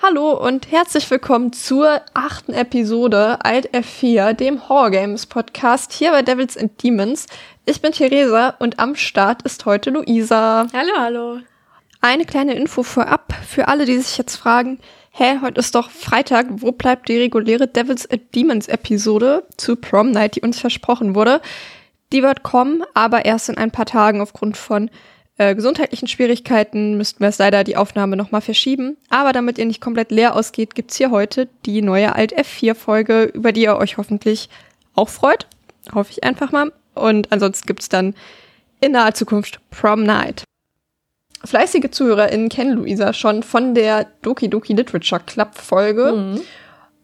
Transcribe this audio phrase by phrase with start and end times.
[0.00, 6.22] Hallo und herzlich willkommen zur achten Episode Alt F4, dem Horror Games Podcast hier bei
[6.22, 7.26] Devils and Demons.
[7.66, 10.68] Ich bin Theresa und am Start ist heute Luisa.
[10.72, 11.38] Hallo, hallo.
[12.00, 14.78] Eine kleine Info vorab für alle, die sich jetzt fragen,
[15.10, 20.12] hä, heute ist doch Freitag, wo bleibt die reguläre Devils and Demons Episode zu Prom
[20.12, 21.40] Night, die uns versprochen wurde?
[22.12, 24.90] Die wird kommen, aber erst in ein paar Tagen aufgrund von
[25.38, 28.96] äh, gesundheitlichen Schwierigkeiten müssten wir es leider die Aufnahme nochmal verschieben.
[29.08, 33.52] Aber damit ihr nicht komplett leer ausgeht, gibt's hier heute die neue Alt F4-Folge, über
[33.52, 34.48] die ihr euch hoffentlich
[34.94, 35.46] auch freut.
[35.94, 36.72] Hoffe ich einfach mal.
[36.94, 38.14] Und ansonsten gibt's dann
[38.80, 40.42] in naher Zukunft Prom Night.
[41.44, 46.12] Fleißige ZuhörerInnen kennen Luisa schon von der Doki Doki Literature Club Folge.
[46.12, 46.40] Mhm.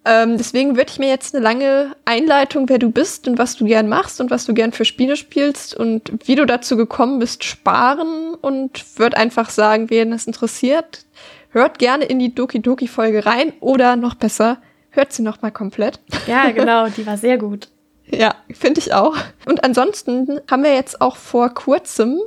[0.07, 3.65] Ähm, deswegen würde ich mir jetzt eine lange Einleitung, wer du bist und was du
[3.65, 7.43] gern machst und was du gern für Spiele spielst und wie du dazu gekommen bist,
[7.45, 11.07] sparen und würde einfach sagen, wen es interessiert,
[11.51, 14.59] hört gerne in die Doki Doki Folge rein oder noch besser,
[14.91, 16.01] hört sie noch mal komplett.
[16.27, 17.69] Ja, genau, die war sehr gut.
[18.07, 19.17] ja, finde ich auch.
[19.47, 22.21] Und ansonsten haben wir jetzt auch vor kurzem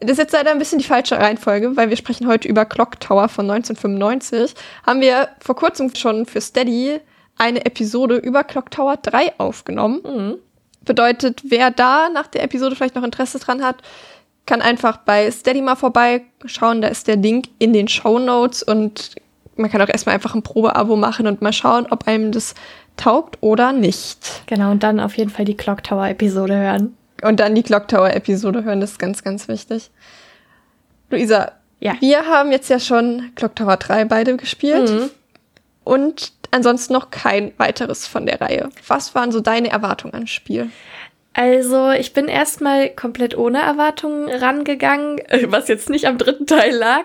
[0.00, 3.00] das ist jetzt leider ein bisschen die falsche Reihenfolge, weil wir sprechen heute über Clock
[3.00, 4.54] Tower von 1995.
[4.86, 7.00] Haben wir vor kurzem schon für Steady
[7.36, 10.00] eine Episode über Clock Tower 3 aufgenommen.
[10.04, 10.34] Mhm.
[10.84, 13.76] Bedeutet, wer da nach der Episode vielleicht noch Interesse dran hat,
[14.46, 16.82] kann einfach bei Steady mal vorbeischauen.
[16.82, 19.14] Da ist der Link in den Show Notes und
[19.56, 22.54] man kann auch erstmal einfach ein Probeabo machen und mal schauen, ob einem das
[22.96, 24.42] taugt oder nicht.
[24.46, 26.96] Genau, und dann auf jeden Fall die Clock Tower Episode hören.
[27.22, 29.90] Und dann die Clock Tower Episode hören, das ist ganz, ganz wichtig.
[31.10, 31.94] Luisa, ja.
[32.00, 34.90] wir haben jetzt ja schon Clock Tower 3 beide gespielt.
[34.90, 35.10] Mhm.
[35.84, 38.70] Und ansonsten noch kein weiteres von der Reihe.
[38.88, 40.70] Was waren so deine Erwartungen ans Spiel?
[41.36, 47.02] Also, ich bin erstmal komplett ohne Erwartungen rangegangen, was jetzt nicht am dritten Teil lag.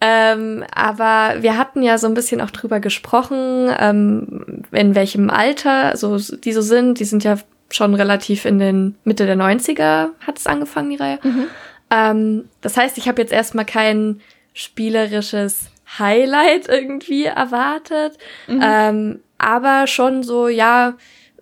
[0.00, 5.96] Ähm, aber wir hatten ja so ein bisschen auch drüber gesprochen, ähm, in welchem Alter
[5.96, 7.00] so die so sind.
[7.00, 7.38] Die sind ja
[7.74, 11.18] schon relativ in den Mitte der 90er hat es angefangen, die Reihe.
[11.22, 11.46] Mhm.
[11.90, 14.20] Ähm, das heißt, ich habe jetzt erstmal kein
[14.54, 18.18] spielerisches Highlight irgendwie erwartet.
[18.46, 18.60] Mhm.
[18.62, 20.94] Ähm, aber schon so, ja,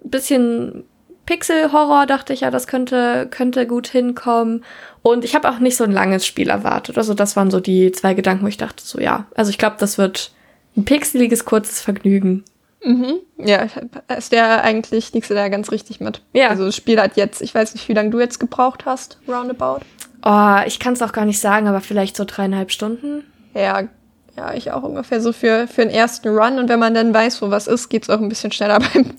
[0.03, 0.85] bisschen
[1.27, 4.65] Pixel-Horror dachte ich ja, das könnte, könnte gut hinkommen.
[5.03, 6.99] Und ich habe auch nicht so ein langes Spiel erwartet.
[6.99, 9.27] Also das waren so die zwei Gedanken, wo ich dachte, so ja.
[9.35, 10.33] Also ich glaube, das wird
[10.77, 12.45] ein pixeliges, kurzes Vergnügen.
[12.83, 13.21] Mhm.
[13.37, 13.67] Ja,
[14.17, 16.23] ist der eigentlich liegst du da ganz richtig mit.
[16.33, 16.49] Ja.
[16.49, 19.81] Also das Spiel hat jetzt, ich weiß nicht, wie lange du jetzt gebraucht hast, roundabout.
[20.25, 23.25] Oh, ich kann es auch gar nicht sagen, aber vielleicht so dreieinhalb Stunden.
[23.55, 23.89] Ja,
[24.37, 26.59] ja, ich auch ungefähr so für, für den ersten Run.
[26.59, 29.15] Und wenn man dann weiß, wo was ist, geht's auch ein bisschen schneller beim,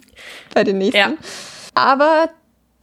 [0.53, 0.97] bei den nächsten.
[0.97, 1.13] Ja.
[1.75, 2.29] Aber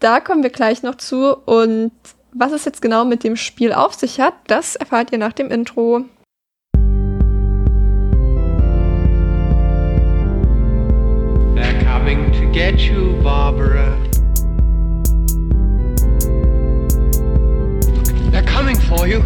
[0.00, 1.36] da kommen wir gleich noch zu.
[1.36, 1.92] Und
[2.32, 5.50] was es jetzt genau mit dem Spiel auf sich hat, das erfahrt ihr nach dem
[5.50, 6.04] Intro.
[12.48, 13.96] To get you, Barbara.
[18.30, 19.22] They're coming for you.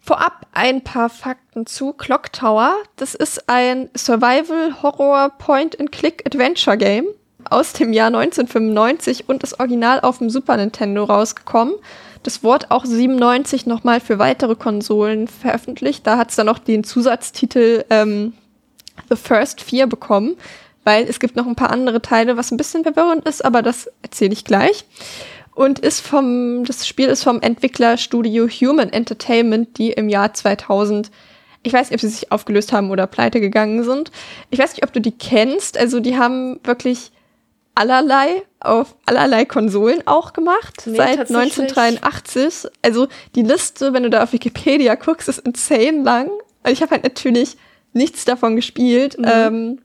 [0.00, 2.74] Vorab ein paar Fakten zu Clock Tower.
[2.96, 7.06] Das ist ein Survival Horror Point and Click Adventure Game
[7.48, 11.74] aus dem Jahr 1995 und ist original auf dem Super Nintendo rausgekommen
[12.24, 16.06] das Wort auch 97 nochmal für weitere Konsolen veröffentlicht.
[16.06, 18.32] Da hat es dann noch den Zusatztitel ähm,
[19.08, 20.36] The First Fear bekommen,
[20.84, 23.90] weil es gibt noch ein paar andere Teile, was ein bisschen verwirrend ist, aber das
[24.02, 24.84] erzähle ich gleich.
[25.54, 31.10] Und ist vom, das Spiel ist vom Entwicklerstudio Human Entertainment, die im Jahr 2000
[31.66, 34.10] ich weiß nicht, ob sie sich aufgelöst haben oder pleite gegangen sind.
[34.50, 35.78] Ich weiß nicht, ob du die kennst.
[35.78, 37.10] Also die haben wirklich
[37.74, 42.70] allerlei auf allerlei Konsolen auch gemacht nee, seit 1983.
[42.82, 46.28] Also die Liste, wenn du da auf Wikipedia guckst, ist insane lang.
[46.28, 47.56] Und ich habe halt natürlich
[47.92, 49.24] nichts davon gespielt, mhm.
[49.26, 49.78] ähm,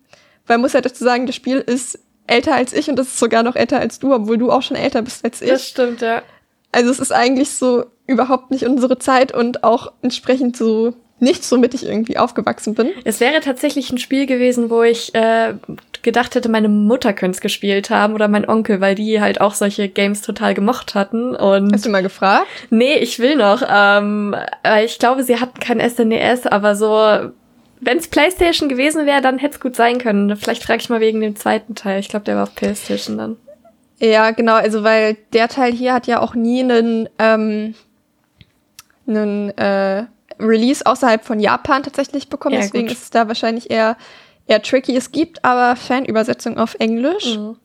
[0.48, 3.44] weil muss halt dazu sagen, das Spiel ist älter als ich und das ist sogar
[3.44, 5.50] noch älter als du, obwohl du auch schon älter bist als ich.
[5.50, 6.22] Das stimmt, ja.
[6.72, 11.74] Also es ist eigentlich so überhaupt nicht unsere Zeit und auch entsprechend so nichts, womit
[11.74, 12.92] ich irgendwie aufgewachsen bin.
[13.04, 15.56] Es wäre tatsächlich ein Spiel gewesen, wo ich äh,
[16.01, 19.54] gedacht hätte, meine Mutter könnte es gespielt haben oder mein Onkel, weil die halt auch
[19.54, 21.36] solche Games total gemocht hatten.
[21.36, 22.48] Und Hast du mal gefragt?
[22.69, 23.62] Nee, ich will noch.
[23.69, 24.36] Ähm,
[24.86, 27.31] ich glaube, sie hatten kein SNES, aber so
[27.81, 30.36] wenn es PlayStation gewesen wäre, dann hätte es gut sein können.
[30.36, 32.00] Vielleicht frage ich mal wegen dem zweiten Teil.
[32.00, 33.38] Ich glaube, der war auf PlayStation dann.
[34.00, 37.75] Ja, genau, also weil der Teil hier hat ja auch nie einen, ähm,
[39.07, 40.06] einen äh,
[40.40, 42.56] Release außerhalb von Japan tatsächlich bekommen.
[42.56, 42.96] Ja, Deswegen gut.
[42.96, 43.98] ist es da wahrscheinlich eher,
[44.50, 44.96] eher tricky.
[44.98, 47.38] Es gibt aber Fanübersetzung auf Englisch.
[47.38, 47.57] Mhm.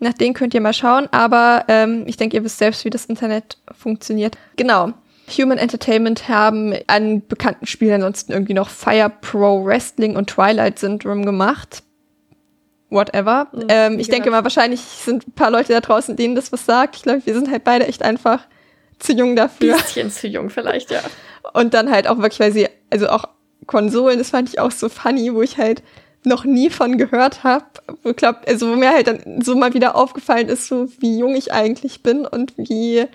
[0.00, 3.06] Nach denen könnt ihr mal schauen, aber ähm, ich denke, ihr wisst selbst, wie das
[3.06, 4.36] Internet funktioniert.
[4.56, 4.92] Genau.
[5.38, 11.24] Human Entertainment haben an bekannten Spielen ansonsten irgendwie noch Fire Pro Wrestling und Twilight Syndrome
[11.24, 11.84] gemacht.
[12.90, 13.46] Whatever.
[13.52, 16.66] Mhm, ähm, ich denke mal, wahrscheinlich sind ein paar Leute da draußen, denen das was
[16.66, 16.96] sagt.
[16.96, 18.40] Ich glaube, wir sind halt beide echt einfach
[18.98, 19.76] zu jung dafür.
[19.76, 21.00] Bisschen zu jung vielleicht, ja.
[21.54, 23.28] Und dann halt auch wirklich, weil sie, also auch
[23.66, 25.82] Konsolen, das fand ich auch so funny, wo ich halt
[26.24, 27.64] noch nie von gehört habe.
[28.02, 31.34] Wo glaub, also wo mir halt dann so mal wieder aufgefallen ist, so wie jung
[31.34, 33.06] ich eigentlich bin und wie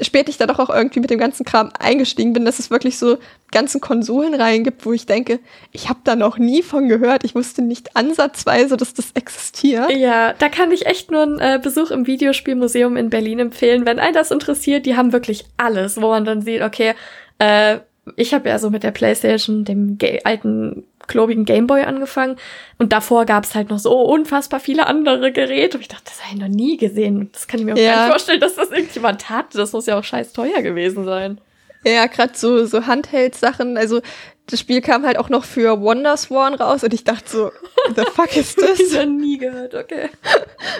[0.00, 2.98] spät ich da doch auch irgendwie mit dem ganzen Kram eingestiegen bin, dass es wirklich
[2.98, 3.18] so
[3.52, 5.38] ganzen Konsolenreihen gibt, wo ich denke,
[5.70, 7.22] ich habe da noch nie von gehört.
[7.22, 9.92] Ich wusste nicht ansatzweise, dass das existiert.
[9.92, 14.00] Ja, da kann ich echt nur einen äh, Besuch im Videospielmuseum in Berlin empfehlen, wenn
[14.00, 14.84] einen das interessiert.
[14.86, 16.94] Die haben wirklich alles, wo man dann sieht, okay,
[17.38, 17.78] äh,
[18.16, 22.36] ich habe ja so mit der PlayStation, dem alten klobigen Gameboy angefangen
[22.78, 26.34] und davor gab's halt noch so unfassbar viele andere Geräte und ich dachte, das habe
[26.34, 27.30] ich noch nie gesehen.
[27.32, 27.92] Das kann ich mir auch Ja.
[27.94, 29.54] gar nicht vorstellen, dass das irgendjemand hat.
[29.54, 31.40] Das muss ja auch scheiß teuer gewesen sein.
[31.86, 33.76] Ja, gerade so, so Handheld-Sachen.
[33.76, 34.00] Also
[34.46, 37.50] das Spiel kam halt auch noch für Wonderswan raus und ich dachte so,
[37.94, 38.92] the fuck is Das this?
[38.94, 40.08] noch nie gehört, okay.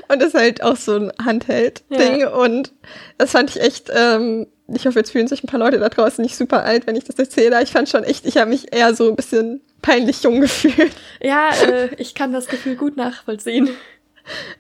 [0.09, 2.27] Und das ist halt auch so ein Handheld-Ding.
[2.27, 2.73] Und
[3.19, 6.23] das fand ich echt, ähm, ich hoffe, jetzt fühlen sich ein paar Leute da draußen
[6.23, 7.63] nicht super alt, wenn ich das erzähle.
[7.63, 10.93] Ich fand schon echt, ich habe mich eher so ein bisschen peinlich jung gefühlt.
[11.23, 13.69] Ja, äh, ich kann das Gefühl gut nachvollziehen.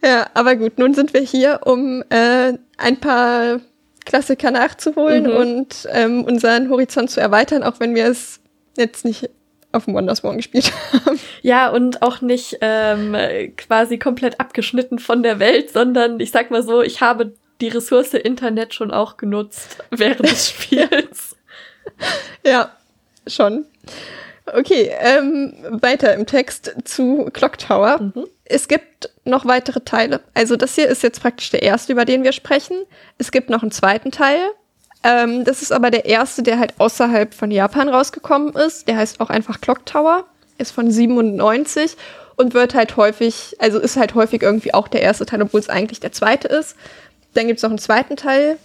[0.04, 3.60] Ja, aber gut, nun sind wir hier, um äh, ein paar
[4.04, 5.36] Klassiker nachzuholen Mhm.
[5.36, 8.40] und ähm, unseren Horizont zu erweitern, auch wenn wir es
[8.76, 9.30] jetzt nicht
[9.72, 11.18] auf dem Wonderswan gespielt haben.
[11.40, 13.16] Ja, und auch nicht ähm,
[13.56, 18.14] quasi komplett abgeschnitten von der Welt, sondern ich sag mal so, ich habe die Ressource
[18.14, 21.36] Internet schon auch genutzt während des Spiels.
[22.46, 22.70] Ja,
[23.26, 23.66] schon.
[24.46, 28.00] Okay, ähm, weiter im Text zu Clock Tower.
[28.00, 28.26] Mhm.
[28.44, 30.20] Es gibt noch weitere Teile.
[30.34, 32.76] Also das hier ist jetzt praktisch der erste, über den wir sprechen.
[33.18, 34.40] Es gibt noch einen zweiten Teil.
[35.02, 38.88] Ähm, das ist aber der erste, der halt außerhalb von Japan rausgekommen ist.
[38.88, 40.26] Der heißt auch einfach Clock Tower.
[40.58, 41.96] Ist von 97
[42.36, 45.68] und wird halt häufig, also ist halt häufig irgendwie auch der erste Teil, obwohl es
[45.68, 46.76] eigentlich der zweite ist.
[47.34, 48.58] Dann gibt es noch einen zweiten Teil,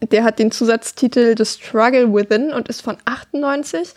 [0.00, 3.94] der hat den Zusatztitel The Struggle Within und ist von 98.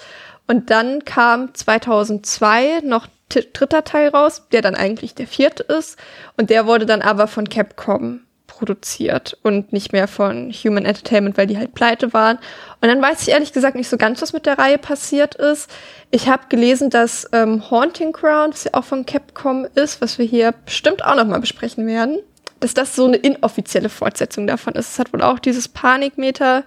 [0.48, 5.98] Und dann kam 2002 noch dritter Teil raus, der dann eigentlich der vierte ist.
[6.38, 11.48] Und der wurde dann aber von Capcom produziert und nicht mehr von Human Entertainment, weil
[11.48, 12.38] die halt pleite waren.
[12.82, 15.70] Und dann weiß ich ehrlich gesagt nicht so ganz, was mit der Reihe passiert ist.
[16.10, 20.26] Ich habe gelesen, dass ähm, Haunting Ground, das ja auch von Capcom ist, was wir
[20.26, 22.20] hier bestimmt auch noch mal besprechen werden,
[22.60, 24.92] dass das so eine inoffizielle Fortsetzung davon ist.
[24.94, 26.64] Es hat wohl auch dieses Panikmeter,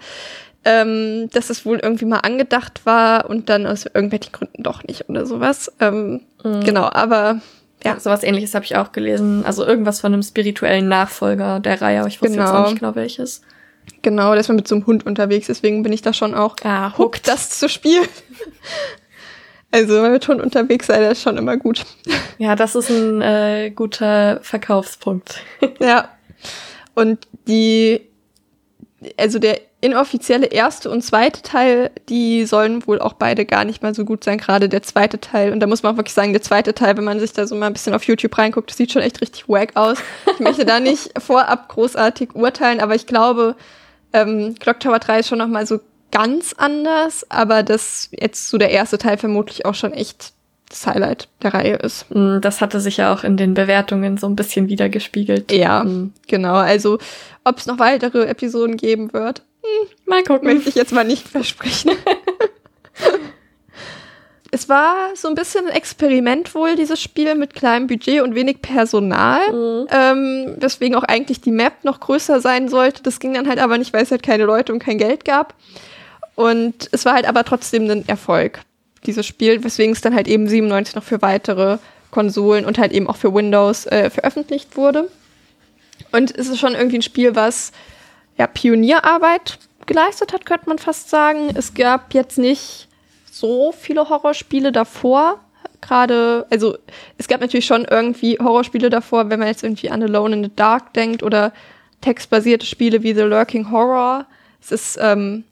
[0.64, 5.08] ähm, dass es wohl irgendwie mal angedacht war und dann aus irgendwelchen Gründen doch nicht
[5.08, 5.72] oder sowas.
[5.80, 7.40] Ähm, Genau, aber
[7.84, 9.44] Ja, sowas ähnliches habe ich auch gelesen.
[9.46, 12.58] Also irgendwas von einem spirituellen Nachfolger der Reihe, aber ich wusste jetzt Genau.
[12.64, 13.40] auch nicht genau welches.
[14.02, 16.56] genau, der ist mal mit so einem Hund unterwegs, deswegen bin ich da schon auch
[16.62, 18.06] Ah, hooked, das zu spielen.
[19.72, 21.84] Also, wenn man mit Hund unterwegs sei, das ist schon immer gut.
[22.38, 25.42] Ja, das ist ein äh, guter Verkaufspunkt.
[25.80, 26.08] Ja.
[26.94, 28.00] Und die,
[29.16, 33.94] also der inoffizielle erste und zweite Teil, die sollen wohl auch beide gar nicht mal
[33.94, 35.52] so gut sein, gerade der zweite Teil.
[35.52, 37.54] Und da muss man auch wirklich sagen, der zweite Teil, wenn man sich da so
[37.54, 39.98] mal ein bisschen auf YouTube reinguckt, das sieht schon echt richtig wack aus.
[40.34, 43.56] Ich möchte da nicht vorab großartig urteilen, aber ich glaube,
[44.12, 45.80] ähm, Clock Tower 3 ist schon noch mal so
[46.12, 50.32] ganz anders, aber das jetzt so der erste Teil vermutlich auch schon echt
[50.68, 52.06] das Highlight der Reihe ist.
[52.14, 55.50] Mm, Das hatte sich ja auch in den Bewertungen so ein bisschen wiedergespiegelt.
[55.50, 56.12] Ja, Mm.
[56.28, 56.54] genau.
[56.54, 56.98] Also,
[57.44, 59.42] ob es noch weitere Episoden geben wird,
[60.06, 60.46] Mal gucken.
[60.52, 61.90] möchte ich jetzt mal nicht versprechen.
[64.52, 68.62] es war so ein bisschen ein Experiment wohl, dieses Spiel mit kleinem Budget und wenig
[68.62, 69.40] Personal.
[69.52, 69.86] Mhm.
[69.90, 73.02] Ähm, weswegen auch eigentlich die Map noch größer sein sollte.
[73.02, 75.54] Das ging dann halt aber nicht, weil es halt keine Leute und kein Geld gab.
[76.40, 78.60] Und es war halt aber trotzdem ein Erfolg,
[79.04, 81.76] dieses Spiel, weswegen es dann halt eben 97 noch für weitere
[82.10, 85.10] Konsolen und halt eben auch für Windows äh, veröffentlicht wurde.
[86.12, 87.72] Und es ist schon irgendwie ein Spiel, was
[88.38, 91.50] ja, Pionierarbeit geleistet hat, könnte man fast sagen.
[91.54, 92.88] Es gab jetzt nicht
[93.30, 95.40] so viele Horrorspiele davor.
[95.82, 96.78] Gerade, also
[97.18, 100.56] es gab natürlich schon irgendwie Horrorspiele davor, wenn man jetzt irgendwie an Alone in the
[100.56, 101.52] Dark denkt oder
[102.00, 104.24] textbasierte Spiele wie The Lurking Horror.
[104.62, 105.44] Es ist, ähm,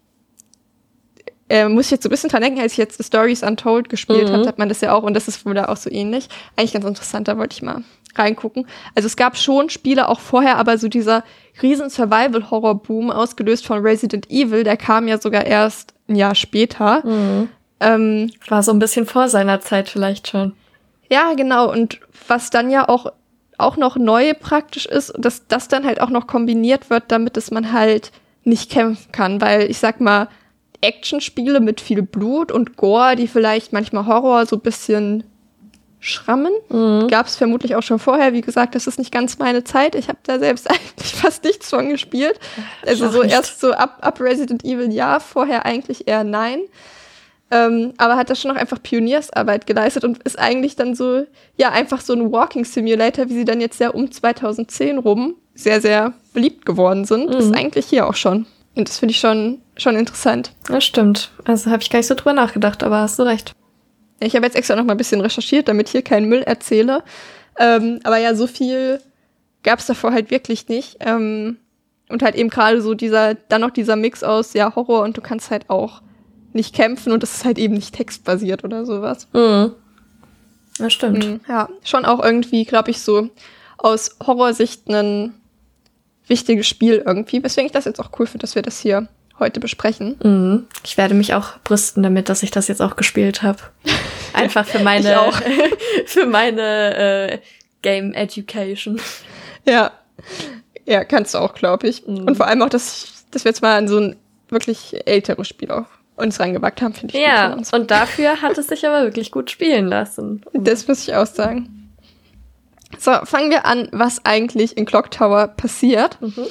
[1.49, 4.29] äh, muss ich jetzt so ein bisschen dran denken, als ich jetzt Stories Untold gespielt
[4.29, 4.33] mhm.
[4.33, 6.29] habe, hat man das ja auch und das ist wohl da auch so ähnlich.
[6.57, 7.83] Eigentlich ganz interessant, da wollte ich mal
[8.15, 8.67] reingucken.
[8.95, 11.25] Also es gab schon Spiele auch vorher, aber so dieser
[11.63, 17.07] riesen Survival-Horror-Boom, ausgelöst von Resident Evil, der kam ja sogar erst ein Jahr später.
[17.07, 17.49] Mhm.
[17.81, 20.55] Ähm, War so ein bisschen vor seiner Zeit vielleicht schon.
[21.11, 21.71] Ja, genau.
[21.71, 23.13] Und was dann ja auch,
[23.57, 27.51] auch noch neu praktisch ist, dass das dann halt auch noch kombiniert wird, damit es
[27.51, 28.13] man halt
[28.45, 29.41] nicht kämpfen kann.
[29.41, 30.29] Weil ich sag mal,
[30.81, 35.25] Actionspiele mit viel Blut und Gore, die vielleicht manchmal Horror so bisschen
[36.01, 36.53] schrammen.
[36.69, 37.09] Mhm.
[37.09, 38.33] Gab es vermutlich auch schon vorher.
[38.33, 39.95] Wie gesagt, das ist nicht ganz meine Zeit.
[39.95, 42.39] Ich habe da selbst eigentlich fast nichts von gespielt.
[42.87, 46.61] Also so erst so ab, ab Resident Evil ja, vorher eigentlich eher nein.
[47.51, 51.25] Ähm, aber hat da schon noch einfach Pioniersarbeit geleistet und ist eigentlich dann so,
[51.57, 55.81] ja, einfach so ein Walking Simulator, wie sie dann jetzt ja um 2010 rum sehr,
[55.81, 57.29] sehr beliebt geworden sind.
[57.29, 57.33] Mhm.
[57.33, 58.47] Das ist eigentlich hier auch schon.
[58.75, 60.53] Und das finde ich schon, schon interessant.
[60.67, 61.31] Das stimmt.
[61.45, 63.53] Also habe ich gar nicht so drüber nachgedacht, aber hast du recht.
[64.21, 67.03] Ich habe jetzt extra noch mal ein bisschen recherchiert, damit hier keinen Müll erzähle.
[67.59, 69.01] Ähm, aber ja, so viel
[69.63, 70.97] gab es davor halt wirklich nicht.
[71.01, 71.59] Ähm,
[72.09, 75.21] und halt eben gerade so dieser, dann noch dieser Mix aus, ja, Horror und du
[75.21, 76.03] kannst halt auch
[76.53, 79.29] nicht kämpfen und das ist halt eben nicht textbasiert oder sowas.
[79.33, 79.73] Mhm.
[80.79, 81.27] Das stimmt.
[81.27, 83.29] Mhm, ja, schon auch irgendwie, glaube ich, so
[83.77, 85.35] aus Horrorsicht ein
[86.27, 89.61] wichtiges Spiel irgendwie, weswegen ich das jetzt auch cool finde, dass wir das hier heute
[89.61, 90.17] besprechen.
[90.23, 90.67] Mhm.
[90.85, 93.59] Ich werde mich auch brüsten damit, dass ich das jetzt auch gespielt habe.
[94.33, 95.33] Einfach für meine,
[96.07, 97.39] für meine äh,
[97.83, 99.01] Game Education.
[99.65, 99.93] Ja,
[100.87, 102.07] ja, kannst du auch, glaube ich.
[102.07, 102.25] Mhm.
[102.25, 104.17] Und vor allem auch, dass, dass wir jetzt mal an so ein
[104.49, 107.25] wirklich älteres Spiel auch uns reingewagt haben, finde ich.
[107.25, 110.43] Ja, und dafür hat es sich aber wirklich gut spielen lassen.
[110.53, 111.79] Das muss ich auch sagen.
[112.99, 116.21] So, fangen wir an, was eigentlich in Clock Tower passiert.
[116.21, 116.47] Mhm.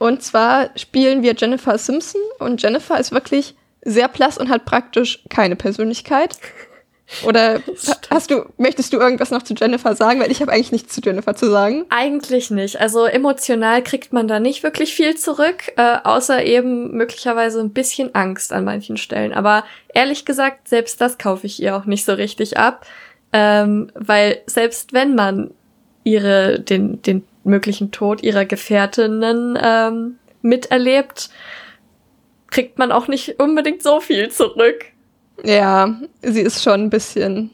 [0.00, 5.22] Und zwar spielen wir Jennifer Simpson und Jennifer ist wirklich sehr blass und hat praktisch
[5.28, 6.38] keine Persönlichkeit.
[7.26, 7.60] Oder
[8.08, 10.20] hast du, möchtest du irgendwas noch zu Jennifer sagen?
[10.20, 11.84] Weil ich habe eigentlich nichts zu Jennifer zu sagen.
[11.90, 12.80] Eigentlich nicht.
[12.80, 18.14] Also emotional kriegt man da nicht wirklich viel zurück, äh, außer eben möglicherweise ein bisschen
[18.14, 19.34] Angst an manchen Stellen.
[19.34, 22.86] Aber ehrlich gesagt, selbst das kaufe ich ihr auch nicht so richtig ab.
[23.34, 25.50] Ähm, weil selbst wenn man
[26.04, 31.30] ihre, den, den möglichen Tod ihrer Gefährtinnen ähm, miterlebt,
[32.50, 34.86] kriegt man auch nicht unbedingt so viel zurück.
[35.44, 37.50] Ja, sie ist schon ein bisschen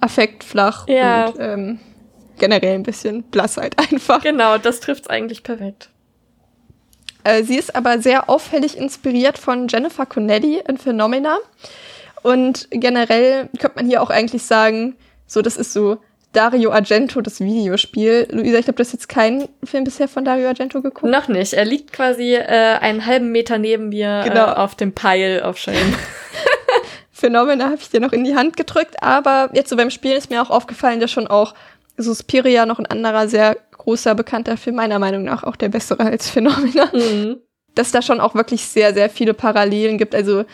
[0.00, 1.26] affektflach ja.
[1.26, 1.80] und ähm,
[2.38, 4.22] generell ein bisschen blass halt einfach.
[4.22, 5.88] Genau, das trifft's eigentlich perfekt.
[7.24, 11.38] Äh, sie ist aber sehr auffällig inspiriert von Jennifer Connelly in Phenomena.
[12.22, 14.96] Und generell könnte man hier auch eigentlich sagen,
[15.26, 15.98] so das ist so
[16.32, 18.26] Dario Argento, das Videospiel.
[18.30, 21.10] Luisa, ich glaube, du hast jetzt keinen Film bisher von Dario Argento geguckt.
[21.10, 21.52] Noch nicht.
[21.52, 24.46] Er liegt quasi äh, einen halben Meter neben mir genau.
[24.46, 25.76] äh, auf dem Pile auf Shame.
[27.10, 30.30] Phänomena habe ich dir noch in die Hand gedrückt, aber jetzt so beim Spielen ist
[30.30, 31.54] mir auch aufgefallen, dass schon auch
[31.96, 36.30] Suspiria noch ein anderer sehr großer, bekannter Film, meiner Meinung nach auch der bessere als
[36.30, 36.90] Phänomena.
[36.92, 37.36] Mhm.
[37.74, 40.14] Dass da schon auch wirklich sehr, sehr viele Parallelen gibt.
[40.14, 40.44] Also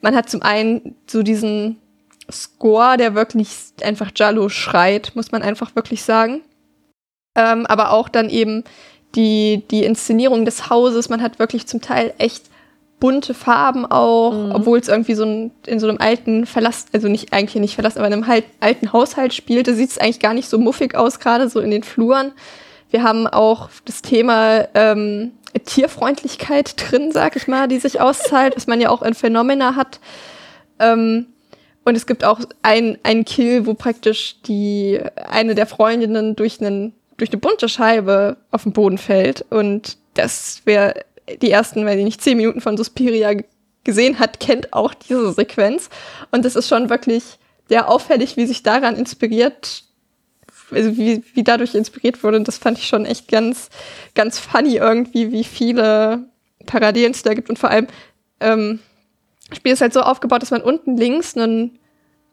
[0.00, 1.81] man hat zum einen so diesen
[2.32, 3.48] Score, der wirklich
[3.82, 6.42] einfach Jallo schreit, muss man einfach wirklich sagen.
[7.36, 8.64] Ähm, aber auch dann eben
[9.14, 11.08] die, die Inszenierung des Hauses.
[11.08, 12.44] Man hat wirklich zum Teil echt
[13.02, 14.52] bunte Farben auch, mhm.
[14.52, 17.96] obwohl es irgendwie so ein, in so einem alten Verlass, also nicht eigentlich nicht Verlass,
[17.96, 21.18] aber in einem halt, alten Haushalt spielte, sieht es eigentlich gar nicht so muffig aus,
[21.18, 22.30] gerade so in den Fluren.
[22.90, 25.32] Wir haben auch das Thema ähm,
[25.64, 29.98] Tierfreundlichkeit drin, sag ich mal, die sich auszahlt, was man ja auch in Phenomena hat.
[30.78, 31.26] Ähm,
[31.84, 36.94] und es gibt auch ein, ein Kill, wo praktisch die eine der Freundinnen durch einen
[37.16, 39.44] durch eine bunte Scheibe auf den Boden fällt.
[39.50, 41.04] Und das wäre
[41.40, 43.34] die ersten, weil sie nicht zehn Minuten von Suspiria
[43.84, 45.88] gesehen hat, kennt auch diese Sequenz.
[46.30, 49.84] Und das ist schon wirklich sehr auffällig, wie sich daran inspiriert,
[50.70, 52.38] also wie, wie dadurch inspiriert wurde.
[52.38, 53.68] Und das fand ich schon echt ganz,
[54.14, 56.24] ganz funny irgendwie, wie viele
[56.66, 57.50] Parallelen es da gibt.
[57.50, 57.86] Und vor allem,
[58.40, 58.80] ähm,
[59.54, 61.78] Spiel ist halt so aufgebaut, dass man unten links ein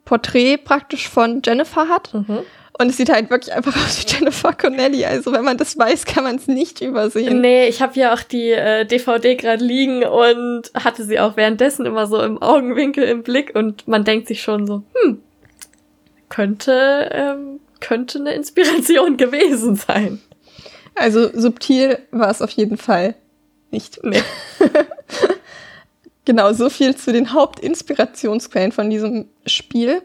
[0.05, 2.13] Porträt praktisch von Jennifer hat.
[2.13, 2.39] Mhm.
[2.79, 5.03] Und es sieht halt wirklich einfach aus wie Jennifer Connelly.
[5.05, 7.41] Also wenn man das weiß, kann man es nicht übersehen.
[7.41, 11.85] Nee, ich habe ja auch die äh, DVD gerade liegen und hatte sie auch währenddessen
[11.85, 15.21] immer so im Augenwinkel im Blick und man denkt sich schon so, hm,
[16.29, 20.21] könnte, ähm, könnte eine Inspiration gewesen sein.
[20.95, 23.15] Also subtil war es auf jeden Fall
[23.71, 23.99] nicht.
[24.03, 24.23] Nee.
[26.29, 30.03] genau, so viel zu den Hauptinspirationsquellen von diesem Spiel.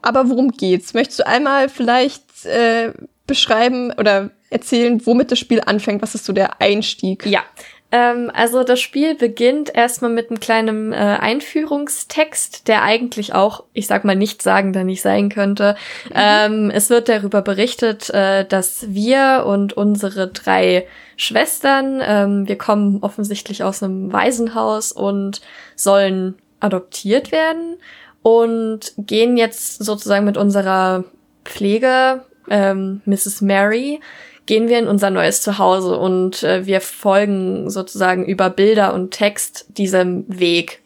[0.00, 0.94] Aber worum geht's?
[0.94, 2.92] Möchtest du einmal vielleicht äh,
[3.26, 6.00] beschreiben oder erzählen, womit das Spiel anfängt?
[6.00, 7.26] Was ist so der Einstieg?
[7.26, 7.42] Ja.
[7.90, 13.88] Ähm, also das Spiel beginnt erstmal mit einem kleinen äh, Einführungstext, der eigentlich auch, ich
[13.88, 15.74] sag mal, nicht sagender nicht sein könnte.
[16.04, 16.12] Mhm.
[16.14, 20.86] Ähm, es wird darüber berichtet, äh, dass wir und unsere drei
[21.20, 25.42] Schwestern, ähm, wir kommen offensichtlich aus einem Waisenhaus und
[25.76, 27.76] sollen adoptiert werden
[28.22, 31.04] und gehen jetzt sozusagen mit unserer
[31.44, 33.42] Pflege, ähm, Mrs.
[33.42, 34.00] Mary,
[34.46, 39.66] gehen wir in unser neues Zuhause und äh, wir folgen sozusagen über Bilder und Text
[39.76, 40.80] diesem Weg.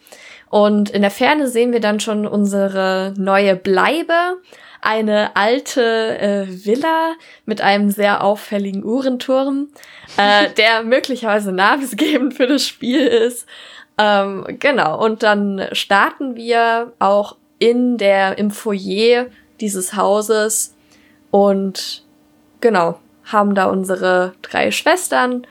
[0.51, 4.39] Und in der Ferne sehen wir dann schon unsere neue Bleibe,
[4.85, 7.15] eine alte äh, Villa
[7.47, 9.69] mit einem sehr auffälligen Uhrenturm,
[10.17, 13.47] äh, der möglicherweise namensgebend für das Spiel ist.
[13.97, 19.27] Ähm, genau, und dann starten wir auch in der, im Foyer
[19.61, 20.75] dieses Hauses
[21.31, 22.03] und
[22.61, 25.47] genau, haben da unsere drei Schwestern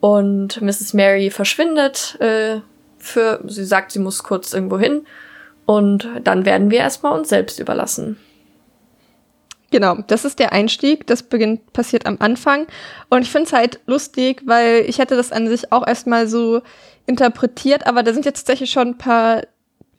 [0.00, 0.94] und Mrs.
[0.94, 2.60] Mary verschwindet äh,
[2.98, 5.06] für, sie sagt, sie muss kurz irgendwo hin
[5.64, 8.18] und dann werden wir erstmal uns selbst überlassen.
[9.70, 11.06] Genau, das ist der Einstieg.
[11.06, 12.66] Das beginnt, passiert am Anfang.
[13.08, 16.62] Und ich finde es halt lustig, weil ich hätte das an sich auch erstmal so
[17.06, 19.42] interpretiert, aber da sind jetzt tatsächlich schon ein paar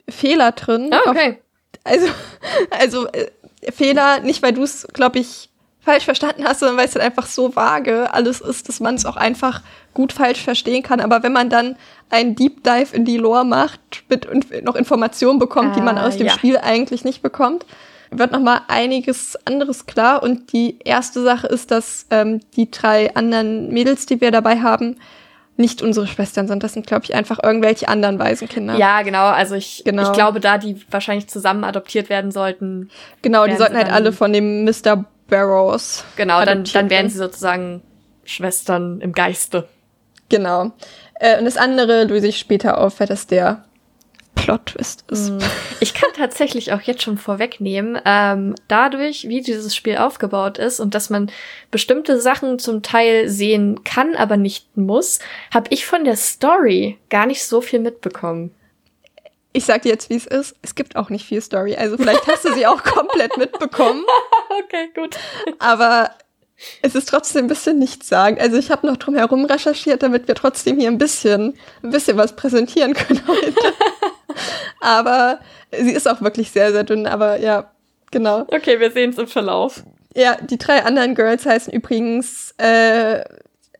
[0.08, 0.90] Fehler drin.
[0.92, 1.38] Ah, okay.
[1.84, 2.06] Auf, also,
[2.70, 3.30] also äh,
[3.72, 7.26] Fehler, nicht weil du es, glaube ich, falsch verstanden hast, sondern weil es halt einfach
[7.26, 9.62] so vage alles ist, dass man es auch einfach
[9.94, 11.00] gut falsch verstehen kann.
[11.00, 11.76] Aber wenn man dann
[12.10, 14.28] einen Deep Dive in die Lore macht, mit
[14.64, 16.32] noch Informationen bekommt, ah, die man ah, aus dem ja.
[16.32, 17.64] Spiel eigentlich nicht bekommt,
[18.10, 20.22] wird noch mal einiges anderes klar.
[20.22, 24.96] Und die erste Sache ist, dass ähm, die drei anderen Mädels, die wir dabei haben,
[25.56, 26.62] nicht unsere Schwestern sind.
[26.62, 28.76] Das sind, glaube ich, einfach irgendwelche anderen Waisenkinder.
[28.76, 29.26] Ja, genau.
[29.26, 30.04] Also ich, genau.
[30.04, 32.90] ich glaube, da die wahrscheinlich zusammen adoptiert werden sollten.
[33.22, 35.04] Genau, die sollten halt alle von dem Mr.
[35.28, 36.04] Barrows.
[36.16, 37.82] Genau, dann, dann wären sie sozusagen
[38.24, 39.68] Schwestern im Geiste.
[40.28, 40.70] Genau.
[41.14, 43.64] Äh, und das andere löse ich später auf, weil das der
[44.38, 45.30] Plot-Twist ist.
[45.30, 45.38] Mm.
[45.80, 50.94] Ich kann tatsächlich auch jetzt schon vorwegnehmen, ähm, dadurch, wie dieses Spiel aufgebaut ist und
[50.94, 51.30] dass man
[51.70, 55.18] bestimmte Sachen zum Teil sehen kann, aber nicht muss,
[55.52, 58.52] habe ich von der Story gar nicht so viel mitbekommen
[59.52, 60.54] ich sag dir jetzt, wie es ist.
[60.62, 61.74] Es gibt auch nicht viel Story.
[61.74, 64.04] Also vielleicht hast du sie auch komplett mitbekommen.
[64.64, 65.16] okay, gut.
[65.58, 66.10] Aber
[66.82, 68.38] es ist trotzdem ein bisschen nichts sagen.
[68.40, 72.16] Also ich habe noch drum herum recherchiert, damit wir trotzdem hier ein bisschen, ein bisschen
[72.16, 73.54] was präsentieren können heute.
[74.80, 75.40] aber
[75.72, 77.06] sie ist auch wirklich sehr, sehr dünn.
[77.06, 77.70] Aber ja,
[78.10, 78.46] genau.
[78.48, 79.82] Okay, wir sehen es im Verlauf.
[80.14, 83.22] Ja, die drei anderen Girls heißen übrigens äh,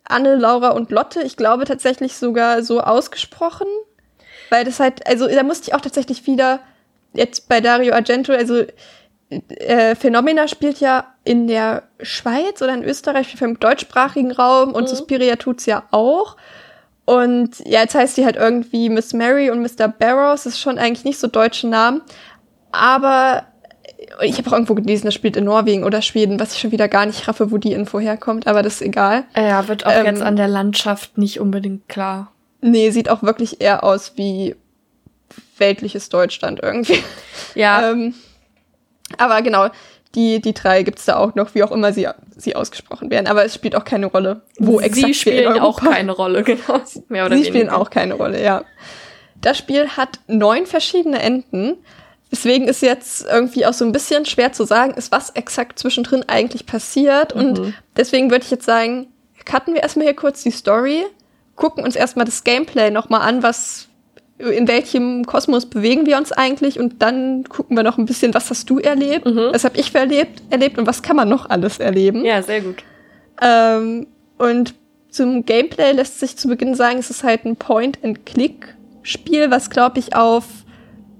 [0.05, 1.23] Anne, Laura und Lotte.
[1.23, 3.67] Ich glaube tatsächlich sogar so ausgesprochen.
[4.51, 6.61] Weil das halt, also da musste ich auch tatsächlich wieder
[7.13, 8.65] jetzt bei Dario Argento, also
[9.31, 14.89] äh, Phenomena spielt ja in der Schweiz oder in Österreich, im deutschsprachigen Raum und mhm.
[14.89, 16.37] Suspiria tut's ja auch.
[17.09, 19.89] Und ja, jetzt heißt die halt irgendwie Miss Mary und Mr.
[19.89, 22.03] Barrows, das ist schon eigentlich nicht so deutsche Namen.
[22.71, 23.47] Aber
[24.21, 26.87] ich habe auch irgendwo gelesen, das spielt in Norwegen oder Schweden, was ich schon wieder
[26.87, 29.25] gar nicht raffe, wo die Info herkommt, aber das ist egal.
[29.35, 32.31] Ja, wird auch ähm, jetzt an der Landschaft nicht unbedingt klar.
[32.61, 34.55] Nee, sieht auch wirklich eher aus wie
[35.57, 37.03] weltliches Deutschland irgendwie.
[37.55, 37.91] Ja.
[37.91, 38.13] ähm,
[39.17, 39.69] aber genau,
[40.15, 43.27] die, die drei gibt's da auch noch, wie auch immer sie, sie ausgesprochen werden.
[43.27, 46.81] Aber es spielt auch keine Rolle, wo sie exakt Sie spielen auch keine Rolle, genau.
[47.09, 47.59] Mehr oder sie weniger.
[47.59, 48.65] spielen auch keine Rolle, ja.
[49.41, 51.77] Das Spiel hat neun verschiedene Enden.
[52.31, 56.25] Deswegen ist jetzt irgendwie auch so ein bisschen schwer zu sagen, ist was exakt zwischendrin
[56.27, 57.35] eigentlich passiert.
[57.35, 57.41] Mhm.
[57.41, 59.09] Und deswegen würde ich jetzt sagen,
[59.45, 61.05] cutten wir erstmal hier kurz die Story
[61.59, 63.88] gucken uns erstmal das Gameplay nochmal an, was,
[64.39, 68.51] in welchem Kosmos bewegen wir uns eigentlich und dann gucken wir noch ein bisschen, was
[68.51, 69.49] hast du erlebt, mhm.
[69.53, 72.25] was habe ich erlebt, erlebt und was kann man noch alles erleben.
[72.25, 72.85] Ja, sehr gut.
[73.43, 74.07] Ähm,
[74.39, 74.75] und
[75.11, 80.15] zum Gameplay lässt sich zu Beginn sagen, es ist halt ein Point-and-Click-Spiel, was glaube ich
[80.15, 80.45] auf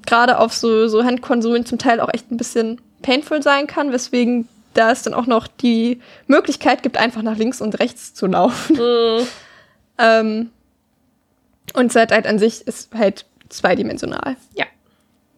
[0.07, 4.49] gerade auf so, so Handkonsolen zum Teil auch echt ein bisschen painful sein kann, weswegen
[4.75, 8.77] da es dann auch noch die Möglichkeit gibt, einfach nach links und rechts zu laufen.
[8.77, 9.27] Mhm.
[10.01, 10.51] Ähm,
[11.75, 14.37] und Zeit halt an sich ist halt zweidimensional.
[14.55, 14.67] Ja.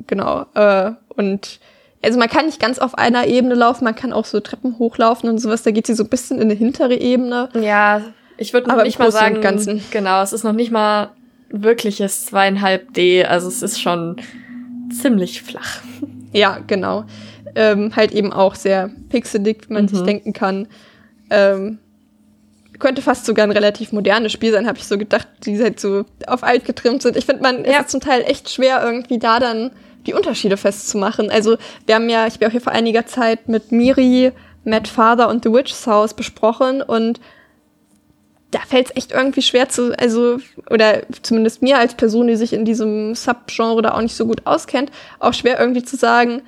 [0.06, 0.46] Genau.
[0.54, 1.60] Äh, und
[2.02, 5.28] also man kann nicht ganz auf einer Ebene laufen, man kann auch so Treppen hochlaufen
[5.28, 5.62] und sowas.
[5.62, 7.50] Da geht sie so ein bisschen in eine hintere Ebene.
[7.54, 8.02] Ja,
[8.38, 9.82] ich würde noch nicht mal sagen, Ganzen.
[9.90, 11.10] genau, es ist noch nicht mal
[11.50, 14.16] wirkliches zweieinhalb D, also es ist schon
[14.90, 15.80] ziemlich flach.
[16.32, 17.04] Ja, genau.
[17.54, 19.88] Ähm, halt eben auch sehr pixelig, wie man mhm.
[19.88, 20.68] sich denken kann.
[21.28, 21.78] Ähm,
[22.80, 26.04] könnte fast sogar ein relativ modernes Spiel sein, habe ich so gedacht, die halt so
[26.26, 27.16] auf alt getrimmt sind.
[27.16, 27.80] Ich finde, man ja.
[27.80, 29.70] ist zum Teil echt schwer, irgendwie da dann
[30.06, 31.30] die Unterschiede festzumachen.
[31.30, 34.32] Also wir haben ja, ich habe auch hier vor einiger Zeit mit Miri,
[34.64, 37.20] Matt Father und The Witch's House besprochen und
[38.50, 40.38] da fällt es echt irgendwie schwer zu, also,
[40.70, 44.44] oder zumindest mir als Person, die sich in diesem Subgenre da auch nicht so gut
[44.44, 44.90] auskennt,
[45.20, 46.42] auch schwer irgendwie zu sagen,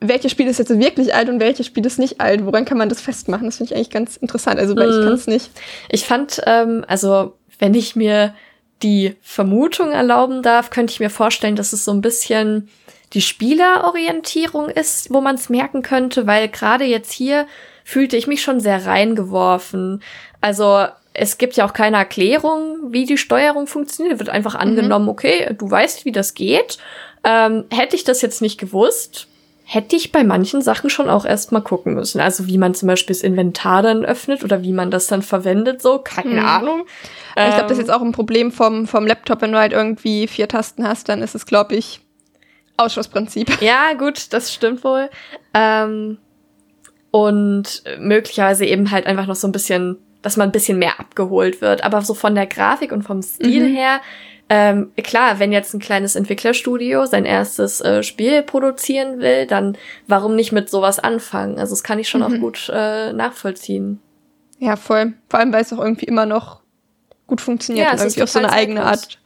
[0.00, 2.44] welches Spiel ist jetzt wirklich alt und welches Spiel ist nicht alt.
[2.44, 3.46] Woran kann man das festmachen?
[3.46, 4.58] Das finde ich eigentlich ganz interessant.
[4.58, 4.98] Also, weil mhm.
[4.98, 5.50] ich kann es nicht.
[5.90, 8.34] Ich fand, ähm, also, wenn ich mir
[8.82, 12.68] die Vermutung erlauben darf, könnte ich mir vorstellen, dass es so ein bisschen
[13.12, 17.46] die Spielerorientierung ist, wo man es merken könnte, weil gerade jetzt hier
[17.84, 20.02] fühlte ich mich schon sehr reingeworfen.
[20.40, 24.18] Also es gibt ja auch keine Erklärung, wie die Steuerung funktioniert.
[24.18, 24.60] Wird einfach mhm.
[24.60, 25.10] angenommen, mhm.
[25.10, 26.78] okay, du weißt, wie das geht.
[27.24, 29.26] Ähm, hätte ich das jetzt nicht gewusst,
[29.70, 32.22] hätte ich bei manchen Sachen schon auch erst mal gucken müssen.
[32.22, 35.82] Also wie man zum Beispiel das Inventar dann öffnet oder wie man das dann verwendet,
[35.82, 36.46] so, keine mhm.
[36.46, 36.86] Ahnung.
[37.36, 39.74] Ich glaube, das ist ähm, jetzt auch ein Problem vom, vom Laptop, wenn du halt
[39.74, 42.00] irgendwie vier Tasten hast, dann ist es, glaube ich,
[42.78, 43.60] Ausschussprinzip.
[43.60, 45.10] Ja, gut, das stimmt wohl.
[45.52, 46.16] Ähm,
[47.10, 51.60] und möglicherweise eben halt einfach noch so ein bisschen, dass man ein bisschen mehr abgeholt
[51.60, 51.84] wird.
[51.84, 53.74] Aber so von der Grafik und vom Stil mhm.
[53.74, 54.00] her,
[54.50, 60.36] ähm, klar, wenn jetzt ein kleines Entwicklerstudio sein erstes äh, Spiel produzieren will, dann warum
[60.36, 61.58] nicht mit sowas anfangen?
[61.58, 62.26] Also das kann ich schon mhm.
[62.26, 64.00] auch gut äh, nachvollziehen.
[64.58, 65.14] Ja, voll.
[65.28, 66.60] Vor allem, weil es auch irgendwie immer noch
[67.26, 69.18] gut funktioniert ja, und irgendwie auf so eine eigene Art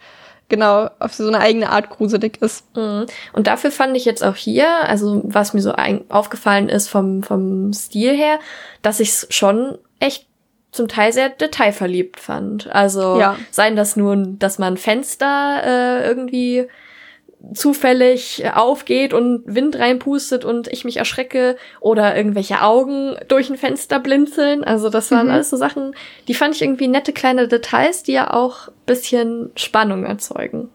[0.48, 2.76] genau, auf so eine eigene Art gruselig ist.
[2.76, 3.06] Mhm.
[3.32, 5.72] Und dafür fand ich jetzt auch hier, also was mir so
[6.10, 8.38] aufgefallen ist vom, vom Stil her,
[8.82, 10.26] dass ich es schon echt
[10.72, 12.66] zum Teil sehr detailverliebt fand.
[12.74, 13.36] Also ja.
[13.50, 16.66] seien das nun, dass man Fenster äh, irgendwie
[17.54, 23.98] zufällig aufgeht und Wind reinpustet und ich mich erschrecke oder irgendwelche Augen durch ein Fenster
[23.98, 24.64] blinzeln.
[24.64, 25.32] Also das waren mhm.
[25.32, 25.94] alles so Sachen,
[26.28, 30.68] die fand ich irgendwie nette kleine Details, die ja auch bisschen Spannung erzeugen.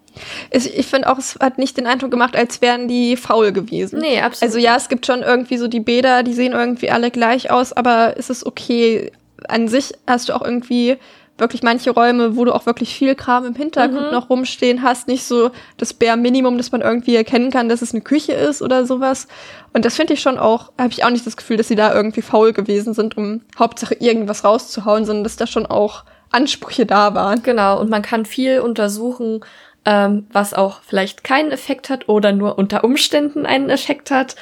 [0.52, 4.00] Ich finde auch, es hat nicht den Eindruck gemacht, als wären die faul gewesen.
[4.00, 4.50] Nee, absolut.
[4.50, 7.72] Also ja, es gibt schon irgendwie so die Bäder, die sehen irgendwie alle gleich aus,
[7.72, 9.12] aber es ist okay.
[9.48, 10.98] An sich hast du auch irgendwie
[11.38, 14.12] wirklich manche Räume, wo du auch wirklich viel Kram im Hintergrund mhm.
[14.12, 17.94] noch rumstehen hast, nicht so das Bare Minimum, dass man irgendwie erkennen kann, dass es
[17.94, 19.28] eine Küche ist oder sowas.
[19.74, 21.94] Und das finde ich schon auch, habe ich auch nicht das Gefühl, dass sie da
[21.94, 27.14] irgendwie faul gewesen sind, um Hauptsache irgendwas rauszuhauen, sondern dass da schon auch Ansprüche da
[27.14, 27.44] waren.
[27.44, 29.42] Genau, und man kann viel untersuchen,
[29.86, 34.36] ähm, was auch vielleicht keinen Effekt hat oder nur unter Umständen einen Effekt hat.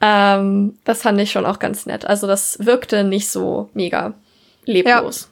[0.00, 2.06] Ähm, das fand ich schon auch ganz nett.
[2.06, 4.14] Also das wirkte nicht so mega
[4.68, 5.22] leblos.
[5.22, 5.28] Ja.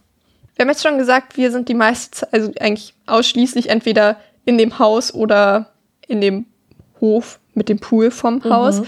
[0.57, 4.59] Wir haben jetzt schon gesagt, wir sind die meiste Zeit, also eigentlich ausschließlich entweder in
[4.59, 5.73] dem Haus oder
[6.09, 6.47] in dem
[7.01, 8.51] Hof mit dem Pool vom mhm.
[8.51, 8.83] Haus.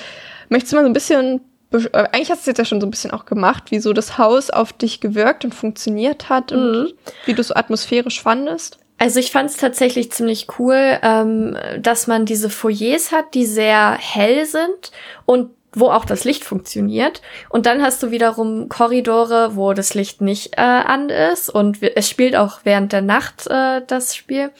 [0.48, 1.40] Möchtest du mal so ein bisschen,
[1.72, 3.92] äh, eigentlich hast du es jetzt ja schon so ein bisschen auch gemacht, wie so
[3.92, 6.58] das Haus auf dich gewirkt und funktioniert hat mhm.
[6.58, 6.94] und
[7.26, 8.78] wie du es so atmosphärisch fandest?
[9.00, 13.96] Also ich fand es tatsächlich ziemlich cool, ähm, dass man diese Foyers hat, die sehr
[14.00, 14.90] hell sind
[15.24, 17.20] und wo auch das Licht funktioniert.
[17.48, 22.08] Und dann hast du wiederum Korridore, wo das Licht nicht äh, an ist und es
[22.08, 24.50] spielt auch während der Nacht äh, das Spiel.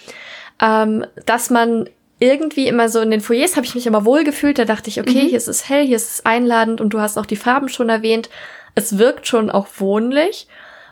[0.61, 1.89] Ähm, dass man
[2.21, 4.59] irgendwie immer so in den Foyers habe ich mich immer wohl gefühlt.
[4.59, 5.29] Da dachte ich, okay, mhm.
[5.29, 7.89] hier ist es hell, hier ist es einladend und du hast auch die Farben schon
[7.89, 8.29] erwähnt.
[8.75, 10.49] Es wirkt schon auch wohnlich.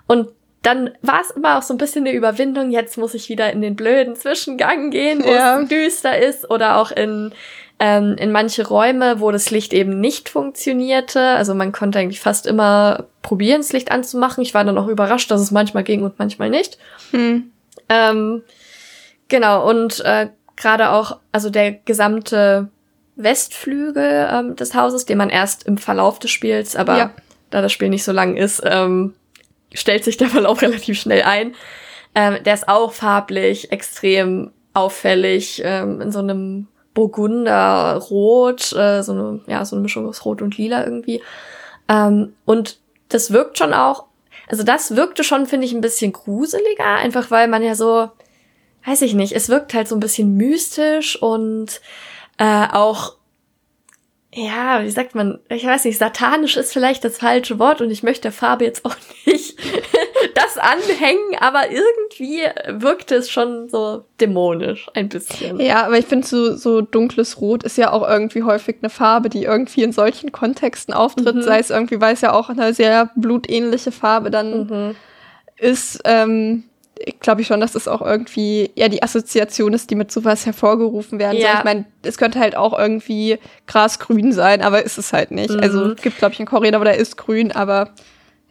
[0.06, 0.28] Und
[0.62, 2.70] dann war es immer auch so ein bisschen eine Überwindung.
[2.70, 5.60] Jetzt muss ich wieder in den blöden Zwischengang gehen, wo ja.
[5.60, 7.32] es düster ist oder auch in
[7.78, 11.20] ähm, in manche Räume, wo das Licht eben nicht funktionierte.
[11.20, 14.42] Also man konnte eigentlich fast immer probieren, das Licht anzumachen.
[14.42, 16.78] Ich war dann auch überrascht, dass es manchmal ging und manchmal nicht.
[17.10, 17.50] Hm.
[17.88, 18.42] Ähm,
[19.28, 22.68] genau, und äh, gerade auch, also der gesamte
[23.16, 27.10] Westflügel ähm, des Hauses, den man erst im Verlauf des Spiels, aber ja.
[27.50, 29.14] da das Spiel nicht so lang ist, ähm,
[29.74, 31.54] stellt sich der Verlauf relativ schnell ein.
[32.14, 39.40] Ähm, der ist auch farblich extrem auffällig, ähm, in so einem Burgunderrot, äh, so eine,
[39.46, 41.22] ja, so eine Mischung aus Rot und Lila irgendwie.
[41.88, 42.78] Ähm, und
[43.10, 44.06] das wirkt schon auch,
[44.48, 48.08] also das wirkte schon, finde ich, ein bisschen gruseliger, einfach weil man ja so,
[48.86, 51.82] weiß ich nicht, es wirkt halt so ein bisschen mystisch und
[52.38, 53.15] äh, auch
[54.36, 58.02] ja, wie sagt man, ich weiß nicht, satanisch ist vielleicht das falsche Wort und ich
[58.02, 58.94] möchte der Farbe jetzt auch
[59.26, 59.58] nicht
[60.34, 65.58] das anhängen, aber irgendwie wirkte es schon so dämonisch ein bisschen.
[65.58, 69.30] Ja, aber ich finde so, so dunkles Rot ist ja auch irgendwie häufig eine Farbe,
[69.30, 71.42] die irgendwie in solchen Kontexten auftritt, mhm.
[71.42, 74.96] sei es irgendwie, weil es ja auch eine sehr blutähnliche Farbe dann mhm.
[75.56, 76.02] ist.
[76.04, 76.64] Ähm,
[77.20, 81.18] glaube ich schon, dass das auch irgendwie ja die Assoziation ist, die mit sowas hervorgerufen
[81.18, 81.48] werden ja.
[81.48, 81.58] soll.
[81.58, 85.50] Ich meine, es könnte halt auch irgendwie grasgrün sein, aber ist es halt nicht.
[85.50, 85.60] Mhm.
[85.60, 87.90] Also es gibt, glaube ich, einen Korridor, der ist grün, aber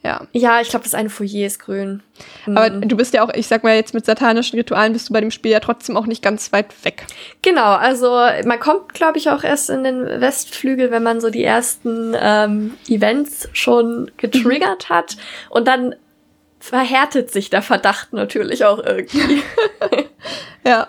[0.05, 0.21] ja.
[0.33, 2.03] Ja, ich glaube, das eine Foyer ist grün.
[2.45, 2.57] Mhm.
[2.57, 5.19] Aber du bist ja auch, ich sag mal jetzt mit satanischen Ritualen bist du bei
[5.19, 7.07] dem Spiel ja trotzdem auch nicht ganz weit weg.
[7.41, 8.09] Genau, also
[8.45, 12.75] man kommt, glaube ich, auch erst in den Westflügel, wenn man so die ersten ähm,
[12.87, 14.93] Events schon getriggert mhm.
[14.93, 15.17] hat.
[15.49, 15.95] Und dann
[16.65, 19.43] verhärtet sich der Verdacht natürlich auch irgendwie.
[20.65, 20.87] ja.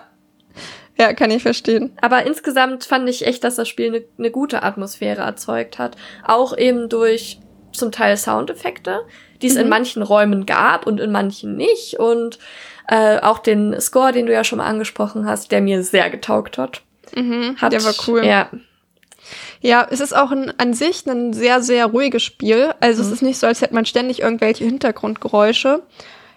[0.99, 1.95] Ja, kann ich verstehen.
[2.01, 5.95] Aber insgesamt fand ich echt, dass das Spiel eine ne gute Atmosphäre erzeugt hat.
[6.25, 7.39] Auch eben durch
[7.71, 9.01] zum Teil Soundeffekte,
[9.43, 9.61] die es mhm.
[9.61, 11.99] in manchen Räumen gab und in manchen nicht.
[11.99, 12.39] Und
[12.87, 16.57] äh, auch den Score, den du ja schon mal angesprochen hast, der mir sehr getaugt
[16.57, 16.81] hat.
[17.15, 18.25] Mhm, hat der war cool.
[18.25, 18.49] Ja.
[19.61, 22.73] Ja, es ist auch ein, an sich ein sehr, sehr ruhiges Spiel.
[22.79, 23.07] Also mhm.
[23.07, 25.81] es ist nicht so, als hätte man ständig irgendwelche Hintergrundgeräusche.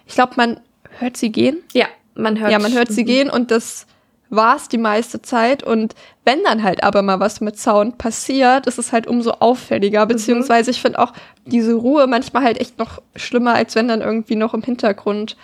[0.05, 0.59] Ich glaube, man
[0.99, 1.57] hört sie gehen.
[1.73, 2.51] Ja, man hört.
[2.51, 3.85] Ja, man hört sie gehen und das
[4.31, 5.61] war es die meiste Zeit.
[5.61, 10.05] Und wenn dann halt aber mal was mit Sound passiert, ist es halt umso auffälliger.
[10.05, 10.09] Mhm.
[10.09, 11.13] Beziehungsweise ich finde auch
[11.45, 15.35] diese Ruhe manchmal halt echt noch schlimmer, als wenn dann irgendwie noch im Hintergrund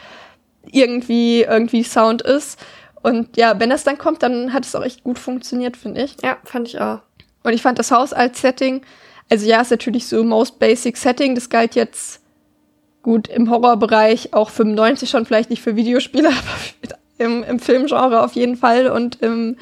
[0.71, 2.59] irgendwie, irgendwie Sound ist.
[3.03, 6.15] Und ja, wenn das dann kommt, dann hat es auch echt gut funktioniert, finde ich.
[6.23, 6.99] Ja, fand ich auch.
[7.47, 8.81] Und ich fand das Haus als Setting,
[9.29, 12.19] also ja, ist natürlich so most basic Setting, das galt jetzt
[13.03, 16.27] gut im Horrorbereich, auch 95 schon, vielleicht nicht für Videospiele,
[16.81, 19.55] aber im, im Filmgenre auf jeden Fall und im,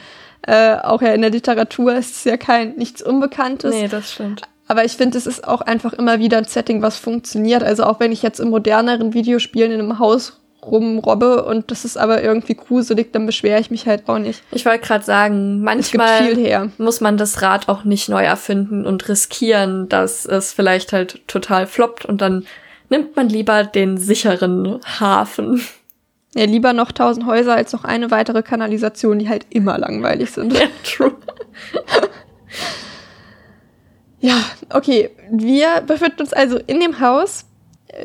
[0.47, 3.75] äh, auch ja in der Literatur ist es ja kein nichts Unbekanntes.
[3.75, 4.41] Nee, das stimmt.
[4.67, 7.61] Aber ich finde, es ist auch einfach immer wieder ein Setting, was funktioniert.
[7.61, 11.97] Also auch wenn ich jetzt in moderneren Videospielen in einem Haus rumrobbe und das ist
[11.97, 14.41] aber irgendwie gruselig, dann beschwere ich mich halt auch nicht.
[14.51, 19.89] Ich wollte gerade sagen, manchmal muss man das Rad auch nicht neu erfinden und riskieren,
[19.89, 22.45] dass es vielleicht halt total floppt und dann
[22.89, 25.61] nimmt man lieber den sicheren Hafen.
[26.35, 30.51] Ja, lieber noch tausend Häuser als noch eine weitere Kanalisation, die halt immer langweilig sind.
[30.53, 31.13] Ja, true.
[34.19, 35.11] ja, okay.
[35.31, 37.45] Wir befinden uns also in dem Haus,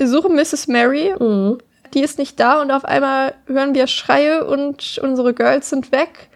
[0.05, 0.69] suchen Mrs.
[0.69, 1.13] Mary.
[1.19, 1.59] Mhm.
[1.95, 6.29] Die ist nicht da und auf einmal hören wir Schreie und unsere Girls sind weg.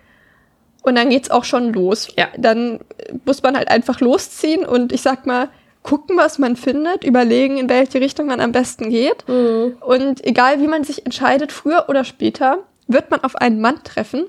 [0.83, 2.09] Und dann geht's auch schon los.
[2.17, 2.29] Ja.
[2.37, 2.81] Dann
[3.25, 5.49] muss man halt einfach losziehen und ich sag mal,
[5.85, 9.29] gucken, was man findet, überlegen, in welche Richtung man am besten geht.
[9.29, 9.77] Mhm.
[9.81, 14.25] Und egal wie man sich entscheidet, früher oder später, wird man auf einen Mann treffen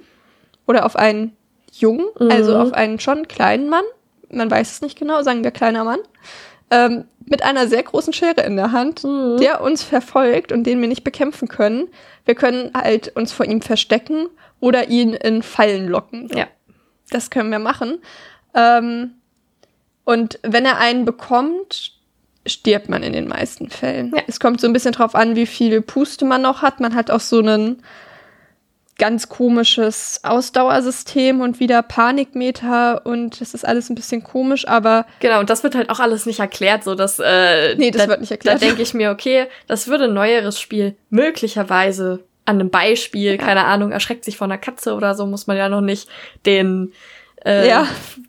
[0.68, 1.36] oder auf einen
[1.72, 2.30] Jungen, mhm.
[2.30, 3.86] also auf einen schon kleinen Mann.
[4.30, 6.00] Man weiß es nicht genau, sagen wir kleiner Mann.
[6.72, 9.38] Ähm, mit einer sehr großen Schere in der Hand, mhm.
[9.38, 11.88] der uns verfolgt und den wir nicht bekämpfen können.
[12.26, 14.28] Wir können halt uns vor ihm verstecken
[14.60, 16.30] oder ihn in Fallen locken.
[16.36, 16.48] Ja.
[17.10, 18.00] Das können wir machen.
[18.54, 19.12] Ähm,
[20.06, 21.94] und wenn er einen bekommt,
[22.46, 24.14] stirbt man in den meisten Fällen.
[24.16, 24.24] Ja.
[24.28, 26.80] Es kommt so ein bisschen drauf an, wie viel Puste man noch hat.
[26.80, 27.82] Man hat auch so einen
[28.98, 35.40] ganz komisches Ausdauersystem und wieder Panikmeter und das ist alles ein bisschen komisch, aber genau
[35.42, 38.22] und das wird halt auch alles nicht erklärt, so dass äh, nee, das da, wird
[38.22, 38.62] nicht erklärt.
[38.62, 43.38] Da denke ich mir, okay, das würde ein neueres Spiel möglicherweise an einem Beispiel, ja.
[43.38, 46.08] keine Ahnung, erschreckt sich vor einer Katze oder so, muss man ja noch nicht
[46.46, 46.94] den
[47.46, 47.88] äh, ja.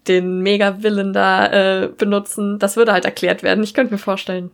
[0.08, 2.58] den Mega-Villain da äh, benutzen.
[2.58, 3.64] Das würde halt erklärt werden.
[3.64, 4.50] Ich könnte mir vorstellen.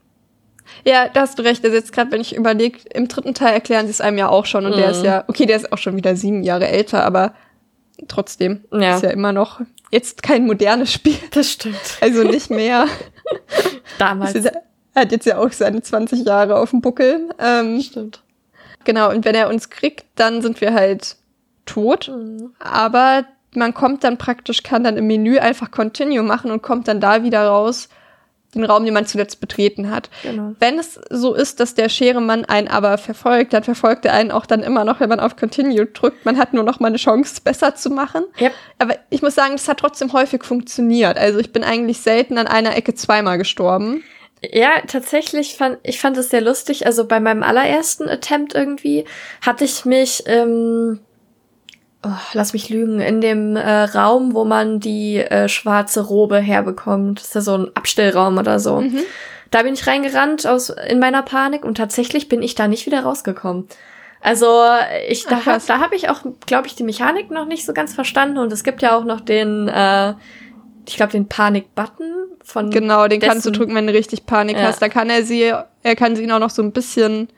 [0.85, 1.65] Ja, da hast du recht.
[1.65, 4.47] Also jetzt gerade, wenn ich überlege, im dritten Teil erklären sie es einem ja auch
[4.47, 4.67] schon.
[4.67, 4.77] Und mhm.
[4.77, 5.05] der ist mhm.
[5.07, 7.35] ja, okay, der ist auch schon wieder sieben Jahre älter, aber
[8.09, 8.97] trotzdem ja.
[8.97, 11.19] ist ja immer noch jetzt kein modernes Spiel.
[11.31, 11.99] Das stimmt.
[12.01, 12.87] Also nicht mehr.
[13.99, 14.35] Damals.
[14.35, 14.53] Er
[14.95, 17.31] hat jetzt ja auch seine 20 Jahre auf dem Buckel.
[17.39, 18.23] Ähm, stimmt.
[18.85, 21.17] Genau, und wenn er uns kriegt, dann sind wir halt
[21.67, 22.09] tot.
[22.09, 22.53] Mhm.
[22.59, 27.01] Aber man kommt dann praktisch, kann dann im Menü einfach Continue machen und kommt dann
[27.01, 27.89] da wieder raus,
[28.55, 30.11] den Raum, den man zuletzt betreten hat.
[30.23, 30.55] Genau.
[30.59, 34.47] Wenn es so ist, dass der Scheremann einen aber verfolgt, dann verfolgt er einen auch
[34.47, 36.25] dann immer noch, wenn man auf Continue drückt.
[36.25, 38.25] Man hat nur noch mal eine Chance, besser zu machen.
[38.41, 38.53] Yep.
[38.79, 41.17] Aber ich muss sagen, es hat trotzdem häufig funktioniert.
[41.17, 44.03] Also ich bin eigentlich selten an einer Ecke zweimal gestorben.
[44.51, 46.85] Ja, tatsächlich fand ich fand es sehr lustig.
[46.85, 49.05] Also bei meinem allerersten Attempt irgendwie
[49.41, 50.99] hatte ich mich ähm,
[52.05, 57.21] oh, lass mich lügen, in dem äh, Raum, wo man die äh, schwarze Robe herbekommt.
[57.21, 58.81] Das ist ja so ein Abstellraum oder so.
[58.81, 59.01] Mhm.
[59.51, 63.03] Da bin ich reingerannt aus, in meiner Panik und tatsächlich bin ich da nicht wieder
[63.03, 63.69] rausgekommen.
[64.21, 64.47] Also
[65.09, 67.93] ich da, Ach, da habe ich auch, glaube ich, die Mechanik noch nicht so ganz
[67.93, 70.15] verstanden und es gibt ja auch noch den, äh,
[70.89, 72.13] ich glaube, den Panik-Button
[72.43, 72.71] von.
[72.71, 74.65] Genau, den dessen, kannst du drücken, wenn du richtig Panik ja.
[74.65, 74.81] hast.
[74.81, 77.29] Da kann er sie, er kann sie ihn auch noch so ein bisschen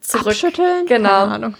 [0.00, 0.28] Zurück.
[0.28, 0.86] abschütteln.
[0.86, 1.52] Genau.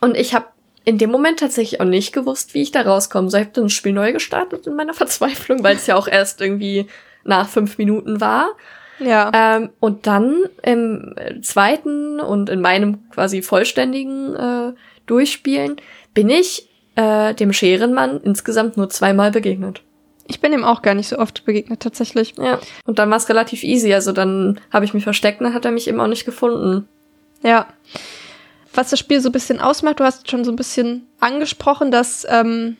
[0.00, 0.46] Und ich habe
[0.86, 3.28] in dem Moment tatsächlich auch nicht gewusst, wie ich da rauskomme.
[3.28, 6.08] So, ich habe dann das Spiel neu gestartet in meiner Verzweiflung, weil es ja auch
[6.08, 6.86] erst irgendwie
[7.24, 8.50] nach fünf Minuten war.
[9.00, 9.30] Ja.
[9.34, 14.72] Ähm, und dann im zweiten und in meinem quasi vollständigen äh,
[15.06, 15.76] Durchspielen
[16.14, 19.82] bin ich äh, dem Scherenmann insgesamt nur zweimal begegnet.
[20.28, 22.34] Ich bin ihm auch gar nicht so oft begegnet, tatsächlich.
[22.38, 22.60] Ja.
[22.84, 23.92] Und dann war es relativ easy.
[23.92, 26.86] Also dann habe ich mich versteckt und dann hat er mich eben auch nicht gefunden.
[27.42, 27.66] Ja
[28.76, 30.00] was das Spiel so ein bisschen ausmacht.
[30.00, 32.76] Du hast schon so ein bisschen angesprochen, dass ähm,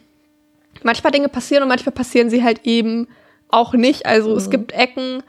[0.83, 3.09] manchmal Dinge passieren und manchmal passieren sie halt eben
[3.49, 4.07] auch nicht.
[4.07, 4.37] Also mhm.
[4.37, 5.23] es gibt Ecken,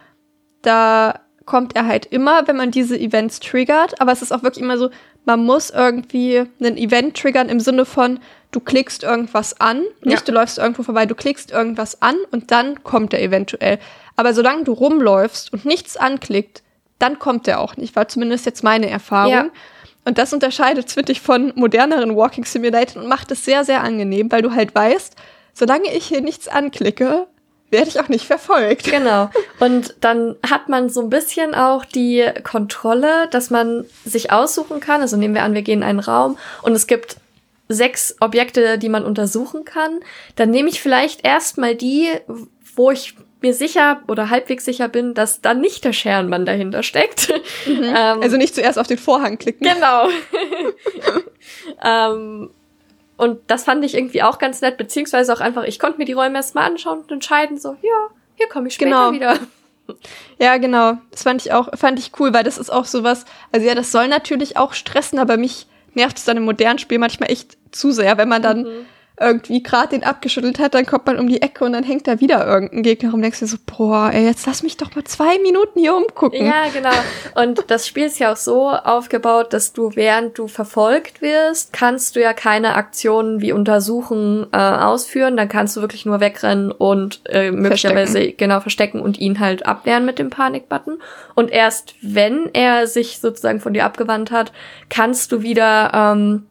[0.61, 4.01] da kommt er halt immer, wenn man diese Events triggert.
[4.01, 4.89] Aber es ist auch wirklich immer so,
[5.25, 8.19] man muss irgendwie ein Event triggern im Sinne von,
[8.51, 10.25] du klickst irgendwas an, nicht Ja.
[10.25, 13.79] du läufst irgendwo vorbei, du klickst irgendwas an und dann kommt er eventuell.
[14.15, 16.63] Aber solange du rumläufst und nichts anklickt,
[16.99, 19.31] dann kommt er auch nicht, war zumindest jetzt meine Erfahrung.
[19.31, 19.49] Ja.
[20.07, 24.41] Und das unterscheidet Switch von moderneren Walking Simulator und macht es sehr, sehr angenehm, weil
[24.41, 25.15] du halt weißt,
[25.53, 27.27] solange ich hier nichts anklicke,
[27.71, 28.85] werde ich auch nicht verfolgt.
[28.85, 29.29] Genau.
[29.59, 35.01] Und dann hat man so ein bisschen auch die Kontrolle, dass man sich aussuchen kann.
[35.01, 37.17] Also nehmen wir an, wir gehen in einen Raum und es gibt
[37.67, 39.99] sechs Objekte, die man untersuchen kann.
[40.37, 42.07] Dann nehme ich vielleicht erstmal die,
[42.75, 47.33] wo ich mir sicher oder halbwegs sicher bin, dass da nicht der Scherenmann dahinter steckt.
[47.67, 49.67] Ähm, Also nicht zuerst auf den Vorhang klicken.
[49.67, 50.07] Genau.
[51.83, 52.49] ähm,
[53.17, 56.13] und das fand ich irgendwie auch ganz nett, beziehungsweise auch einfach, ich konnte mir die
[56.13, 59.11] Räume erstmal anschauen und entscheiden, so, ja, hier komme ich später Genau.
[59.11, 59.39] wieder.
[60.39, 60.97] Ja, genau.
[61.11, 63.91] Das fand ich auch, fand ich cool, weil das ist auch sowas, also ja, das
[63.91, 67.91] soll natürlich auch stressen, aber mich nervt es dann im modernen Spiel manchmal echt zu
[67.91, 68.85] sehr, wenn man dann Mhm.
[69.19, 72.19] Irgendwie gerade den abgeschüttelt hat, dann kommt man um die Ecke und dann hängt da
[72.19, 75.39] wieder irgendein Gegner rum denkst dir so, boah, ey, jetzt lass mich doch mal zwei
[75.39, 76.45] Minuten hier umgucken.
[76.45, 76.91] Ja, genau.
[77.33, 82.15] Und das Spiel ist ja auch so aufgebaut, dass du, während du verfolgt wirst, kannst
[82.15, 85.35] du ja keine Aktionen wie untersuchen äh, ausführen.
[85.35, 90.05] Dann kannst du wirklich nur wegrennen und äh, möglicherweise genau verstecken und ihn halt abwehren
[90.05, 90.99] mit dem Panikbutton.
[91.33, 94.51] Und erst wenn er sich sozusagen von dir abgewandt hat,
[94.89, 96.45] kannst du wieder ähm,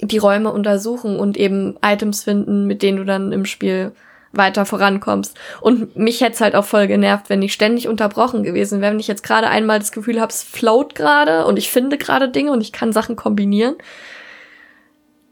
[0.00, 3.92] die Räume untersuchen und eben Items finden, mit denen du dann im Spiel
[4.32, 5.36] weiter vorankommst.
[5.62, 9.00] Und mich hätte es halt auch voll genervt, wenn ich ständig unterbrochen gewesen wäre, wenn
[9.00, 12.52] ich jetzt gerade einmal das Gefühl habe, es float gerade und ich finde gerade Dinge
[12.52, 13.76] und ich kann Sachen kombinieren.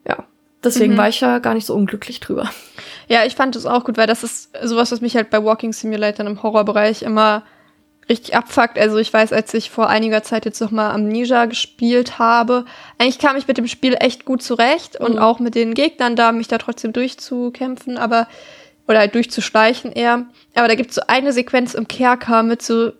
[0.09, 0.24] Ja,
[0.62, 0.98] deswegen Mhm.
[0.98, 2.48] war ich ja gar nicht so unglücklich drüber.
[3.09, 5.74] Ja, ich fand das auch gut, weil das ist sowas, was mich halt bei Walking
[5.74, 7.42] Simulator im Horrorbereich immer
[8.09, 8.79] richtig abfuckt.
[8.79, 12.64] Also ich weiß, als ich vor einiger Zeit jetzt noch mal Amnesia gespielt habe,
[12.99, 15.19] eigentlich kam ich mit dem Spiel echt gut zurecht und Mhm.
[15.19, 18.27] auch mit den Gegnern da, mich da trotzdem durchzukämpfen, aber
[18.87, 20.27] oder halt durchzuschleichen eher.
[20.55, 22.93] Aber da gibt's so eine Sequenz im Kerker mit so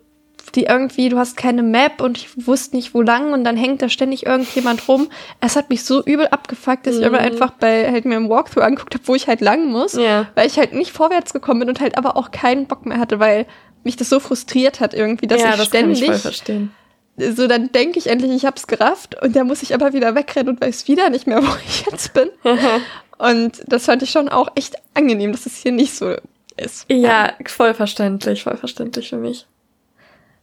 [0.53, 3.81] die irgendwie, du hast keine Map und ich wusste nicht, wo lang und dann hängt
[3.81, 5.09] da ständig irgendjemand rum.
[5.41, 7.07] Es hat mich so übel abgefuckt, dass ich Mhm.
[7.07, 10.27] aber einfach bei halt mir im Walkthrough angeguckt habe, wo ich halt lang muss Ja.
[10.35, 13.19] weil ich halt nicht vorwärts gekommen bin und halt aber auch keinen Bock mehr hatte,
[13.19, 13.47] weil
[13.85, 16.71] mich das so frustriert hat irgendwie, dass ja, ich das kann ich voll ständig verstehen.
[17.17, 20.49] so dann denke ich endlich, ich hab's gerafft und dann muss ich aber wieder wegrennen
[20.49, 22.29] und weiß wieder nicht mehr, wo ich jetzt bin.
[23.17, 26.15] und das fand ich schon auch echt angenehm, dass es hier nicht so
[26.57, 26.85] ist.
[26.89, 29.45] Ja, voll verständlich, voll verständlich für mich.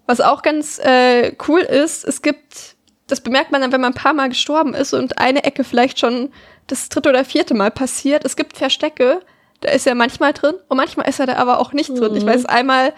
[0.06, 2.74] Was auch ganz äh, cool ist, es gibt,
[3.06, 5.98] das bemerkt man dann, wenn man ein paar Mal gestorben ist und eine Ecke vielleicht
[6.00, 6.30] schon
[6.66, 8.24] das dritte oder vierte Mal passiert.
[8.24, 9.20] Es gibt Verstecke,
[9.60, 12.16] da ist er manchmal drin und manchmal ist er da aber auch nicht drin.
[12.16, 12.28] Ich Mhm.
[12.28, 12.92] weiß, einmal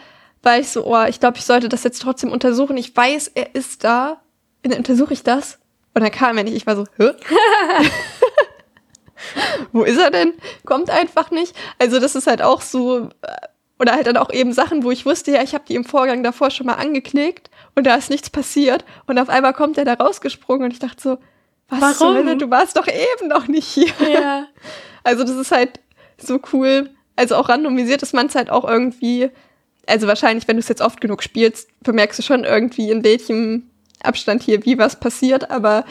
[0.45, 2.77] war ich so, oh, ich glaube, ich sollte das jetzt trotzdem untersuchen.
[2.77, 4.21] Ich weiß, er ist da.
[4.65, 5.59] Und dann untersuche ich das.
[5.95, 6.57] Und dann kam er nicht.
[6.57, 7.13] Ich war so, hä?
[9.73, 10.35] Wo ist er denn?
[10.65, 11.55] Kommt einfach nicht.
[11.79, 13.47] Also das ist halt auch so, äh,
[13.79, 16.23] oder halt dann auch eben Sachen, wo ich wusste, ja, ich habe die im Vorgang
[16.23, 18.85] davor schon mal angeklickt und da ist nichts passiert.
[19.07, 21.19] Und auf einmal kommt er da rausgesprungen und ich dachte so,
[21.69, 22.17] was Warum?
[22.17, 23.93] Hölle, du warst doch eben noch nicht hier.
[24.09, 24.47] Ja.
[25.07, 25.81] Also das ist halt
[26.17, 26.89] so cool.
[27.15, 29.31] Also auch randomisiert ist man es halt auch irgendwie.
[29.87, 33.65] Also wahrscheinlich, wenn du es jetzt oft genug spielst, bemerkst du schon irgendwie, in welchem
[34.03, 35.51] Abstand hier wie was passiert.
[35.51, 35.85] Aber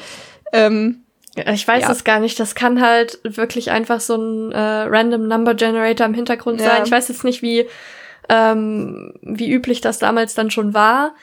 [0.51, 0.99] ähm,
[1.35, 1.91] Ich weiß Ja.
[1.91, 2.39] es gar nicht.
[2.39, 6.67] Das kann halt wirklich einfach so ein äh, Random Number Generator im Hintergrund Ja.
[6.67, 6.83] sein.
[6.85, 7.65] Ich weiß jetzt nicht, wie,
[8.29, 11.13] ähm, wie üblich das damals dann schon war.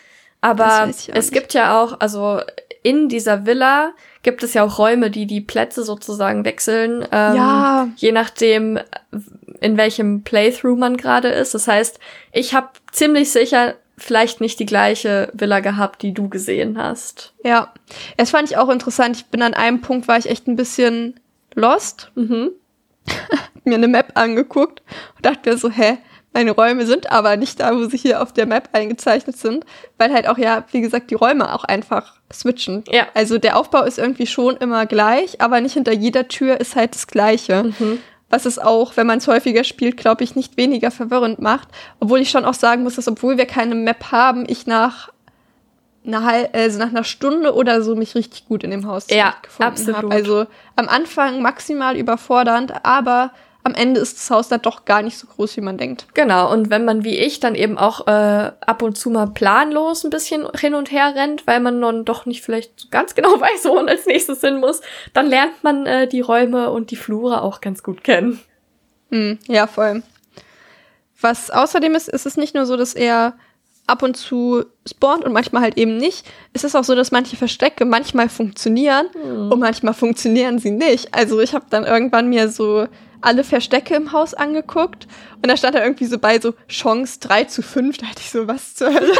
[0.40, 2.40] Aber es gibt ja auch, also
[2.82, 7.02] in dieser Villa gibt es ja auch Räume, die die Plätze sozusagen wechseln.
[7.12, 7.88] Ähm, Ja.
[7.96, 8.78] Je nachdem,
[9.60, 11.54] in welchem Playthrough man gerade ist.
[11.54, 11.98] Das heißt,
[12.32, 17.34] ich habe ziemlich sicher vielleicht nicht die gleiche Villa gehabt, die du gesehen hast.
[17.44, 17.72] ja,
[18.16, 19.16] das fand ich auch interessant.
[19.16, 21.20] Ich bin an einem Punkt, war ich echt ein bisschen
[21.54, 22.10] lost.
[22.14, 22.50] Mhm.
[23.64, 24.82] mir eine Map angeguckt
[25.16, 25.98] und dachte mir so, hä,
[26.32, 29.64] meine Räume sind aber nicht da, wo sie hier auf der Map eingezeichnet sind,
[29.98, 32.84] weil halt auch ja, wie gesagt, die Räume auch einfach switchen.
[32.88, 33.08] Ja.
[33.14, 36.94] Also der Aufbau ist irgendwie schon immer gleich, aber nicht hinter jeder Tür ist halt
[36.94, 37.64] das Gleiche.
[37.64, 37.98] Mhm.
[38.30, 41.68] Was es auch, wenn man es häufiger spielt, glaube ich, nicht weniger verwirrend macht.
[41.98, 45.10] Obwohl ich schon auch sagen muss, dass obwohl wir keine Map haben, ich nach
[46.06, 49.96] einer, also nach einer Stunde oder so mich richtig gut in dem Haus Ja, absolut.
[49.96, 50.10] habe.
[50.12, 50.46] Also
[50.76, 53.32] am Anfang maximal überfordernd, aber
[53.62, 56.06] am Ende ist das Haus dann doch gar nicht so groß, wie man denkt.
[56.14, 60.04] Genau, und wenn man wie ich dann eben auch äh, ab und zu mal planlos
[60.04, 63.64] ein bisschen hin und her rennt, weil man dann doch nicht vielleicht ganz genau weiß,
[63.64, 64.80] wo man als nächstes hin muss,
[65.12, 68.40] dann lernt man äh, die Räume und die Flure auch ganz gut kennen.
[69.10, 70.02] Hm, ja, voll.
[71.20, 73.34] Was außerdem ist, ist es nicht nur so, dass er
[73.86, 76.24] ab und zu spawnt und manchmal halt eben nicht.
[76.52, 79.50] Es ist auch so, dass manche Verstecke manchmal funktionieren Mhm.
[79.52, 81.12] und manchmal funktionieren sie nicht.
[81.12, 82.86] Also ich habe dann irgendwann mir so
[83.20, 85.06] alle Verstecke im Haus angeguckt
[85.36, 87.98] und da stand da irgendwie so bei so Chance 3 zu 5.
[87.98, 89.12] Da hatte ich so, was zur Hölle?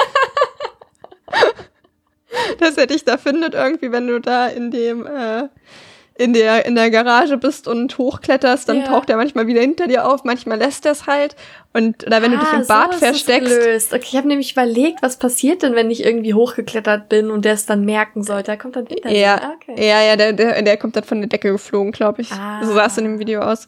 [2.59, 5.49] das hätte ich da findet irgendwie, wenn du da in dem äh,
[6.21, 8.85] in der in der Garage bist und hochkletterst, dann Ja.
[8.85, 11.35] taucht er manchmal wieder hinter dir auf, manchmal lässt er es halt
[11.73, 13.93] und oder wenn du dich Ah, im Bad so versteckst, gelöst.
[13.95, 17.55] Okay, ich habe nämlich überlegt, was passiert denn, wenn ich irgendwie hochgeklettert bin und der
[17.55, 18.51] es dann merken sollte.
[18.53, 19.19] Er kommt dann hinter mir.
[19.19, 19.75] Ja, Ah, okay.
[19.89, 22.31] ja, ja, der, der, der kommt dann von der Decke geflogen, glaube ich.
[22.33, 22.61] Ah.
[22.63, 23.67] So sah es in dem Video aus,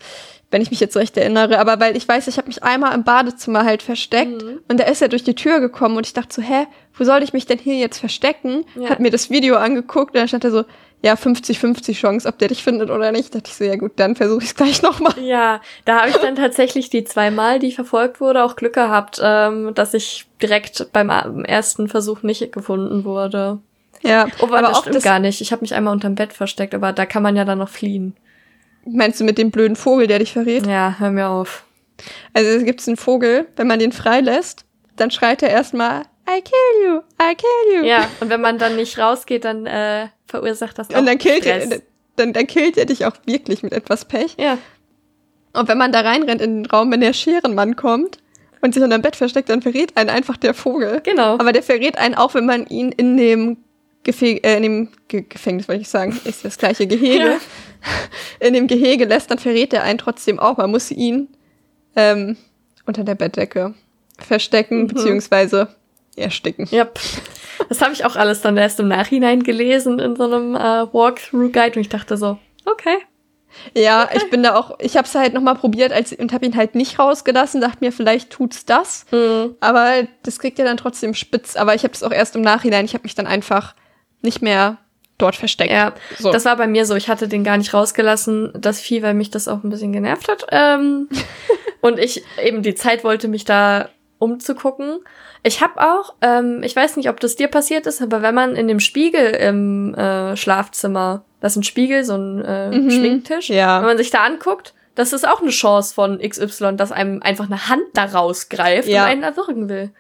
[0.50, 1.58] wenn ich mich jetzt recht erinnere.
[1.58, 4.58] Aber weil ich weiß, ich habe mich einmal im Badezimmer halt versteckt Mhm.
[4.68, 6.66] und da ist er durch die Tür gekommen und ich dachte so, hä,
[6.98, 8.64] wo soll ich mich denn hier jetzt verstecken?
[8.78, 8.90] Ja.
[8.90, 10.64] Hat mir das Video angeguckt und dann stand er so,
[11.02, 13.34] ja, 50-50 Chance, ob der dich findet oder nicht.
[13.34, 15.14] Da dachte ich so, ja gut, dann versuche ich es gleich nochmal.
[15.20, 19.74] Ja, da habe ich dann tatsächlich die zweimal, die verfolgt wurde, auch Glück gehabt, ähm,
[19.74, 21.10] dass ich direkt beim
[21.44, 23.58] ersten Versuch nicht gefunden wurde.
[24.02, 25.40] Ja, Oh, aber, aber das auch stimmt das, gar nicht.
[25.40, 28.16] Ich habe mich einmal unterm Bett versteckt, aber da kann man ja dann noch fliehen.
[28.84, 30.66] meinst du mit dem blöden Vogel, der dich verrät?
[30.66, 31.64] Ja, hör mir auf.
[32.32, 34.64] Also es gibt einen Vogel, wenn man den freilässt,
[34.96, 37.84] dann schreit er erstmal, I kill you, I kill you.
[37.84, 41.46] Ja, und wenn man dann nicht rausgeht, dann äh, verursacht das auch Und dann killt,
[41.46, 41.82] er, Stress.
[42.16, 44.34] dann, dann killt er dich auch wirklich mit etwas Pech.
[44.38, 44.58] Ja,
[45.52, 48.18] Und wenn man da reinrennt in den Raum, wenn der Scherenmann kommt
[48.60, 51.00] und sich unter dem Bett versteckt, dann verrät einen einfach der Vogel.
[51.04, 51.34] genau.
[51.34, 53.56] Aber der verrät einen auch, wenn man ihn in dem,
[54.04, 57.40] Gefe äh, in dem Ge Gefängnis, wollte ich sagen, ist das gleiche Gehege, Ja.
[58.40, 60.56] in dem Gehege lässt, dann verrät er einen trotzdem auch.
[60.56, 61.28] Man muss ihn
[61.96, 62.36] ähm,
[62.86, 63.74] unter der Bettdecke
[64.18, 64.86] verstecken, Mhm.
[64.88, 65.68] beziehungsweise
[66.16, 66.68] ersticken.
[66.70, 66.88] Ja,
[67.68, 71.76] das habe ich auch alles dann erst im Nachhinein gelesen in so einem äh, Walkthrough-Guide
[71.76, 72.98] und ich dachte so, okay.
[73.76, 76.56] Ja, ich bin da auch, ich habe es halt nochmal probiert als, und habe ihn
[76.56, 79.04] halt nicht rausgelassen, dachte mir, vielleicht tut's das.
[79.10, 79.56] Mhm.
[79.60, 81.56] Aber das kriegt ja dann trotzdem spitz.
[81.56, 83.74] Aber ich habe es auch erst im Nachhinein, ich habe mich dann einfach
[84.22, 84.78] nicht mehr
[85.18, 85.70] dort versteckt.
[85.70, 86.32] Ja, so.
[86.32, 86.94] das war bei mir so.
[86.96, 90.28] Ich hatte den gar nicht rausgelassen, das Vieh, weil mich das auch ein bisschen genervt
[90.28, 90.46] hat.
[90.50, 91.08] Ähm,
[91.80, 93.88] und ich eben die Zeit wollte, mich da
[94.18, 95.00] umzugucken.
[95.44, 98.54] Ich habe auch, ähm, ich weiß nicht, ob das dir passiert ist, aber wenn man
[98.54, 102.90] in dem Spiegel im äh, Schlafzimmer, das ist ein Spiegel, so ein äh, Mhm.
[102.90, 103.80] Schminktisch, Ja.
[103.80, 107.46] wenn man sich da anguckt, das ist auch eine Chance von XY, dass einem einfach
[107.46, 109.02] eine Hand da rausgreift Ja.
[109.04, 109.90] und einen erwürgen will.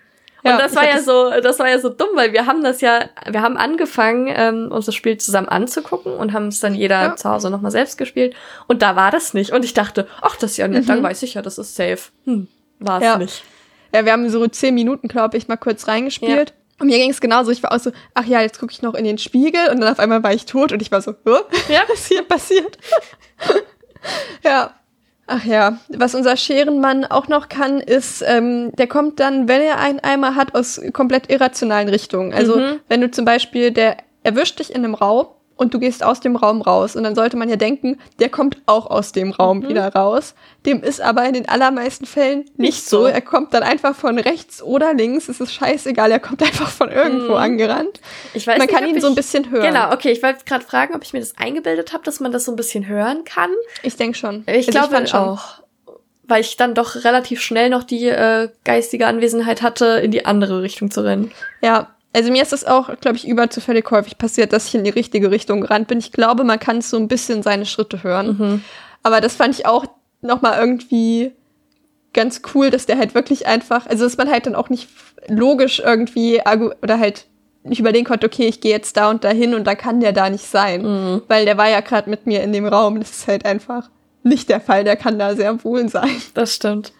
[0.44, 2.62] Und Ja, das war ja das- so, das war ja so dumm, weil wir haben
[2.64, 6.74] das ja, wir haben angefangen, ähm, uns das Spiel zusammen anzugucken und haben es dann
[6.74, 7.16] jeder Ja.
[7.16, 8.34] zu Hause nochmal selbst gespielt.
[8.68, 9.52] Und da war das nicht.
[9.52, 12.10] Und ich dachte, ach, das ist ja nett, dann weiß ich ja, das ist safe.
[12.26, 12.48] Hm,
[12.80, 13.06] war es Mhm.
[13.06, 13.18] Ja.
[13.18, 13.44] nicht.
[13.94, 16.54] Ja, wir haben so zehn Minuten, glaube ich, mal kurz reingespielt.
[16.80, 17.50] Und mir ging es genauso.
[17.52, 19.68] Ich war auch so, ach ja, jetzt gucke ich noch in den Spiegel.
[19.70, 21.14] Und dann auf einmal war ich tot und ich war so?
[21.68, 21.82] Ja.
[21.88, 22.78] was hier passiert?
[24.44, 24.74] ja.
[25.28, 29.78] Ach ja, was unser Scherenmann auch noch kann, ist, ähm, der kommt dann, wenn er
[29.78, 32.34] einen Eimer hat, aus komplett irrationalen Richtungen.
[32.34, 32.80] Also Mhm.
[32.88, 36.36] wenn du zum Beispiel, der erwischt dich in einem Raum und du gehst aus dem
[36.36, 36.96] Raum raus.
[36.96, 39.68] Und dann sollte man ja denken, der kommt auch aus dem Raum Mhm.
[39.68, 40.34] wieder raus.
[40.66, 43.02] Dem ist aber in den allermeisten Fällen nicht, Nicht so.
[43.02, 43.06] so.
[43.06, 45.28] Er kommt dann einfach von rechts oder links.
[45.28, 47.38] Es ist scheißegal, er kommt einfach von irgendwo Mhm.
[47.38, 48.00] angerannt.
[48.34, 49.62] Ich weiß man nicht, kann ihn ich, so ein bisschen hören.
[49.72, 52.44] Genau, okay, ich wollte gerade fragen, ob ich mir das eingebildet habe, dass man das
[52.44, 53.50] so ein bisschen hören kann.
[53.82, 54.44] Ich denke schon.
[54.46, 55.20] Ich Also glaube fand schon.
[55.20, 55.44] auch.
[56.24, 60.62] Weil ich dann doch relativ schnell noch die äh, geistige Anwesenheit hatte, in die andere
[60.62, 61.32] Richtung zu rennen.
[61.62, 64.90] Ja, also mir ist das auch, glaube ich, überzufällig häufig passiert, dass ich in die
[64.90, 65.98] richtige Richtung gerannt bin.
[65.98, 68.36] Ich glaube, man kann so ein bisschen seine Schritte hören.
[68.38, 68.64] Mhm.
[69.02, 69.86] Aber das fand ich auch
[70.20, 71.32] nochmal irgendwie
[72.12, 74.88] ganz cool, dass der halt wirklich einfach, also dass man halt dann auch nicht
[75.28, 76.40] logisch irgendwie
[76.82, 77.26] oder halt
[77.64, 80.28] nicht überlegen konnte, okay, ich gehe jetzt da und dahin und dann kann der da
[80.28, 80.82] nicht sein.
[80.82, 81.22] Mhm.
[81.28, 82.98] Weil der war ja gerade mit mir in dem Raum.
[82.98, 83.88] Das ist halt einfach
[84.22, 84.84] nicht der Fall.
[84.84, 86.20] Der kann da sehr wohl sein.
[86.34, 86.92] Das stimmt.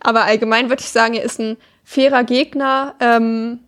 [0.00, 2.94] Aber allgemein würde ich sagen, er ist ein fairer Gegner.
[3.00, 3.60] Ähm,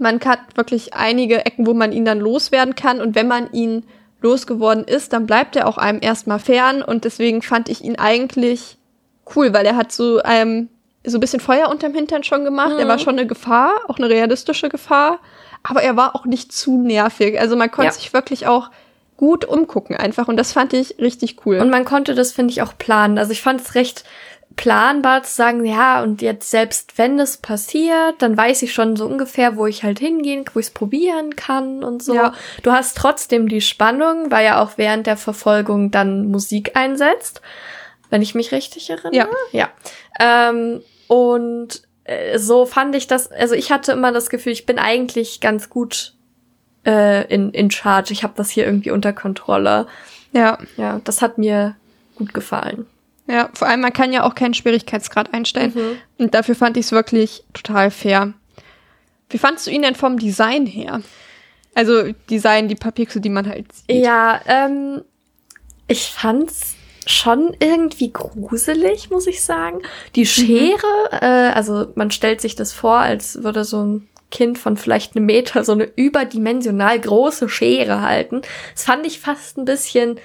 [0.00, 3.00] man hat wirklich einige Ecken, wo man ihn dann loswerden kann.
[3.00, 3.84] Und wenn man ihn
[4.20, 6.82] losgeworden ist, dann bleibt er auch einem erstmal fern.
[6.82, 8.76] Und deswegen fand ich ihn eigentlich
[9.36, 10.68] cool, weil er hat so, ähm,
[11.04, 12.72] so ein bisschen Feuer unterm Hintern schon gemacht.
[12.78, 12.88] Er Mhm.
[12.88, 15.20] war schon eine Gefahr, auch eine realistische Gefahr.
[15.62, 17.38] Aber er war auch nicht zu nervig.
[17.40, 17.92] Also man konnte Ja.
[17.92, 18.70] sich wirklich auch
[19.16, 20.28] gut umgucken einfach.
[20.28, 21.58] Und das fand ich richtig cool.
[21.58, 23.18] Und man konnte das, finde ich, auch planen.
[23.18, 24.04] Also ich fand es recht
[24.58, 29.06] planbar zu sagen, ja, und jetzt selbst wenn es passiert, dann weiß ich schon so
[29.06, 32.14] ungefähr, wo ich halt hingehen, wo ich es probieren kann und so.
[32.14, 32.34] Ja.
[32.64, 37.40] Du hast trotzdem die Spannung, weil ja auch während der Verfolgung dann Musik einsetzt,
[38.10, 39.30] wenn ich mich richtig erinnere.
[39.52, 39.68] Ja.
[40.20, 40.50] Ja.
[40.50, 44.80] Ähm, und äh, so fand ich das, also ich hatte immer das Gefühl, ich bin
[44.80, 46.14] eigentlich ganz gut
[46.84, 48.12] äh, in, in Charge.
[48.12, 49.86] Ich habe das hier irgendwie unter Kontrolle.
[50.32, 50.58] ja.
[50.76, 51.76] Ja, das hat mir
[52.16, 52.86] gut gefallen.
[53.28, 55.72] Ja, vor allem, man kann ja auch keinen Schwierigkeitsgrad einstellen.
[55.74, 56.24] Mhm.
[56.24, 58.32] Und dafür fand ich es wirklich total fair.
[59.28, 61.02] Wie fandst du ihn denn vom Design her?
[61.74, 64.04] Also Design, die Papierküsse, die man halt sieht.
[64.04, 65.02] Ja, ähm,
[65.86, 66.74] ich fand's
[67.06, 69.82] schon irgendwie gruselig, muss ich sagen.
[70.14, 70.76] Die Schere,
[71.12, 71.18] mhm.
[71.20, 75.26] äh, also man stellt sich das vor, als würde so ein Kind von vielleicht einem
[75.26, 78.42] Meter so eine überdimensional große Schere halten.
[78.74, 80.18] Das fand ich fast ein bisschen,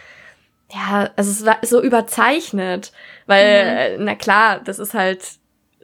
[0.74, 2.92] ja, also es war so überzeichnet,
[3.28, 4.06] weil, mhm.
[4.06, 5.24] na klar, das ist halt,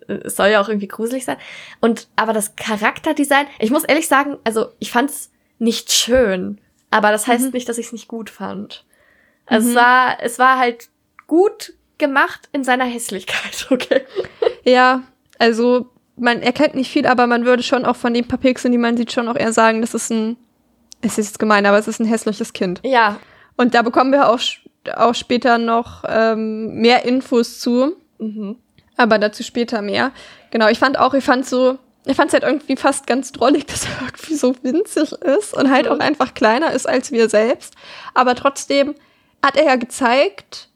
[0.08, 1.38] es soll ja auch irgendwie gruselig sein.
[1.80, 6.60] Und, aber das Charakterdesign, ich muss ehrlich sagen, also ich fand's nicht schön,
[6.90, 7.52] aber das heißt mhm.
[7.52, 8.86] nicht, dass ich es nicht gut fand.
[9.46, 9.72] Also mhm.
[9.72, 10.90] es war, es war halt
[11.28, 14.02] gut gemacht in seiner Hässlichkeit, okay?
[14.64, 15.04] Ja,
[15.38, 18.78] also man erkennt nicht viel, aber man würde schon auch von den paar Pixeln, die
[18.78, 20.38] man sieht, schon auch eher sagen, das ist ein,
[21.02, 22.82] es ist gemein, aber es ist ein hässliches Kind.
[22.84, 23.20] Ja.
[23.56, 24.40] Und da bekommen wir auch,
[24.96, 27.96] auch später noch ähm, mehr Infos zu.
[28.18, 28.58] Mhm.
[28.98, 30.12] Aber dazu später mehr.
[30.52, 33.66] Genau, ich fand auch, ich fand so, ich fand es halt irgendwie fast ganz drollig,
[33.68, 35.94] dass er irgendwie so winzig ist und halt mhm.
[35.94, 37.76] auch einfach kleiner ist als wir selbst.
[38.14, 38.96] Aber trotzdem
[39.42, 40.70] hat er ja gezeigt,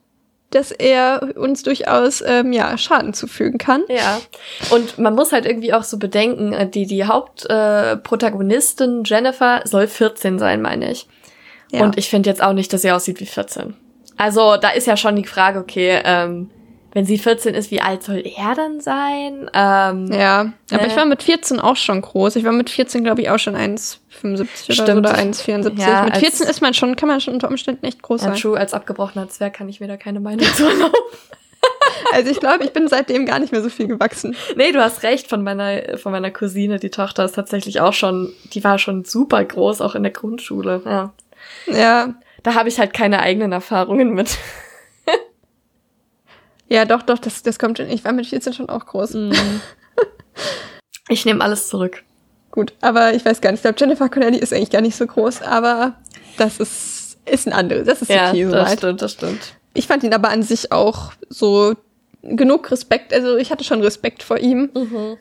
[0.54, 3.84] dass er uns durchaus ähm, ja, Schaden zufügen kann.
[3.88, 4.22] Ja.
[4.70, 9.88] Und man muss halt irgendwie auch so bedenken, äh, die, die Hauptprotagonistin äh, Jennifer soll
[9.88, 11.08] 14 sein, meine ich.
[11.72, 11.82] Ja.
[11.82, 13.76] Und ich finde jetzt auch nicht, dass sie aussieht wie 14.
[14.18, 16.50] Also da ist ja schon die Frage, okay, ähm,
[16.94, 19.50] wenn sie 14 ist, wie alt soll er dann sein?
[19.54, 20.88] Ähm, ja, aber ne?
[20.88, 22.36] ich war mit 14 auch schon groß.
[22.36, 25.80] Ich war mit 14, glaube ich, auch schon 1,75 oder, so, oder 1,74.
[25.80, 28.40] Ja, mit 14 ist man schon, kann man schon unter Umständen echt groß ja, sein.
[28.40, 30.94] True, als abgebrochener Zwerg kann ich mir da keine Meinung zu erlauben.
[32.12, 34.36] Also ich glaube, ich bin seitdem gar nicht mehr so viel gewachsen.
[34.56, 38.34] Nee, du hast recht, von meiner, von meiner Cousine, die Tochter ist tatsächlich auch schon,
[38.54, 40.82] die war schon super groß, auch in der Grundschule.
[40.86, 41.14] Ja.
[41.68, 42.14] Ja.
[42.44, 44.38] Da habe ich halt keine eigenen Erfahrungen mit.
[46.74, 47.88] Ja, doch, doch, das, das kommt schon.
[47.90, 49.14] Ich war mit 14 schon auch groß.
[49.14, 49.32] Mm.
[51.10, 52.04] ich nehme alles zurück.
[52.50, 53.60] Gut, aber ich weiß gar nicht.
[53.60, 55.96] Ich glaube, Jennifer Connelly ist eigentlich gar nicht so groß, aber
[56.38, 57.86] das ist, ist ein anderes.
[57.86, 58.64] Das ist ja, okay, soweit.
[58.64, 59.54] Das stimmt, das stimmt.
[59.76, 61.76] Ich fand ihn aber an sich auch so
[62.24, 63.14] genug Respekt.
[63.14, 64.72] Also ich hatte schon Respekt vor ihm.
[64.74, 65.18] Mhm.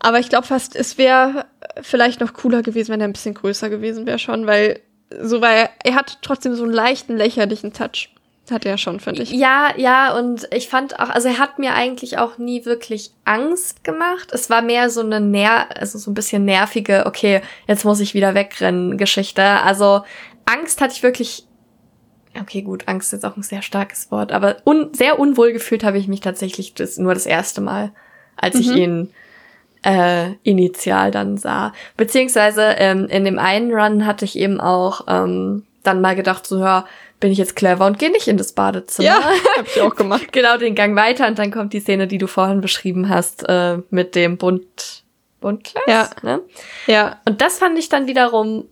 [0.00, 1.46] Aber ich glaube fast, es wäre
[1.80, 4.80] vielleicht noch cooler gewesen, wenn er ein bisschen größer gewesen wäre schon, weil
[5.22, 8.10] so war er, hat trotzdem so einen leichten lächerlichen Touch.
[8.50, 9.30] Hat er schon, finde ich.
[9.30, 13.84] Ja, ja, und ich fand auch, also er hat mir eigentlich auch nie wirklich Angst
[13.84, 14.28] gemacht.
[14.32, 18.12] Es war mehr so eine ner also so ein bisschen nervige, okay, jetzt muss ich
[18.12, 19.42] wieder wegrennen Geschichte.
[19.42, 20.02] Also
[20.44, 21.46] Angst hatte ich wirklich,
[22.38, 25.82] okay, gut, Angst ist jetzt auch ein sehr starkes Wort, aber un sehr unwohl gefühlt
[25.82, 27.92] habe ich mich tatsächlich das, nur das erste Mal,
[28.36, 28.60] als mhm.
[28.60, 29.10] ich ihn
[29.84, 31.72] äh, initial dann sah.
[31.96, 36.58] Beziehungsweise ähm, in dem einen Run hatte ich eben auch ähm, dann mal gedacht, so,
[36.58, 36.86] ja,
[37.20, 39.08] bin ich jetzt clever und gehe nicht in das Badezimmer.
[39.08, 39.20] Ja,
[39.58, 40.28] hab ich auch gemacht.
[40.32, 43.78] genau, den Gang weiter und dann kommt die Szene, die du vorhin beschrieben hast, äh,
[43.90, 45.04] mit dem Bunt,
[45.40, 45.84] Buntglas.
[45.86, 46.10] Ja.
[46.22, 46.40] Ne?
[46.86, 47.20] Ja.
[47.26, 48.64] Und das fand ich dann wiederum,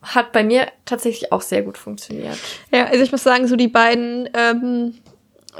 [0.00, 2.38] hat bei mir tatsächlich auch sehr gut funktioniert.
[2.72, 4.94] Ja, also ich muss sagen, so die beiden, ähm,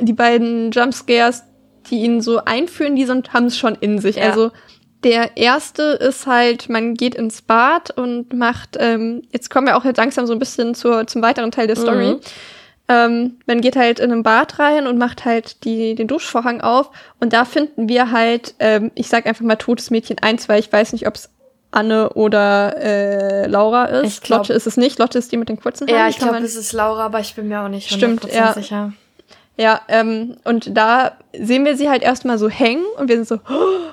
[0.01, 1.45] die beiden Jumpscares,
[1.91, 4.17] die ihn so einführen, die sind, haben es schon in sich.
[4.17, 4.25] Ja.
[4.25, 4.51] Also
[5.05, 9.85] der erste ist halt, man geht ins Bad und macht, ähm, jetzt kommen wir auch
[9.85, 12.15] jetzt langsam so ein bisschen zur, zum weiteren Teil der Story.
[12.15, 12.21] Mhm.
[12.89, 16.91] Ähm, man geht halt in ein Bad rein und macht halt die, den Duschvorhang auf
[17.21, 20.73] und da finden wir halt, ähm, ich sag einfach mal totes Mädchen 1, weil ich
[20.73, 21.31] weiß nicht, ob es
[21.73, 24.23] Anne oder äh, Laura ist.
[24.23, 24.99] Glaub, Lotte ist es nicht.
[24.99, 25.99] Lotte ist die mit den kurzen Haaren.
[25.99, 28.53] Ja, ich glaube, es ist Laura, aber ich bin mir auch nicht Stimmt, ja.
[28.53, 28.93] sicher.
[29.57, 33.35] Ja, ähm, und da sehen wir sie halt erstmal so hängen und wir sind so,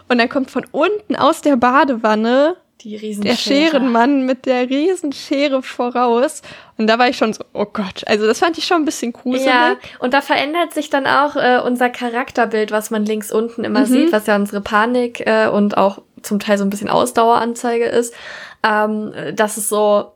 [0.07, 6.41] und dann kommt von unten aus der Badewanne die der Scherenmann mit der Riesenschere voraus.
[6.77, 9.11] Und da war ich schon so, oh Gott, also das fand ich schon ein bisschen
[9.11, 9.45] gruselig.
[9.45, 13.81] Ja, und da verändert sich dann auch äh, unser Charakterbild, was man links unten immer
[13.81, 13.85] mhm.
[13.85, 18.13] sieht, was ja unsere Panik äh, und auch zum Teil so ein bisschen Ausdaueranzeige ist.
[18.63, 20.13] Ähm, dass es so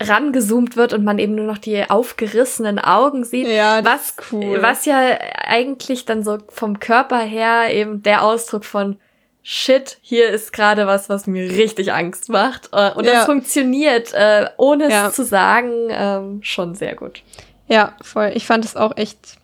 [0.00, 3.46] rangezoomt wird und man eben nur noch die aufgerissenen Augen sieht.
[3.46, 4.62] Ja, was cool.
[4.62, 8.96] Was ja eigentlich dann so vom Körper her eben der Ausdruck von
[9.42, 12.68] Shit, hier ist gerade was, was mir richtig Angst macht.
[12.72, 13.12] Äh, und ja.
[13.12, 15.08] das funktioniert, äh, ohne ja.
[15.08, 17.22] es zu sagen, ähm, schon sehr gut.
[17.66, 18.32] Ja, voll.
[18.34, 19.38] Ich fand es auch echt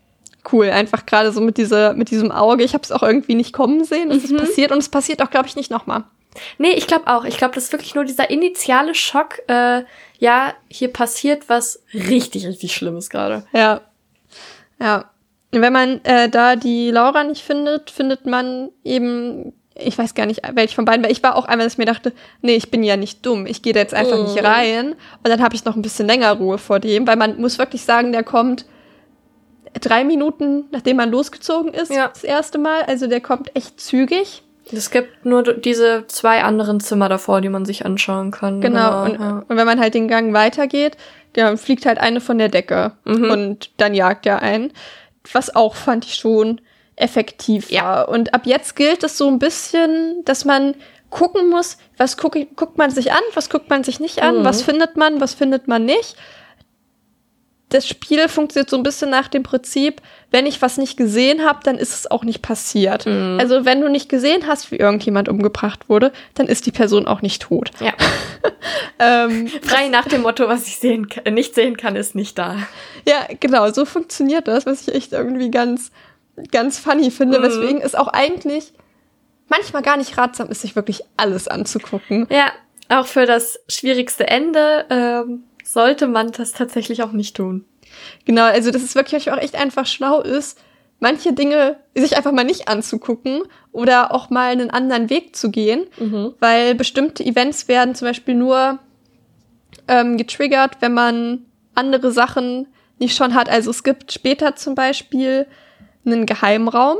[0.52, 0.68] cool.
[0.68, 2.62] Einfach gerade so mit dieser, mit diesem Auge.
[2.62, 4.36] Ich habe es auch irgendwie nicht kommen sehen, dass mhm.
[4.36, 4.72] es passiert.
[4.72, 6.04] Und es passiert auch, glaube ich, nicht nochmal.
[6.58, 7.24] Nee, ich glaube auch.
[7.24, 9.82] Ich glaube, das ist wirklich nur dieser initiale Schock, äh,
[10.18, 13.44] ja, hier passiert was richtig, richtig Schlimmes gerade.
[13.52, 13.82] Ja.
[14.80, 15.10] Ja.
[15.52, 20.42] Wenn man äh, da die Laura nicht findet, findet man eben, ich weiß gar nicht,
[20.54, 22.12] welche von beiden, weil ich war auch einmal, dass ich mir dachte,
[22.42, 24.22] nee, ich bin ja nicht dumm, ich gehe da jetzt einfach mm.
[24.22, 24.46] nicht mhm.
[24.46, 24.92] rein.
[24.92, 27.84] Und dann habe ich noch ein bisschen länger Ruhe vor dem, weil man muss wirklich
[27.84, 28.66] sagen, der kommt
[29.80, 32.08] drei Minuten, nachdem man losgezogen ist, ja.
[32.08, 32.82] das erste Mal.
[32.82, 34.42] Also der kommt echt zügig.
[34.72, 38.60] Es gibt nur diese zwei anderen Zimmer davor, die man sich anschauen kann.
[38.60, 39.04] Genau.
[39.04, 39.44] und, ja.
[39.48, 40.96] und wenn man halt den Gang weitergeht,
[41.36, 43.30] ja, fliegt halt eine von der Decke Mhm.
[43.30, 44.72] und dann jagt er einen.
[45.32, 46.60] Was auch fand ich schon
[46.96, 47.84] effektiv Ja.
[47.84, 48.08] war.
[48.08, 50.74] Und ab jetzt gilt es so ein bisschen, dass man
[51.10, 54.44] gucken muss, was guck, guckt man sich an, was guckt man sich nicht an, Mhm.
[54.44, 56.16] was findet man, was findet man nicht.
[57.68, 60.00] Das Spiel funktioniert so ein bisschen nach dem Prinzip,
[60.30, 63.06] wenn ich was nicht gesehen habe, dann ist es auch nicht passiert.
[63.06, 63.38] Mhm.
[63.40, 67.22] Also wenn du nicht gesehen hast, wie irgendjemand umgebracht wurde, dann ist die Person auch
[67.22, 67.70] nicht tot.
[67.80, 67.92] ja.
[68.98, 72.56] Ähm, Frei nach dem Motto, was ich sehen kann, nicht sehen kann, ist nicht da.
[73.06, 75.90] Ja, genau, so funktioniert das, was ich echt irgendwie ganz,
[76.50, 77.42] ganz funny finde, Mhm.
[77.42, 78.72] weswegen es auch eigentlich
[79.48, 82.26] manchmal gar nicht ratsam ist, sich wirklich alles anzugucken.
[82.30, 82.50] Ja,
[82.88, 87.64] auch für das schwierigste Ende ähm, sollte man das tatsächlich auch nicht tun.
[88.24, 90.58] Genau, also das ist wirklich auch echt einfach schlau ist,
[91.00, 93.42] manche Dinge sich einfach mal nicht anzugucken
[93.72, 95.86] oder auch mal einen anderen Weg zu gehen,
[96.40, 98.78] weil bestimmte Events werden zum Beispiel nur
[99.88, 101.44] ähm, getriggert, wenn man
[101.74, 103.48] andere Sachen nicht schon hat.
[103.48, 105.46] Also es gibt später zum Beispiel
[106.04, 106.98] einen Geheimraum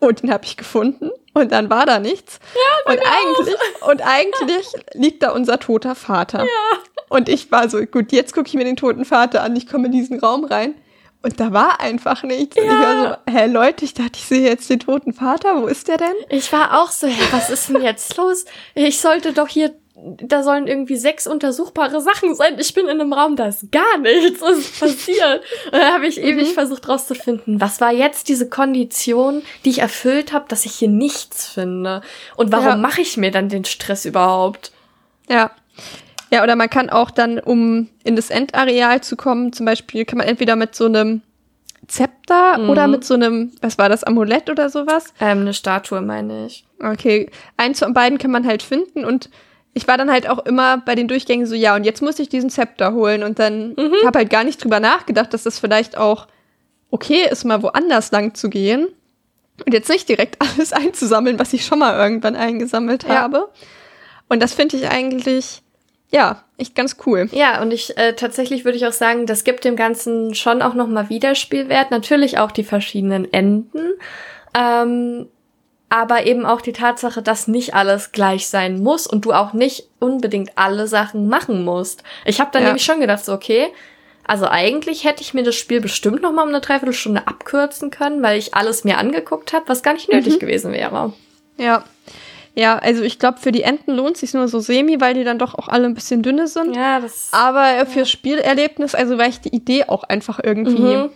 [0.00, 2.40] und den habe ich gefunden und dann war da nichts.
[2.54, 3.56] Ja, und eigentlich
[3.86, 6.40] und eigentlich liegt da unser toter Vater.
[6.40, 6.78] Ja.
[7.08, 9.86] Und ich war so, gut, jetzt gucke ich mir den toten Vater an, ich komme
[9.86, 10.74] in diesen Raum rein.
[11.22, 12.56] Und da war einfach nichts.
[12.56, 15.60] Und ich war so, hä, Leute, ich dachte, ich sehe jetzt den toten Vater.
[15.60, 16.14] Wo ist der denn?
[16.28, 18.44] Ich war auch so, hey, was ist denn jetzt los?
[18.74, 22.56] Ich sollte doch hier, da sollen irgendwie sechs untersuchbare Sachen sein.
[22.58, 24.42] Ich bin in einem Raum, da ist gar nichts.
[24.42, 25.40] Was ist passiert?
[25.66, 30.32] Und dann habe ich ewig versucht rauszufinden, was war jetzt diese Kondition, die ich erfüllt
[30.34, 32.02] habe, dass ich hier nichts finde?
[32.36, 32.76] Und warum Ja.
[32.76, 34.70] mache ich mir dann den Stress überhaupt?
[35.30, 35.50] Ja.
[36.30, 40.18] Ja, oder man kann auch dann, um in das Endareal zu kommen, zum Beispiel kann
[40.18, 41.22] man entweder mit so einem
[41.86, 45.14] Zepter oder mit so einem, was war das, Amulett oder sowas?
[45.20, 46.64] Ähm, eine Statue, meine ich.
[46.82, 49.30] Okay, eins von beiden kann man halt finden und
[49.76, 52.30] ich war dann halt auch immer bei den Durchgängen so, ja, und jetzt muss ich
[52.30, 53.92] diesen Zepter holen und dann Mhm.
[54.06, 56.26] habe halt gar nicht drüber nachgedacht, dass das vielleicht auch
[56.90, 58.88] okay ist, mal woanders lang zu gehen
[59.66, 63.20] und jetzt nicht direkt alles einzusammeln, was ich schon mal irgendwann eingesammelt Ja.
[63.20, 63.50] habe.
[64.30, 65.60] Und das finde ich eigentlich,
[66.10, 67.28] ja, echt ganz cool.
[67.32, 70.72] Ja, und ich äh, tatsächlich würde ich auch sagen, das gibt dem Ganzen schon auch
[70.74, 71.90] nochmal Wiederspielwert.
[71.90, 73.92] Natürlich auch die verschiedenen Enden.
[74.58, 75.28] Ähm,
[75.88, 79.88] aber eben auch die Tatsache, dass nicht alles gleich sein muss und du auch nicht
[80.00, 82.02] unbedingt alle Sachen machen musst.
[82.24, 82.68] Ich habe dann Ja.
[82.68, 83.68] nämlich schon gedacht, so, okay,
[84.26, 88.22] also eigentlich hätte ich mir das Spiel bestimmt noch mal um eine Dreiviertelstunde abkürzen können,
[88.22, 91.12] weil ich alles mir angeguckt habe, was gar nicht nötig gewesen wäre.
[91.58, 91.84] Ja.
[92.58, 95.38] Ja, also ich glaube, für die Enten lohnt sich nur so semi, weil die dann
[95.38, 96.74] doch auch alle ein bisschen dünne sind.
[96.74, 97.28] Ja, das.
[97.30, 101.10] Aber fürs Spielerlebnis, also weil ich die Idee auch einfach irgendwie Mhm.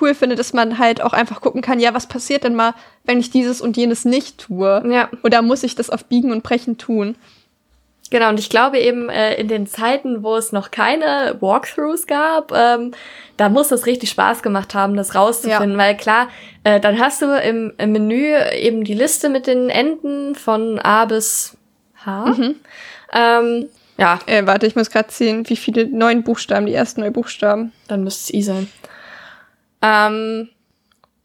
[0.00, 2.74] Cool finde, dass man halt auch einfach gucken kann, ja, was passiert denn mal,
[3.04, 4.82] wenn ich dieses und jenes nicht tue?
[4.88, 5.08] Ja.
[5.22, 7.16] Oder muss ich das auf Biegen und Brechen tun?
[8.10, 12.52] Genau, und ich glaube eben äh, in den Zeiten, wo es noch keine Walkthroughs gab,
[12.52, 12.92] ähm,
[13.36, 16.28] da muss es richtig Spaß gemacht haben, das rauszufinden, weil klar,
[16.64, 21.06] äh, dann hast du im, im Menü eben die Liste mit den Enden von A
[21.06, 21.56] bis
[22.04, 22.34] H.
[23.12, 23.68] Ähm,
[23.98, 27.72] ja, Äh, warte, ich muss gerade sehen, wie viele neun Buchstaben, die ersten neun Buchstaben.
[27.88, 28.68] dann müsste es I sein.
[29.84, 30.48] Ähm,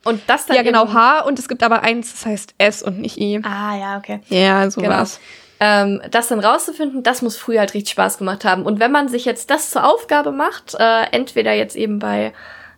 [0.03, 2.99] und das dann ja, genau, H und es gibt aber eins, das heißt S und
[2.99, 3.39] nicht I.
[3.43, 4.19] Ah, ja, okay.
[4.29, 4.93] Ja, so Genau.
[4.95, 5.19] war's.
[5.61, 8.63] Ähm, das dann rauszufinden, das muss früher halt richtig Spaß gemacht haben.
[8.63, 12.33] Und wenn man sich jetzt das zur Aufgabe macht, äh, entweder jetzt eben bei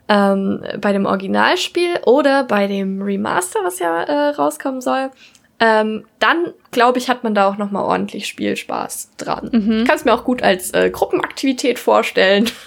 [0.09, 5.11] ähm, bei dem Originalspiel oder bei dem Remaster, was ja äh, rauskommen soll,
[5.59, 9.49] ähm, dann glaube ich, hat man da auch noch mal ordentlich Spielspaß dran.
[9.81, 12.49] Ich kann es mir auch gut als äh, Gruppenaktivität vorstellen.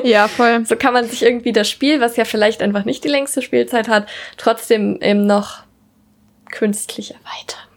[0.04, 0.64] Ja, voll.
[0.64, 3.88] So kann man sich irgendwie das Spiel, was ja vielleicht einfach nicht die längste Spielzeit
[3.88, 5.58] hat, trotzdem eben noch
[6.50, 7.68] künstlich erweitern.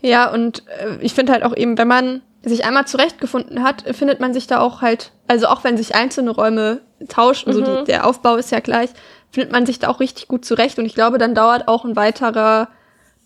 [0.00, 4.20] Ja, und äh, ich finde halt auch eben, wenn man sich einmal zurechtgefunden hat, findet
[4.20, 8.06] man sich da auch halt, also auch wenn sich einzelne Räume tauschen, also die, der
[8.06, 8.90] Aufbau ist ja gleich,
[9.30, 10.78] findet man sich da auch richtig gut zurecht.
[10.78, 12.68] Und ich glaube, dann dauert auch ein weiterer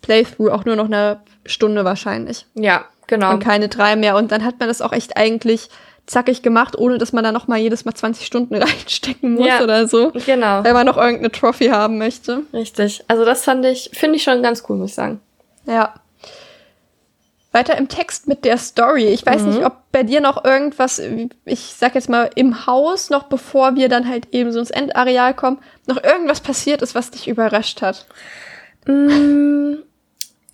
[0.03, 2.47] Playthrough auch nur noch eine Stunde wahrscheinlich.
[2.55, 3.33] Ja, genau.
[3.33, 4.17] Und keine drei mehr.
[4.17, 5.69] Und dann hat man das auch echt eigentlich
[6.07, 9.63] zackig gemacht, ohne dass man da noch mal jedes Mal 20 Stunden reinstecken muss Ja.
[9.63, 10.13] oder so.
[10.25, 10.63] Genau.
[10.65, 12.43] Wenn man noch irgendeine Trophy haben möchte.
[12.53, 13.05] Richtig.
[13.09, 15.21] Also das fand ich, finde ich schon ganz cool, muss ich sagen.
[15.67, 15.95] Ja.
[17.53, 19.07] Weiter im Text mit der Story.
[19.07, 21.01] Ich weiß nicht, ob bei dir noch irgendwas,
[21.47, 25.33] ich sag jetzt mal, im Haus, noch bevor wir dann halt eben so ins Endareal
[25.33, 28.05] kommen, noch irgendwas passiert ist, was dich überrascht hat.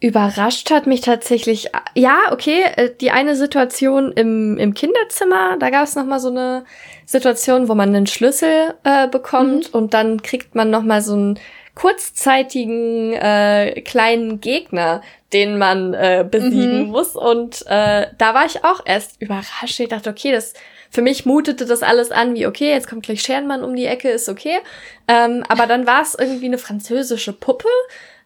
[0.03, 5.85] Überrascht hat mich tatsächlich, ja, okay, äh, die eine Situation im, im Kinderzimmer, da gab
[5.85, 6.65] es nochmal so eine
[7.07, 11.39] Situation, wo man einen Schlüssel äh, bekommt und dann kriegt man nochmal so einen
[11.77, 16.91] kurzzeitigen äh, kleinen Gegner, den man äh, besiegen mhm.
[16.91, 17.15] muss.
[17.15, 19.79] Und äh, da war ich auch erst überrascht.
[19.79, 20.53] Ich dachte, okay, das
[20.91, 24.11] für mich mutete das alles an wie, okay, jetzt kommt gleich Scherenmann um die Ecke,
[24.11, 24.59] ist okay.
[25.07, 27.69] Ähm, aber dann war es irgendwie eine französische Puppe,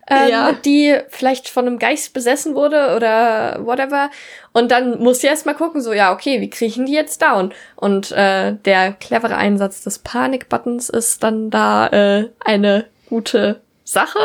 [0.09, 0.53] ähm, ja.
[0.53, 4.11] die vielleicht von einem Geist besessen wurde oder whatever.
[4.53, 7.53] Und dann muss ich erst mal gucken, so, ja, okay, wie kriechen die jetzt down?
[7.75, 14.19] Und äh, der clevere Einsatz des Panik-Buttons ist dann da äh, eine gute Sache.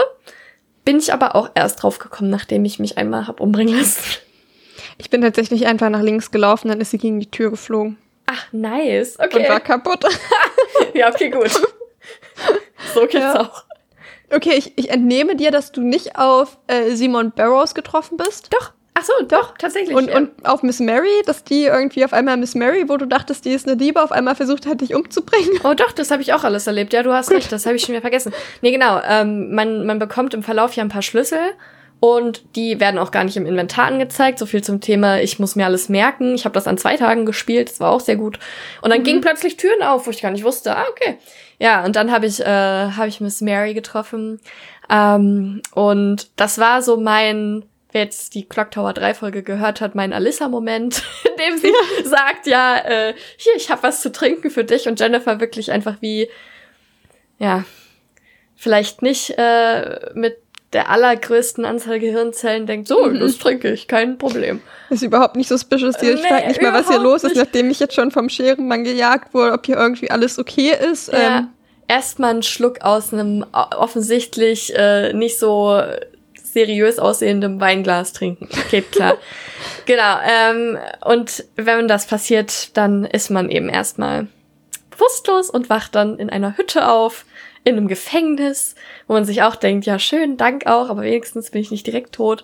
[0.86, 4.20] Bin ich aber auch erst drauf gekommen, nachdem ich mich einmal hab umbringen lassen.
[4.98, 7.98] Ich bin tatsächlich einfach nach links gelaufen, dann ist sie gegen die Tür geflogen.
[8.28, 9.20] Ach, nice.
[9.20, 9.40] Okay.
[9.40, 10.06] Und war kaputt.
[10.94, 11.52] ja, okay, gut.
[12.96, 13.42] So geht's ja.
[13.42, 13.64] auch.
[14.34, 18.54] Okay, ich, ich entnehme dir, dass du nicht auf äh, Simon Barrows getroffen bist.
[18.54, 18.72] Doch.
[18.94, 19.96] Ach so, doch, tatsächlich.
[19.96, 20.18] Und, ja.
[20.18, 23.52] und auf Miss Mary, dass die irgendwie auf einmal Miss Mary, wo du dachtest, die
[23.52, 25.50] ist eine Liebe, auf einmal versucht hat, dich umzubringen.
[25.64, 26.92] Oh doch, das habe ich auch alles erlebt.
[26.94, 27.38] Ja, du hast Gut.
[27.38, 28.34] recht, das habe ich schon wieder vergessen.
[28.62, 29.00] Nee, genau.
[29.08, 31.40] Ähm, man, man bekommt im Verlauf ja ein paar Schlüssel
[32.02, 34.40] und die werden auch gar nicht im Inventar angezeigt.
[34.40, 36.36] So viel zum Thema, ich muss mir alles merken.
[36.36, 38.40] Ich habe das an zwei Tagen gespielt, das war auch sehr gut.
[38.82, 39.06] Und dann mhm.
[39.06, 41.18] gingen plötzlich Türen auf, wo ich gar nicht wusste, ah, okay.
[41.62, 44.42] Ja, und dann habe ich, äh, hab ich Miss Mary getroffen.
[44.90, 49.94] Ähm, und das war so mein, wer jetzt die Clock Tower 3 Folge gehört hat,
[49.94, 51.72] mein Alyssa-Moment, in dem sie
[52.04, 54.88] sagt, ja, äh, hier, ich habe was zu trinken für dich.
[54.88, 56.30] Und Jennifer wirklich einfach wie,
[57.38, 57.64] ja,
[58.56, 60.40] vielleicht nicht äh, mit
[60.74, 63.20] der allergrößten Anzahl Gehirnzellen denkt, so, mhm.
[63.20, 64.62] das trinke ich, kein Problem.
[64.90, 66.14] Ist überhaupt nicht suspicious hier.
[66.14, 68.84] Ich nee, frage nicht mal, was hier los ist, nachdem ich jetzt schon vom Scherenmann
[68.84, 71.12] gejagt wurde, ob hier irgendwie alles okay ist.
[71.12, 71.40] Ja.
[71.40, 71.48] Ähm.
[71.88, 75.82] Erstmal einen Schluck aus einem offensichtlich äh, nicht so
[76.42, 78.48] seriös aussehendem Weinglas trinken.
[78.70, 79.18] Geht klar.
[79.86, 80.18] genau.
[80.26, 84.28] Ähm, und wenn das passiert, dann ist man eben erstmal
[84.90, 87.26] bewusstlos und wacht dann in einer Hütte auf
[87.64, 88.76] in einem Gefängnis,
[89.08, 92.14] wo man sich auch denkt, ja, schön, Dank auch, aber wenigstens bin ich nicht direkt
[92.14, 92.44] tot.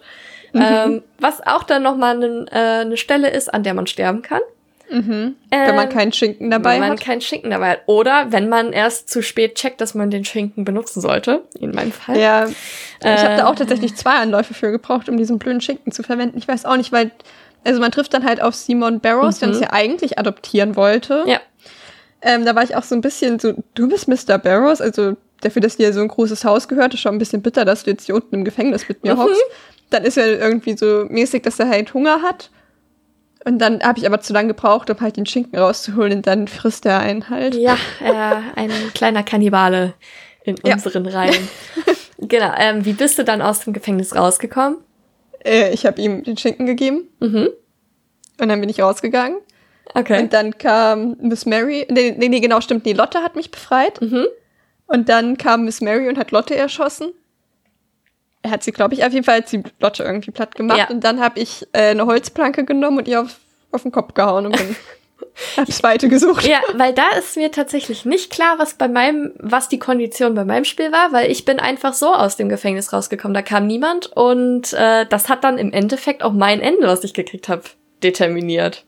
[0.53, 0.61] Mhm.
[0.61, 4.41] Ähm, was auch dann nochmal eine äh, ne Stelle ist, an der man sterben kann.
[4.89, 5.35] Mhm.
[5.49, 6.75] wenn man ähm, keinen Schinken dabei hat.
[6.75, 7.01] Wenn man hat.
[7.01, 7.81] keinen Schinken dabei hat.
[7.87, 11.43] Oder wenn man erst zu spät checkt, dass man den Schinken benutzen sollte.
[11.59, 12.17] In meinem Fall.
[12.17, 12.47] Ja.
[12.47, 12.55] Ich
[13.05, 16.37] äh, habe da auch tatsächlich zwei Anläufe für gebraucht, um diesen blöden Schinken zu verwenden.
[16.37, 17.11] Ich weiß auch nicht, weil,
[17.65, 19.39] also man trifft dann halt auf Simon Barrows, mhm.
[19.39, 21.25] der uns ja eigentlich adoptieren wollte.
[21.27, 21.41] Ja.
[22.21, 24.37] Ähm, da war ich auch so ein bisschen so, du bist Mr.
[24.37, 27.65] Barrows, also dafür, dass dir so ein großes Haus gehört, ist schon ein bisschen bitter,
[27.65, 29.19] dass du jetzt hier unten im Gefängnis mit mir mhm.
[29.19, 29.41] hockst.
[29.89, 32.49] Dann ist er irgendwie so mäßig, dass er halt Hunger hat.
[33.45, 36.47] Und dann habe ich aber zu lange gebraucht, um halt den Schinken rauszuholen und dann
[36.47, 37.55] frisst er einen halt.
[37.55, 39.93] Ja, äh, ein kleiner Kannibale
[40.43, 40.73] in ja.
[40.73, 41.47] unseren Reihen.
[42.17, 42.51] genau.
[42.57, 44.79] Ähm, wie bist du dann aus dem Gefängnis rausgekommen?
[45.45, 47.07] Äh, ich habe ihm den Schinken gegeben.
[47.21, 47.49] Mhm.
[48.39, 49.37] Und dann bin ich rausgegangen.
[49.93, 50.21] Okay.
[50.21, 51.87] Und dann kam Miss Mary.
[51.89, 52.85] Nee, nee, nee genau, stimmt.
[52.85, 54.01] Nee, Lotte hat mich befreit.
[54.01, 54.27] Mhm.
[54.87, 57.11] Und dann kam Miss Mary und hat Lotte erschossen.
[58.41, 60.77] Er hat sie, glaube ich, auf jeden Fall hat sie Lotte irgendwie platt gemacht.
[60.77, 60.89] Ja.
[60.89, 63.37] Und dann habe ich äh, eine Holzplanke genommen und ihr auf,
[63.71, 64.75] auf den Kopf gehauen und bin
[65.57, 66.45] hab's weiter gesucht.
[66.47, 70.45] Ja, weil da ist mir tatsächlich nicht klar, was bei meinem, was die Kondition bei
[70.45, 73.33] meinem Spiel war, weil ich bin einfach so aus dem Gefängnis rausgekommen.
[73.33, 77.13] Da kam niemand und äh, das hat dann im Endeffekt auch mein Ende, was ich
[77.13, 77.63] gekriegt habe,
[78.03, 78.85] determiniert.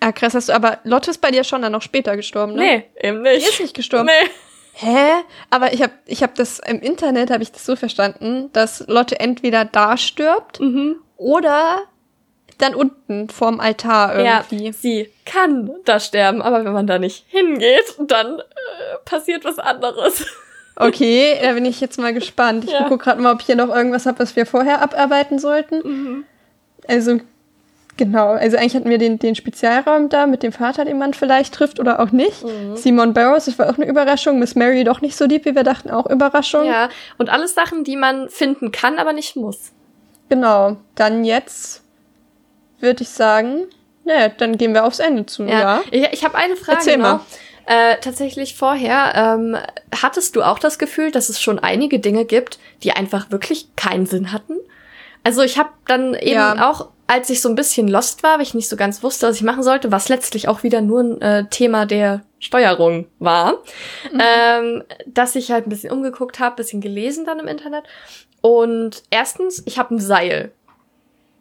[0.00, 2.60] Ah, krass, hast du, aber Lotte ist bei dir schon dann noch später gestorben, ne?
[2.60, 3.46] Nee, eben nicht.
[3.46, 4.06] Die ist nicht gestorben.
[4.06, 4.30] Nee.
[4.74, 5.22] Hä?
[5.50, 9.20] Aber ich habe ich hab das im Internet habe ich das so verstanden, dass Lotte
[9.20, 10.96] entweder da stirbt mhm.
[11.16, 11.84] oder
[12.58, 14.66] dann unten vorm Altar irgendwie.
[14.66, 18.42] Ja, sie kann da sterben, aber wenn man da nicht hingeht, dann äh,
[19.04, 20.26] passiert was anderes.
[20.76, 22.64] Okay, da bin ich jetzt mal gespannt.
[22.64, 22.82] Ich ja.
[22.82, 25.76] gucke gerade mal, ob ich hier noch irgendwas habe, was wir vorher abarbeiten sollten.
[25.84, 26.24] Mhm.
[26.88, 27.20] Also
[27.96, 31.54] Genau, also eigentlich hatten wir den, den Spezialraum da mit dem Vater, den man vielleicht
[31.54, 32.42] trifft oder auch nicht.
[32.42, 32.76] Mhm.
[32.76, 34.40] Simon Barrows, das war auch eine Überraschung.
[34.40, 36.64] Miss Mary doch nicht so lieb, wie wir dachten, auch Überraschung.
[36.66, 36.88] Ja,
[37.18, 39.70] und alles Sachen, die man finden kann, aber nicht muss.
[40.28, 41.82] Genau, dann jetzt
[42.80, 43.66] würde ich sagen,
[44.04, 45.60] naja, dann gehen wir aufs Ende zu, ja.
[45.60, 45.82] ja?
[45.90, 47.04] Ich, ich habe eine Frage Erzähl noch.
[47.04, 47.20] Mal.
[47.66, 49.56] Äh, tatsächlich vorher, ähm,
[50.02, 54.04] hattest du auch das Gefühl, dass es schon einige Dinge gibt, die einfach wirklich keinen
[54.04, 54.56] Sinn hatten?
[55.22, 56.70] Also ich habe dann eben ja.
[56.70, 59.36] auch als ich so ein bisschen lost war, weil ich nicht so ganz wusste, was
[59.36, 63.62] ich machen sollte, was letztlich auch wieder nur ein äh, Thema der Steuerung war,
[64.12, 64.20] mhm.
[64.20, 67.84] ähm, dass ich halt ein bisschen umgeguckt habe, bisschen gelesen dann im Internet.
[68.40, 70.52] Und erstens, ich habe ein Seil.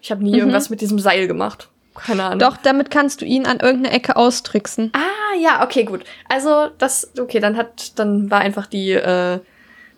[0.01, 0.39] Ich habe nie mhm.
[0.39, 1.69] irgendwas mit diesem Seil gemacht.
[1.95, 2.39] Keine Ahnung.
[2.39, 4.91] Doch, damit kannst du ihn an irgendeine Ecke austricksen.
[4.93, 6.03] Ah, ja, okay, gut.
[6.27, 9.39] Also, das, okay, dann hat, dann war einfach die, äh,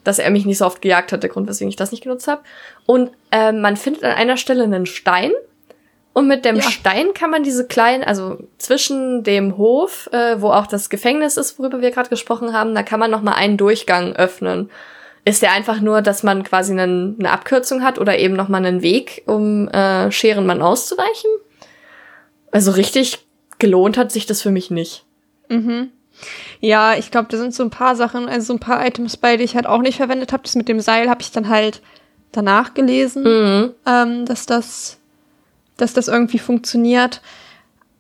[0.04, 2.28] dass er mich nicht so oft gejagt hat, der Grund, weswegen ich das nicht genutzt
[2.28, 2.44] habe.
[2.86, 5.32] Und äh, man findet an einer Stelle einen Stein
[6.16, 6.64] und mit dem ja.
[6.64, 11.60] Stein kann man diese kleinen, also zwischen dem Hof, äh, wo auch das Gefängnis ist,
[11.60, 14.72] worüber wir gerade gesprochen haben, da kann man noch mal einen Durchgang öffnen
[15.26, 18.64] ist der einfach nur, dass man quasi einen, eine Abkürzung hat oder eben noch mal
[18.64, 21.32] einen Weg, um äh, Scherenmann auszuweichen?
[22.52, 23.26] Also richtig
[23.58, 25.04] gelohnt hat sich das für mich nicht.
[25.50, 25.90] Mhm.
[26.60, 29.36] Ja, ich glaube, da sind so ein paar Sachen, also so ein paar Items bei,
[29.36, 30.44] die ich halt auch nicht verwendet habe.
[30.44, 31.82] Das mit dem Seil habe ich dann halt
[32.32, 33.72] danach gelesen, Mhm.
[33.88, 35.00] ähm, dass das,
[35.78, 37.22] dass das irgendwie funktioniert.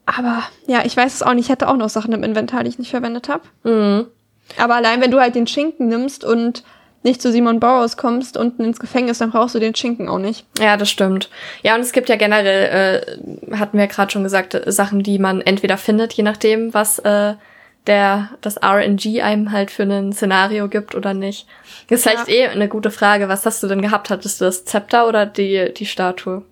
[0.06, 1.46] Aber ja, ich weiß es auch nicht.
[1.46, 3.44] Ich hatte auch noch Sachen im Inventar, die ich nicht verwendet habe.
[3.64, 4.06] Mhm.
[4.58, 6.64] Aber allein, wenn du halt den Schinken nimmst und
[7.02, 10.46] nicht zu Simon Bowers kommst unten ins Gefängnis, dann brauchst du den Schinken auch nicht.
[10.60, 11.30] Ja, das stimmt.
[11.64, 13.06] Ja, und es gibt ja generell,
[13.52, 17.00] äh, hatten wir gerade schon gesagt, äh, Sachen, die man entweder findet, je nachdem, was
[17.00, 17.36] äh,
[17.88, 21.48] der das RNG einem halt für ein Szenario gibt oder nicht.
[21.90, 22.12] Das ist Ja.
[22.12, 23.30] vielleicht eh eine gute Frage.
[23.30, 24.10] Was hast du denn gehabt?
[24.10, 26.44] Hattest du das Zepter oder die, die Statue?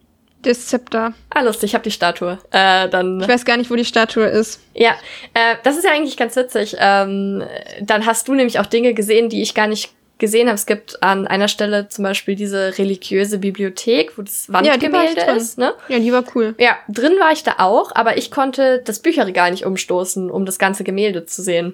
[0.43, 1.13] Das Zepter.
[1.29, 2.37] Ah, lustig, ich habe die Statue.
[2.51, 4.59] Äh, dann Ich weiß gar nicht, wo die Statue ist.
[4.75, 4.91] Ja,
[5.33, 6.75] äh, das ist ja eigentlich ganz witzig.
[6.79, 7.43] Ähm,
[7.81, 10.55] dann hast du nämlich auch Dinge gesehen, die ich gar nicht gesehen habe.
[10.55, 15.35] Es gibt an einer Stelle zum Beispiel diese religiöse Bibliothek, wo das Ja, Wandgemälde drin.
[15.37, 15.73] ist, ne?
[15.89, 16.55] Ja, die war cool.
[16.59, 20.59] Ja, drin war ich da auch, aber ich konnte das Bücherregal nicht umstoßen, um das
[20.59, 21.73] ganze Gemälde zu sehen.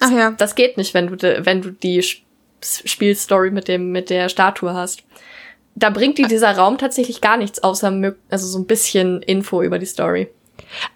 [0.00, 0.32] Ach ja.
[0.32, 2.22] Das geht nicht, wenn du, wenn du die Sp-
[2.60, 5.02] Spielstory mit dem, mit der Statue hast.
[5.74, 9.78] Da bringt dir dieser Raum tatsächlich gar nichts, außer also so ein bisschen Info über
[9.78, 10.28] die Story.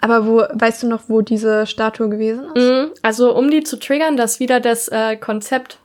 [0.00, 2.62] Aber wo, weißt du noch, wo diese Statue gewesen ist?
[2.62, 2.90] Mhm.
[3.02, 5.78] Also um die zu triggern, das ist wieder das äh, Konzept.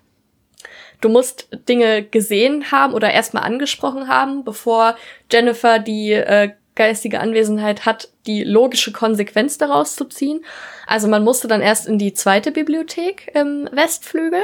[1.02, 4.96] Du musst Dinge gesehen haben oder erstmal angesprochen haben, bevor
[5.32, 10.46] Jennifer die äh, geistige Anwesenheit hat, die logische Konsequenz daraus zu ziehen.
[10.88, 14.42] Also man musste dann erst in die zweite Bibliothek im Westflügel.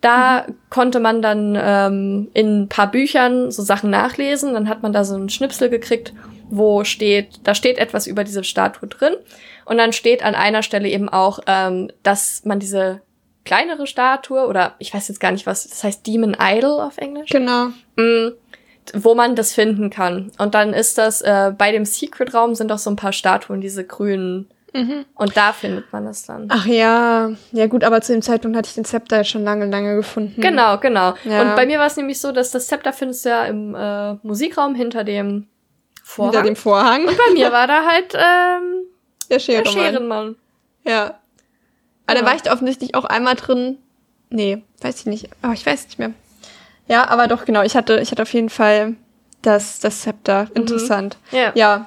[0.00, 4.54] Da konnte man dann ähm, in ein paar Büchern so Sachen nachlesen.
[4.54, 6.14] Dann hat man da so einen Schnipsel gekriegt,
[6.48, 9.14] wo steht, da steht etwas über diese Statue drin.
[9.66, 13.02] Und dann steht an einer Stelle eben auch, ähm, dass man diese
[13.44, 17.30] kleinere Statue oder ich weiß jetzt gar nicht was, das heißt Demon Idol auf Englisch,
[17.30, 17.68] Genau.
[17.96, 18.32] mm,
[18.94, 20.32] wo man das finden kann.
[20.38, 23.84] Und dann ist das, äh, bei dem Secret-Raum sind auch so ein paar Statuen, diese
[23.84, 24.48] grünen.
[24.72, 25.04] Mhm.
[25.14, 26.46] Und da findet man es dann.
[26.48, 27.30] Ach ja.
[27.52, 30.40] Ja gut, aber zu dem Zeitpunkt hatte ich den Zepter jetzt schon lange, lange gefunden.
[30.40, 31.14] Genau, genau.
[31.24, 31.42] Ja.
[31.42, 34.14] Und bei mir war es nämlich so, dass das Zepter findest du ja im äh,
[34.26, 35.48] Musikraum hinter dem
[36.04, 36.32] Vorhang.
[36.32, 37.06] Hinter dem Vorhang.
[37.06, 38.84] Und bei mir war da halt ähm,
[39.28, 39.72] Der der Scherenmann.
[39.72, 40.36] Scherenmann.
[40.84, 41.04] Ja.
[42.06, 42.22] Aber Ja.
[42.22, 43.78] da war ich offensichtlich auch einmal drin.
[44.30, 45.28] Nee, weiß ich nicht.
[45.42, 46.12] Aber ich weiß nicht mehr.
[46.86, 47.62] Ja, aber doch, genau.
[47.62, 48.94] Ich hatte, ich hatte auf jeden Fall
[49.42, 50.48] das, das Zepter.
[50.54, 51.16] Interessant.
[51.32, 51.52] Ja.
[51.54, 51.86] Ja.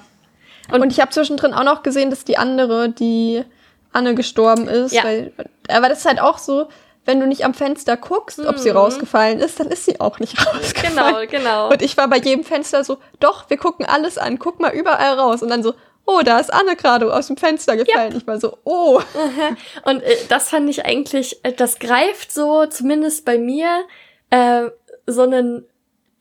[0.71, 3.43] Und- Und, ich habe zwischendrin auch noch gesehen, dass die andere, die
[3.91, 4.91] Anne gestorben ist.
[4.93, 5.03] Ja.
[5.03, 5.33] Weil,
[5.69, 6.67] aber das ist halt auch so,
[7.05, 8.77] wenn du nicht am Fenster guckst, ob sie Mhm.
[8.77, 10.95] rausgefallen ist, dann ist sie auch nicht rausgefallen.
[10.95, 11.69] Genau, genau.
[11.69, 15.19] Und ich war bei jedem Fenster so, doch, wir gucken alles an, guck mal überall
[15.19, 15.43] raus.
[15.43, 15.73] Und dann so,
[16.05, 18.15] oh, da ist Anne gerade aus dem Fenster gefallen.
[18.17, 19.01] Ich war so, oh.
[19.85, 23.83] Und äh, das fand ich eigentlich, äh, das greift so, zumindest bei mir,
[24.29, 24.63] äh,
[25.05, 25.65] so einen,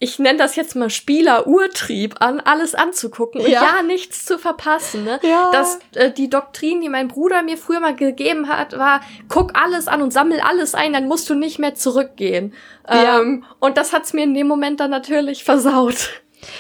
[0.03, 3.63] ich nenne das jetzt mal Spieler-Urtrieb an, alles anzugucken und Ja.
[3.63, 5.05] ja, nichts zu verpassen.
[5.05, 5.21] Ne?
[5.23, 5.51] Ja.
[5.53, 9.87] Das, äh, die Doktrin, die mein Bruder mir früher mal gegeben hat, war, guck alles
[9.87, 12.53] an und sammel alles ein, dann musst du nicht mehr zurückgehen.
[12.89, 13.21] Ja.
[13.21, 16.11] Ähm, und das hat's mir in dem Moment dann natürlich versaut.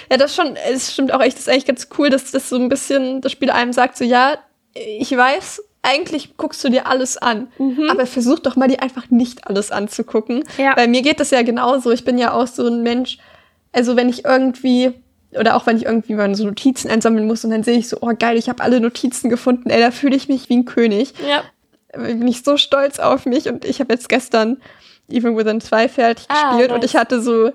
[0.08, 2.54] Ja, das schon, es stimmt auch echt, das ist eigentlich ganz cool, dass das so
[2.54, 4.38] ein bisschen, das Spiel einem sagt, so, ja,
[4.72, 7.48] ich weiß, eigentlich guckst du dir alles an,
[7.90, 10.44] aber versuch doch mal dir einfach nicht alles anzugucken.
[10.56, 10.76] Ja.
[10.76, 11.90] Weil mir geht das ja genauso.
[11.90, 13.18] Ich bin ja auch so ein Mensch,
[13.72, 14.92] also wenn ich irgendwie,
[15.38, 17.98] oder auch wenn ich irgendwie mal so Notizen einsammeln muss und dann sehe ich so,
[18.00, 21.14] oh geil, ich habe alle Notizen gefunden, ey, da fühle ich mich wie ein König.
[21.26, 21.42] Ja.
[21.98, 24.58] bin ich so stolz auf mich und ich habe jetzt gestern
[25.08, 26.90] Even Within 2 fertig Ah, gespielt und nice.
[26.90, 27.50] ich hatte so,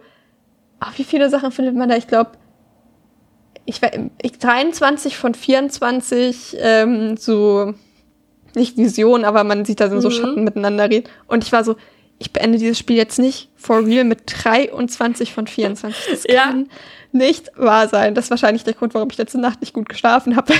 [0.80, 1.96] ach, wie viele Sachen findet man da?
[1.96, 2.32] Ich glaube,
[3.66, 3.90] ich war
[4.22, 7.74] ich, 23 von 24 ähm, so,
[8.56, 10.12] nicht Visionen, aber man sieht da so Mhm.
[10.12, 11.10] Schatten miteinander reden.
[11.28, 11.76] Und ich war so,
[12.20, 16.08] ich beende dieses Spiel jetzt nicht for real mit 23 von 24.
[16.10, 16.46] Das Ja.
[16.46, 16.70] kann
[17.12, 18.16] nicht wahr sein.
[18.16, 20.60] Das ist wahrscheinlich der Grund, warum ich letzte Nacht nicht gut geschlafen habe, weil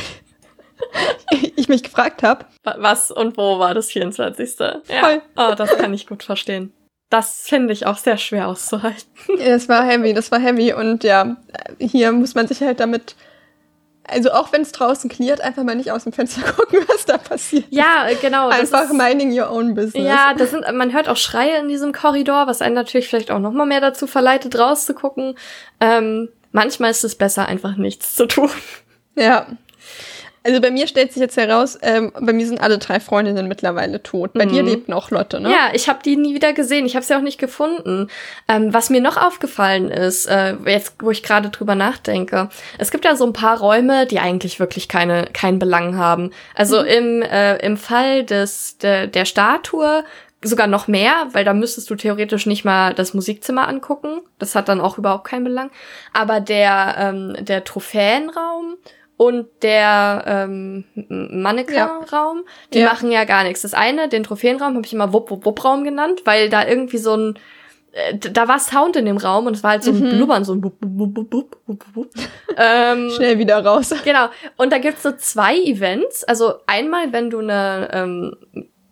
[1.56, 4.56] ich mich gefragt habe, Wa- Was und wo war das 24.
[4.60, 4.76] Ja.
[5.00, 5.22] Voll.
[5.36, 6.74] Oh, das kann ich gut verstehen.
[7.10, 9.08] Das finde ich auch sehr schwer auszuhalten.
[9.40, 11.38] Ja, das war heavy, das war heavy und ja,
[11.80, 13.16] hier muss man sich halt damit,
[14.08, 17.18] also auch wenn es draußen cleart, einfach mal nicht aus dem Fenster gucken, was da
[17.18, 17.66] passiert.
[17.70, 18.50] Ja, genau.
[18.50, 20.06] einfach ist- minding your own business.
[20.08, 23.40] Ja, das sind, man hört auch Schreie in diesem Korridor, was einen natürlich vielleicht auch
[23.40, 25.36] noch mal mehr dazu verleitet, rauszugucken.
[25.80, 28.50] Ähm, manchmal ist es besser, einfach nichts zu tun.
[29.16, 29.48] Ja.
[30.48, 34.02] Also bei mir stellt sich jetzt heraus, ähm, bei mir sind alle drei Freundinnen mittlerweile
[34.02, 34.32] tot.
[34.34, 34.50] Bei Mhm.
[34.50, 35.50] dir lebt noch Lotte, ne?
[35.52, 36.86] Ja, ich habe die nie wieder gesehen.
[36.86, 38.08] Ich habe sie auch nicht gefunden.
[38.48, 43.04] Ähm, was mir noch aufgefallen ist, äh, jetzt wo ich gerade drüber nachdenke, es gibt
[43.04, 46.32] ja so ein paar Räume, die eigentlich wirklich keine keinen Belang haben.
[46.56, 50.06] Also im äh, im Fall des der, der Statue
[50.44, 54.22] sogar noch mehr, weil da müsstest du theoretisch nicht mal das Musikzimmer angucken.
[54.40, 55.72] Das hat dann auch überhaupt keinen Belang.
[56.14, 58.76] Aber der, ähm, der Trophäenraum
[59.18, 62.44] und der ähm, Mannequin-Raum,
[62.74, 62.88] die Ja.
[62.90, 63.62] machen ja gar nichts.
[63.64, 67.40] Das eine, den Trophäenraum, habe ich immer Wupp-Wupp-Wupp-Raum genannt, weil da irgendwie so ein
[67.94, 70.10] äh, da war Sound in dem Raum und es war halt so ein Mhm.
[70.10, 72.10] Blubbern, so ein Wupp, Wupp, Wupp, Wupp, Wupp, Wupp.
[72.58, 73.94] ähm, Schnell wieder raus.
[74.04, 74.28] Genau.
[74.58, 76.24] Und da gibt's so zwei Events.
[76.26, 78.36] Also einmal, wenn du eine, ähm,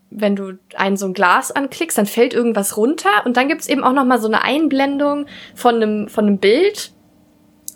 [0.09, 3.09] wenn du ein so ein Glas anklickst, dann fällt irgendwas runter.
[3.25, 6.91] Und dann gibt's eben auch noch mal so eine Einblendung von einem von einem Bild,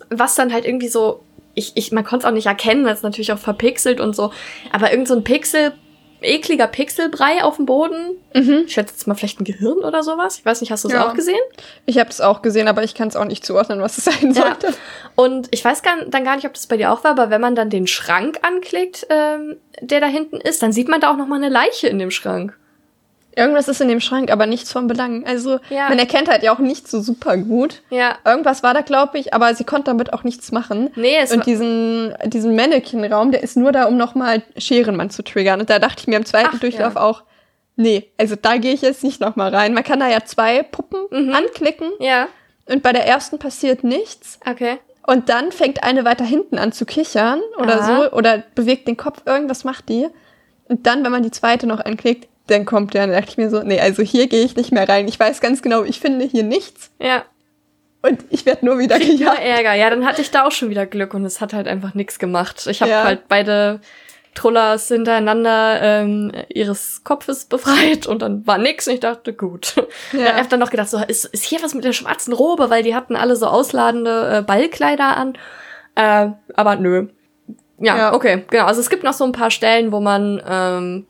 [0.08, 1.22] was dann halt irgendwie so,
[1.54, 4.32] ich, ich man konnte es auch nicht erkennen, weil es natürlich auch verpixelt und so.
[4.72, 5.72] Aber irgend so ein Pixel
[6.22, 8.16] ekliger Pixelbrei auf dem Boden.
[8.34, 8.64] Mhm.
[8.66, 10.36] Ich schätze jetzt mal vielleicht ein Gehirn oder sowas.
[10.38, 11.08] Ich weiß nicht, hast du es Ja.
[11.08, 11.40] auch gesehen?
[11.86, 14.32] Ich habe es auch gesehen, aber ich kann es auch nicht zuordnen, was es sein
[14.34, 14.42] Ja.
[14.42, 14.74] sollte.
[15.16, 17.40] Und ich weiß gar, dann gar nicht, ob das bei dir auch war, aber wenn
[17.40, 21.16] man dann den Schrank anklickt, ähm, der da hinten ist, dann sieht man da auch
[21.16, 22.54] noch mal eine Leiche in dem Schrank.
[23.36, 25.24] Irgendwas ist in dem Schrank, aber nichts von Belang.
[25.26, 25.88] Also Ja.
[25.88, 27.82] man erkennt halt ja auch nicht so super gut.
[27.90, 28.18] Ja.
[28.24, 30.90] Irgendwas war da, glaube ich, aber sie konnte damit auch nichts machen.
[30.96, 35.60] Nee, es Und diesen, diesen Mannequin-Raum, der ist nur da, um nochmal Scherenmann zu triggern.
[35.60, 37.00] Und da dachte ich mir im zweiten Ach, Durchlauf ja.
[37.00, 37.22] auch,
[37.76, 39.74] nee, also da gehe ich jetzt nicht nochmal rein.
[39.74, 41.32] Man kann da ja zwei Puppen Mhm.
[41.34, 42.26] anklicken ja,
[42.66, 44.38] und bei der ersten passiert nichts.
[44.48, 44.78] okay.
[45.06, 48.10] Und dann fängt eine weiter hinten an zu kichern oder Aha.
[48.10, 50.06] so oder bewegt den Kopf, irgendwas macht die.
[50.68, 53.06] Und dann, wenn man die zweite noch anklickt, dann kommt der.
[53.06, 55.08] Dann dachte ich mir so, nee, also hier gehe ich nicht mehr rein.
[55.08, 57.24] Ich weiß ganz genau, ich finde hier nichts Ja,
[58.02, 59.40] und ich werde nur wieder ja, gejagt.
[59.42, 59.74] Ärger.
[59.74, 62.18] Ja, dann hatte ich da auch schon wieder Glück und es hat halt einfach nichts
[62.18, 62.66] gemacht.
[62.66, 63.04] Ich habe Ja.
[63.04, 63.80] halt beide
[64.34, 69.74] Trollers hintereinander ähm, ihres Kopfes befreit und dann war nix und ich dachte, gut.
[70.12, 70.20] Ja.
[70.26, 72.82] Ich habe dann noch gedacht, so, ist, ist hier was mit der schwarzen Robe, weil
[72.84, 75.36] die hatten alle so ausladende äh, Ballkleider an.
[75.96, 77.08] Äh, aber nö.
[77.80, 78.12] Ja, Ja.
[78.14, 78.66] okay, genau.
[78.66, 81.06] Also es gibt noch so ein paar Stellen, wo man, ähm,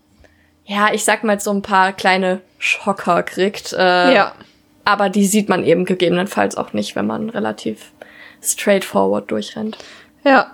[0.70, 3.72] ja, ich sag mal so ein paar kleine Schocker kriegt.
[3.72, 4.32] Äh, ja.
[4.84, 7.90] Aber die sieht man eben gegebenenfalls auch nicht, wenn man relativ
[8.40, 9.76] straightforward durchrennt.
[10.24, 10.50] Ja.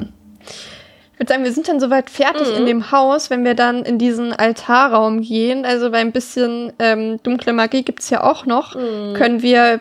[1.12, 2.56] Ich würde sagen, wir sind dann soweit fertig Mhm.
[2.56, 5.66] in dem Haus, wenn wir dann in diesen Altarraum gehen.
[5.66, 8.74] Also bei ein bisschen ähm, dunkle Magie gibt's ja auch noch.
[8.74, 9.12] Mhm.
[9.14, 9.80] Können wir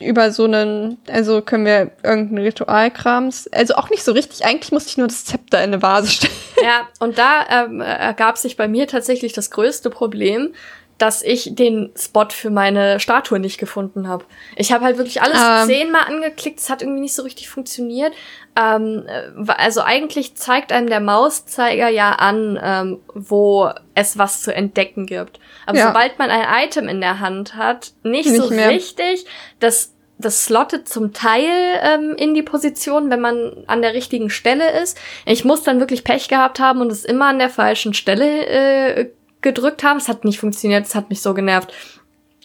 [0.00, 4.44] über so einen, also können wir irgendeinen Ritualkrams, also auch nicht so richtig.
[4.44, 6.32] Eigentlich musste ich nur das Zepter in eine Vase stellen.
[6.62, 10.54] Ja, und da ähm, ergab sich bei mir tatsächlich das größte Problem,
[11.02, 14.24] dass ich den Spot für meine Statue nicht gefunden habe.
[14.54, 15.66] Ich habe halt wirklich alles Ähm.
[15.66, 18.12] zehnmal angeklickt, es hat irgendwie nicht so richtig funktioniert.
[18.56, 24.54] Ähm, äh, also eigentlich zeigt einem der Mauszeiger ja an, ähm, wo es was zu
[24.54, 25.40] entdecken gibt.
[25.66, 25.88] Aber Ja.
[25.88, 28.68] sobald man ein Item in der Hand hat, nicht, Nicht so mehr.
[28.70, 29.26] richtig,
[29.58, 29.88] das
[30.18, 31.48] das slottet zum Teil
[31.82, 34.96] ähm, in die Position, wenn man an der richtigen Stelle ist.
[35.26, 39.10] Ich muss dann wirklich Pech gehabt haben und es immer an der falschen Stelle äh,
[39.42, 39.98] gedrückt haben.
[39.98, 41.72] Es hat nicht funktioniert, es hat mich so genervt.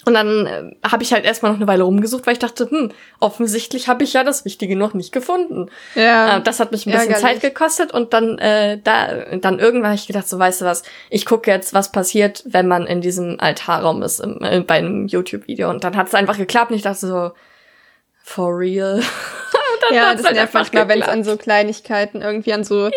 [0.07, 2.91] Und dann äh, habe ich halt erstmal noch eine Weile rumgesucht, weil ich dachte, hm,
[3.19, 5.69] offensichtlich habe ich ja das Wichtige noch nicht gefunden.
[5.95, 6.37] Ja.
[6.37, 7.41] Äh, das hat mich ein bisschen ärgerlich.
[7.41, 10.83] Zeit gekostet und dann äh, da dann irgendwann habe ich gedacht, so weißt du was,
[11.09, 15.07] ich gucke jetzt, was passiert, wenn man in diesem Altarraum ist im, äh, bei einem
[15.07, 17.31] YouTube-Video und dann hat es einfach geklappt und ich dachte so,
[18.23, 19.01] for real.
[19.81, 22.87] dann ja, das halt nervt einfach manchmal, wenn es an so Kleinigkeiten irgendwie an so
[22.87, 22.91] ja.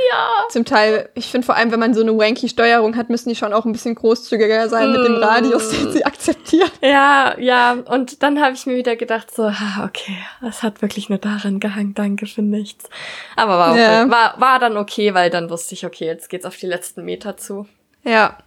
[0.50, 3.36] zum Teil, ich finde vor allem, wenn man so eine wanky Steuerung hat, müssen die
[3.36, 5.22] schon auch ein bisschen großzügiger sein mit dem Mm.
[5.22, 6.70] Radius, den sie akzeptieren.
[6.80, 10.16] Ja, ja, und dann habe ich mir wieder gedacht, so, ah, okay,
[10.46, 12.88] es hat wirklich nur daran gehangen, danke für nichts.
[13.36, 13.80] Aber war, okay.
[13.80, 14.10] Ja.
[14.10, 17.36] war, war dann okay, weil dann wusste ich, okay, jetzt geht's auf die letzten Meter
[17.36, 17.66] zu.
[18.04, 18.38] Ja,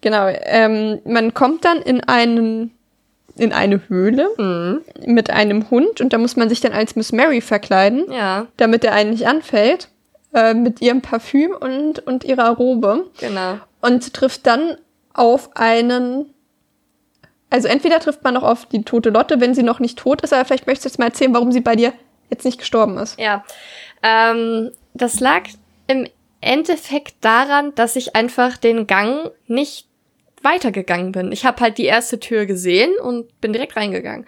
[0.00, 0.28] genau.
[0.28, 2.76] Ähm, man kommt dann in einen
[3.36, 4.80] in eine Höhle Mhm.
[5.06, 8.84] mit einem Hund und da muss man sich dann als Miss Mary verkleiden, Ja, damit
[8.84, 9.88] er einen nicht anfällt,
[10.34, 13.58] äh, mit ihrem Parfüm und, und ihrer Robe genau.
[13.80, 14.76] und trifft dann
[15.12, 16.32] auf einen,
[17.50, 20.32] also entweder trifft man noch auf die tote Lotte, wenn sie noch nicht tot ist,
[20.32, 21.92] aber vielleicht möchtest du jetzt mal erzählen, warum sie bei dir
[22.30, 23.18] jetzt nicht gestorben ist.
[23.18, 23.44] Ja,
[24.02, 25.42] ähm, das lag
[25.88, 26.06] im
[26.40, 29.88] Endeffekt daran, dass ich einfach den Gang nicht
[30.42, 31.32] weitergegangen bin.
[31.32, 34.26] Ich habe halt die erste Tür gesehen und bin direkt reingegangen.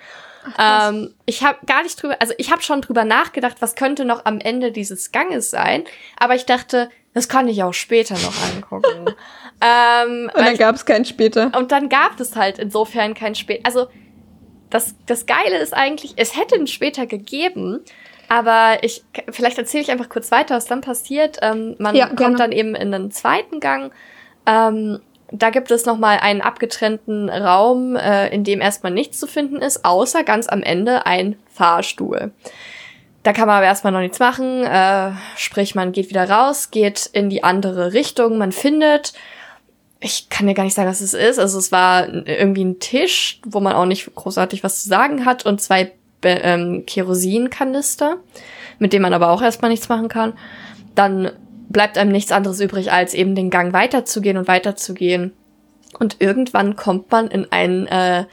[0.58, 4.24] ähm, ich habe gar nicht drüber, also ich habe schon drüber nachgedacht, was könnte noch
[4.24, 5.84] am Ende dieses Ganges sein,
[6.18, 9.06] aber ich dachte, das kann ich auch später noch angucken.
[9.60, 11.52] ähm, Und dann gab es keinen später.
[11.56, 13.60] und dann gab es halt insofern kein Spät.
[13.64, 13.86] Also
[14.70, 17.80] das, das Geile ist eigentlich, es hätte einen später gegeben,
[18.28, 21.38] aber ich, vielleicht erzähle ich einfach kurz weiter, was dann passiert.
[21.42, 23.92] Ähm, man Ja, kommt dann eben in einen zweiten Gang.
[24.46, 25.00] Ähm,
[25.32, 29.84] da gibt es nochmal einen abgetrennten Raum, äh, in dem erstmal nichts zu finden ist,
[29.84, 32.32] außer ganz am Ende ein Fahrstuhl.
[33.22, 37.08] Da kann man aber erstmal noch nichts machen, äh, sprich man geht wieder raus, geht
[37.12, 39.12] in die andere Richtung, man findet
[40.04, 41.38] ich kann dir gar nicht sagen, was es ist.
[41.38, 45.46] Also es war irgendwie ein Tisch, wo man auch nicht großartig was zu sagen hat
[45.46, 45.92] und zwei
[46.24, 48.16] ähm, Kerosinkanister,
[48.78, 50.32] mit denen man aber auch erstmal nichts machen kann.
[50.96, 51.30] Dann
[51.72, 55.32] bleibt einem nichts anderes übrig, als eben den Gang weiterzugehen und weiterzugehen.
[55.98, 58.24] Und irgendwann kommt man in einen äh,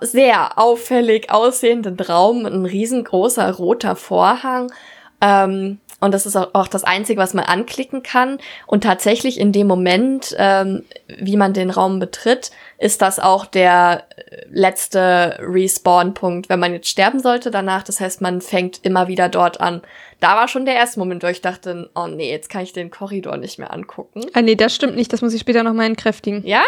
[0.00, 4.72] sehr auffällig aussehenden Raum, ein riesengroßer roter Vorhang.
[5.20, 8.38] Ähm, und das ist auch, das Einzige, was man anklicken kann.
[8.66, 10.84] Und tatsächlich in dem Moment, ähm,
[11.18, 14.04] wie man den Raum betritt, ist das auch der
[14.48, 17.82] letzte Respawn-Punkt, wenn man jetzt sterben sollte danach.
[17.82, 19.82] Das heißt, man fängt immer wieder dort an.
[20.20, 22.90] Da war schon der erste Moment, wo ich dachte, oh nee, jetzt kann ich den
[22.90, 24.20] Korridor nicht mehr angucken.
[24.34, 25.12] Ah nee, das stimmt nicht.
[25.12, 26.46] Das muss ich später nochmal entkräftigen.
[26.46, 26.62] Ja?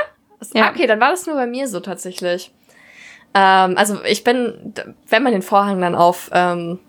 [0.54, 0.70] ja?
[0.70, 2.52] Okay, dann war das nur bei mir so tatsächlich.
[3.32, 4.74] Ähm, also ich bin,
[5.08, 6.80] wenn man den Vorhang dann auf ähm,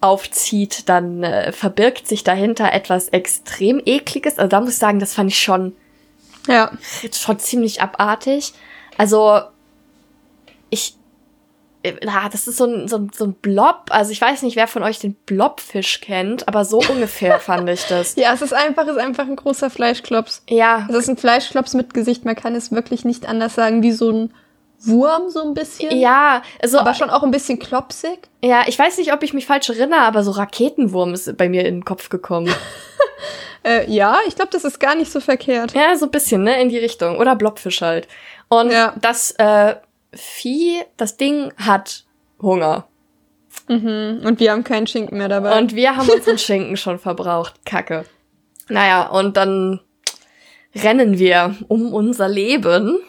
[0.00, 4.38] aufzieht, dann äh, verbirgt sich dahinter etwas extrem ekliges.
[4.38, 5.74] Also da muss ich sagen, das fand ich schon,
[6.46, 6.70] ja.
[7.12, 8.52] schon ziemlich abartig.
[8.96, 9.40] Also
[10.70, 10.94] ich,
[11.82, 13.86] äh, na, das ist so ein, so, ein, so ein Blob.
[13.90, 17.84] Also ich weiß nicht, wer von euch den Blobfisch kennt, aber so ungefähr fand ich
[17.86, 18.14] das.
[18.14, 20.44] Ja, es ist einfach, es ist einfach ein großer Fleischklops.
[20.48, 20.86] Ja.
[20.88, 22.24] Es ist ein Fleischklops mit Gesicht.
[22.24, 24.34] Man kann es wirklich nicht anders sagen, wie so ein
[24.80, 25.98] Wurm so ein bisschen.
[25.98, 28.28] Ja, also aber schon auch ein bisschen klopsig.
[28.42, 31.66] Ja, ich weiß nicht, ob ich mich falsch erinnere, aber so Raketenwurm ist bei mir
[31.66, 32.52] in den Kopf gekommen.
[33.64, 35.74] äh, ja, ich glaube, das ist gar nicht so verkehrt.
[35.74, 38.06] Ja, so ein bisschen, ne, in die Richtung oder Blobfisch halt.
[38.48, 38.94] Und ja.
[39.00, 39.74] das äh,
[40.12, 42.04] Vieh, das Ding hat
[42.40, 42.86] Hunger.
[43.68, 44.22] Mhm.
[44.24, 45.58] Und wir haben keinen Schinken mehr dabei.
[45.58, 47.64] Und wir haben unseren Schinken schon verbraucht.
[47.64, 48.04] Kacke.
[48.68, 49.80] Naja, und dann
[50.74, 53.00] rennen wir um unser Leben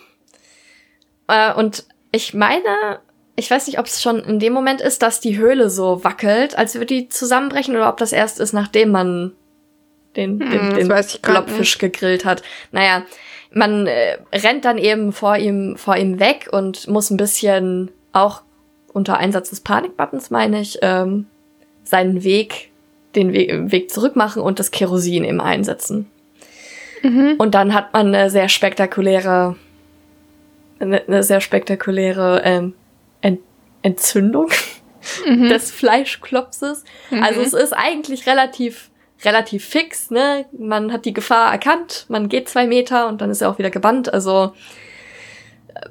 [1.30, 3.00] äh, und ich meine,
[3.36, 6.58] ich weiß nicht, ob es schon in dem Moment ist, dass die Höhle so wackelt,
[6.58, 9.32] als würde die zusammenbrechen, oder ob das erst ist, nachdem man
[10.16, 10.88] den, hm, den, den
[11.22, 12.44] Blobfisch gegrillt hat.
[12.72, 13.04] Naja,
[13.52, 18.42] man äh, rennt dann eben vor ihm, vor ihm weg und muss ein bisschen auch
[18.94, 21.28] unter Einsatz des Panikbuttons, meine ich, ähm,
[21.84, 22.72] seinen Weg,
[23.16, 26.10] den We Weg zurück machen und das Kerosin eben einsetzen.
[27.02, 27.36] Mhm.
[27.38, 29.56] Und dann hat man eine sehr spektakuläre
[30.80, 32.74] eine, eine sehr spektakuläre ähm,
[33.22, 33.42] Ent
[33.82, 34.50] Entzündung
[35.26, 35.50] mhm.
[35.50, 36.84] des Fleischklopses.
[37.10, 37.24] Mhm.
[37.24, 38.90] Also es ist eigentlich relativ
[39.24, 40.46] relativ fix, ne?
[40.58, 43.70] Man hat die Gefahr erkannt, man geht zwei Meter und dann ist er auch wieder
[43.70, 44.14] gebannt.
[44.14, 44.54] Also
[45.74, 45.90] äh,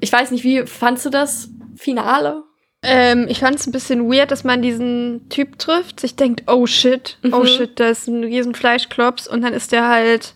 [0.00, 2.44] ich weiß nicht, wie fandst du das Finale?
[2.82, 6.66] Ähm, ich fand es ein bisschen weird, dass man diesen Typ trifft, sich denkt, oh
[6.66, 7.46] shit, oh mhm.
[7.46, 10.34] shit, da ist ein riesen Fleischklops und dann ist der halt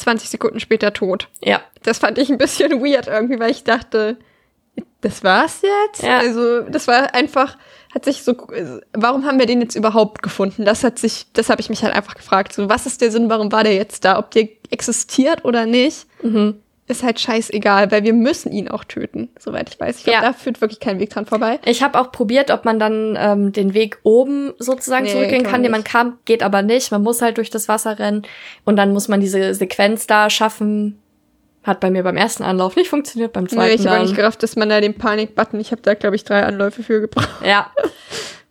[0.00, 1.28] 20 Sekunden später tot.
[1.42, 1.60] Ja.
[1.82, 4.16] Das fand ich ein bisschen weird irgendwie, weil ich dachte,
[5.00, 6.02] das war's jetzt?
[6.02, 6.18] Ja.
[6.18, 7.56] Also, das war einfach,
[7.94, 8.34] hat sich so,
[8.92, 10.64] warum haben wir den jetzt überhaupt gefunden?
[10.64, 12.52] Das hat sich, das habe ich mich halt einfach gefragt.
[12.52, 14.18] So, was ist der Sinn, warum war der jetzt da?
[14.18, 16.06] Ob der existiert oder nicht?
[16.22, 16.60] Mhm
[16.90, 19.98] ist halt scheißegal, weil wir müssen ihn auch töten, soweit ich weiß.
[19.98, 20.22] Ich glaube, ja.
[20.22, 21.58] da führt wirklich kein Weg dran vorbei.
[21.64, 25.62] Ich habe auch probiert, ob man dann ähm, den Weg oben sozusagen nee, zurückgehen kann,
[25.62, 26.90] den man kam, geht aber nicht.
[26.90, 28.22] Man muss halt durch das Wasser rennen
[28.64, 31.00] und dann muss man diese Sequenz da schaffen.
[31.62, 33.68] Hat bei mir beim ersten Anlauf nicht funktioniert, beim zweiten.
[33.68, 36.24] Nee, ich habe nicht gerafft, dass man da den Panik-Button, ich habe da, glaube ich,
[36.24, 37.28] drei Anläufe für gebraucht.
[37.44, 37.70] Ja.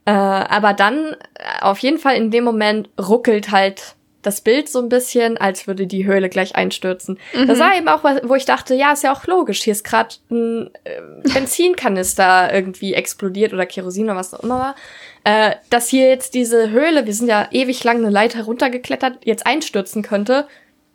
[0.05, 4.80] äh, aber dann, äh, auf jeden Fall in dem Moment ruckelt halt das Bild so
[4.80, 7.17] ein bisschen, als würde die Höhle gleich einstürzen.
[7.34, 7.47] Mhm.
[7.47, 9.61] Das war eben auch, wo ich dachte, ja, ist ja auch logisch.
[9.63, 11.01] Hier ist gerade ein äh,
[11.34, 14.76] Benzinkanister irgendwie explodiert oder Kerosin oder was auch immer war.
[15.24, 19.45] Äh, dass hier jetzt diese Höhle, wir sind ja ewig lang eine Leiter runtergeklettert, jetzt
[19.45, 20.47] einstürzen könnte,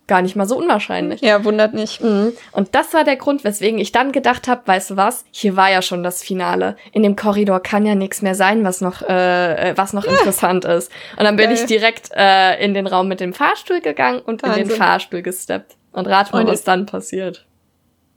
[0.07, 1.21] gar nicht mal so unwahrscheinlich.
[1.21, 2.03] Ja, wundert nicht.
[2.03, 2.33] Mhm.
[2.53, 5.71] Und das war der Grund, weswegen ich dann gedacht habe, weißt du was, hier war
[5.71, 6.77] ja schon das Finale.
[6.93, 10.91] In dem Korridor kann ja nichts mehr sein, was noch, äh, was noch interessant ist.
[11.17, 11.55] Und dann bin Geil.
[11.55, 14.63] ich direkt äh, in den Raum mit dem Fahrstuhl gegangen und Wahnsinn.
[14.63, 15.77] in den Fahrstuhl gesteppt.
[15.93, 17.47] Und rat mal, was dann passiert.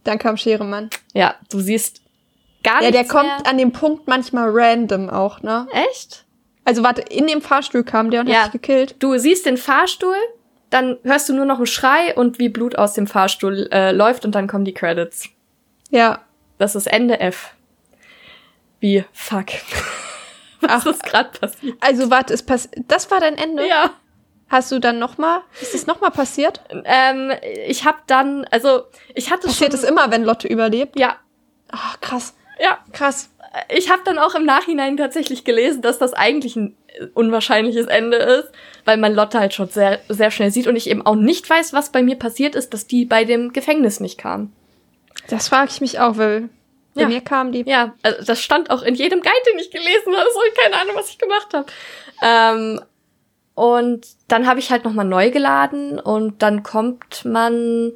[0.03, 0.89] Dann kam Scheremann.
[1.13, 2.01] Ja, du siehst
[2.63, 3.11] gar nichts Ja, der mehr.
[3.11, 5.67] kommt an dem Punkt manchmal random auch, ne?
[5.91, 6.25] Echt?
[6.65, 8.37] Also warte, in dem Fahrstuhl kam der und ja.
[8.37, 8.95] hat dich gekillt.
[8.99, 10.15] Du siehst den Fahrstuhl,
[10.69, 14.25] dann hörst du nur noch einen Schrei und wie Blut aus dem Fahrstuhl äh, läuft
[14.25, 15.29] und dann kommen die Credits.
[15.89, 16.21] Ja.
[16.57, 17.51] Das ist Ende F.
[18.79, 19.47] Wie fuck.
[20.61, 21.77] Was Ach, ist gerade passiert?
[21.79, 23.67] Also warte, es pass das war dein Ende?
[23.67, 23.91] Ja.
[24.49, 25.41] Hast du dann noch mal?
[25.61, 26.61] Ist es noch mal passiert?
[26.85, 27.31] Ähm,
[27.67, 28.83] ich habe dann, also
[29.13, 30.97] ich hatte Passiert es immer, wenn Lotte überlebt?
[30.97, 31.17] Ja.
[31.69, 32.33] Ach, krass.
[32.59, 32.79] Ja.
[32.93, 33.29] Krass.
[33.69, 36.77] Ich habe dann auch im Nachhinein tatsächlich gelesen, dass das eigentlich ein
[37.13, 38.51] unwahrscheinliches Ende ist,
[38.85, 41.73] weil man Lotte halt schon sehr, sehr schnell sieht und ich eben auch nicht weiß,
[41.73, 44.51] was bei mir passiert ist, dass die bei dem Gefängnis nicht kam.
[45.29, 46.49] Das frage ich mich auch, weil
[46.93, 47.07] bei ja.
[47.07, 47.63] mir kam die.
[47.65, 50.95] Ja, also das stand auch in jedem Guide, den ich gelesen habe, so keine Ahnung,
[50.95, 51.65] was ich gemacht habe.
[52.21, 52.81] Ähm,
[53.53, 57.93] und dann habe ich halt nochmal neu geladen und dann kommt man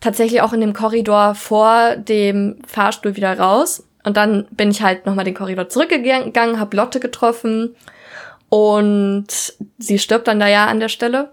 [0.00, 3.84] tatsächlich auch in dem Korridor vor dem Fahrstuhl wieder raus.
[4.04, 7.76] Und dann bin ich halt nochmal den Korridor zurückgegangen, habe Lotte getroffen
[8.48, 9.26] und
[9.78, 11.32] sie stirbt dann da ja an der Stelle.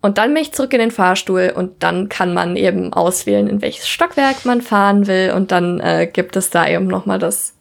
[0.00, 3.62] Und dann bin ich zurück in den Fahrstuhl und dann kann man eben auswählen, in
[3.62, 7.54] welches Stockwerk man fahren will und dann äh, gibt es da eben nochmal das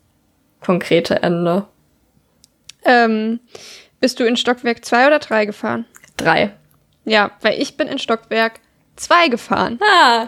[0.59, 1.65] konkrete Ende.
[2.83, 3.39] Ähm,
[3.99, 5.85] bist du in Stockwerk 2 oder 3 gefahren?
[6.17, 6.51] Drei.
[7.05, 8.59] Ja, weil ich bin in Stockwerk
[8.95, 9.79] 2 gefahren.
[10.03, 10.27] Ah,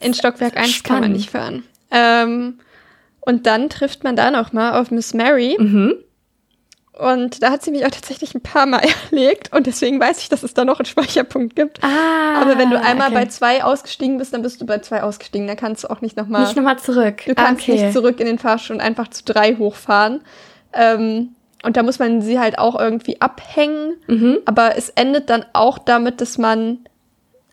[0.00, 1.62] In Stockwerk 1 kann man nicht fahren.
[1.92, 2.58] Ähm,
[3.20, 5.56] und dann trifft man da noch mal auf Miss Mary.
[5.58, 5.94] mhm.
[6.96, 9.52] Und da hat sie mich auch tatsächlich ein paar Mal erlegt.
[9.54, 11.84] Und deswegen weiß ich, dass es da noch einen Speicherpunkt gibt.
[11.84, 13.14] Ah, Aber wenn du einmal okay.
[13.14, 15.46] bei zwei ausgestiegen bist, dann bist du bei zwei ausgestiegen.
[15.46, 16.42] Dann kannst du auch nicht nochmal.
[16.42, 17.22] Nicht nochmal zurück.
[17.26, 17.72] Du kannst okay.
[17.72, 20.22] nicht zurück in den Fahrstuhl und einfach zu drei hochfahren.
[20.72, 23.94] Ähm, und da muss man sie halt auch irgendwie abhängen.
[24.06, 24.38] Mhm.
[24.46, 26.78] Aber es endet dann auch damit, dass man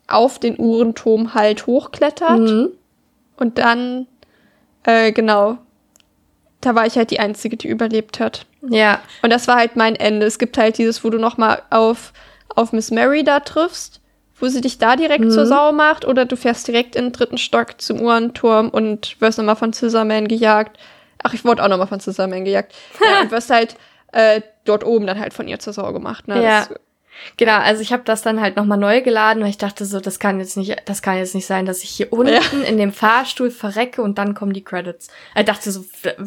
[0.07, 2.39] auf den Uhrenturm halt hochklettert.
[2.39, 2.69] Mhm.
[3.35, 4.07] Und dann,
[4.83, 5.57] äh, genau,
[6.65, 8.45] da war ich halt die Einzige, die überlebt hat.
[8.69, 8.99] Ja.
[9.21, 10.25] Und das war halt mein Ende.
[10.25, 12.13] Es gibt halt dieses, wo du nochmal auf,
[12.55, 13.99] auf Miss Mary da triffst,
[14.39, 15.31] wo sie dich da direkt Mhm.
[15.31, 19.37] zur Sau macht, oder du fährst direkt in den dritten Stock zum Uhrenturm und wirst
[19.37, 20.77] nochmal von Scissorman gejagt.
[21.23, 22.73] Ach, ich wurde auch nochmal von Scissorman gejagt.
[23.03, 23.75] ja, und wirst halt
[24.11, 26.27] äh, dort oben dann halt von ihr zur Sau gemacht.
[26.27, 26.41] Ne?
[26.43, 26.59] Ja.
[26.65, 26.79] Das,
[27.37, 30.19] Genau, also ich habe das dann halt nochmal neu geladen, weil ich dachte so, das
[30.19, 33.51] kann jetzt nicht, das kann jetzt nicht sein, dass ich hier unten in dem Fahrstuhl
[33.51, 35.07] verrecke und dann kommen die Credits.
[35.35, 35.83] Ich dachte so,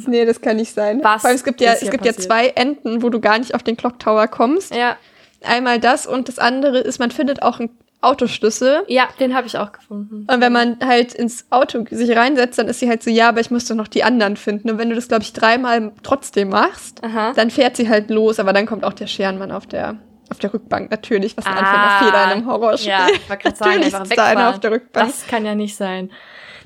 [0.07, 1.01] nee, das kann nicht sein.
[1.03, 2.23] Was Vor allem, es gibt ja, es gibt ja passiert?
[2.23, 4.75] zwei Enden, wo du gar nicht auf den Clock Tower kommst.
[4.75, 4.97] ja,
[5.45, 7.71] Einmal das und das andere ist, man findet auch einen
[8.01, 8.83] Autoschlüssel.
[8.89, 10.27] ja, den habe ich auch gefunden.
[10.31, 13.41] Und wenn man halt ins Auto sich reinsetzt, dann ist sie halt so, ja, aber
[13.41, 14.71] ich muss doch noch die anderen finden.
[14.71, 17.33] Und wenn du das, glaube ich, dreimal trotzdem machst, Aha.
[17.35, 19.97] dann fährt sie halt los, aber dann kommt auch der Scherenmann auf der,
[20.31, 20.91] auf der Rückbank.
[20.91, 21.51] Natürlich, was Ah.
[21.51, 22.91] Anfängerfehler in einem Horrorspiel.
[22.91, 25.07] Ja, ich wollte gerade sagen, einfach ist da einer auf der Rückbank.
[25.07, 26.11] Das kann ja nicht sein.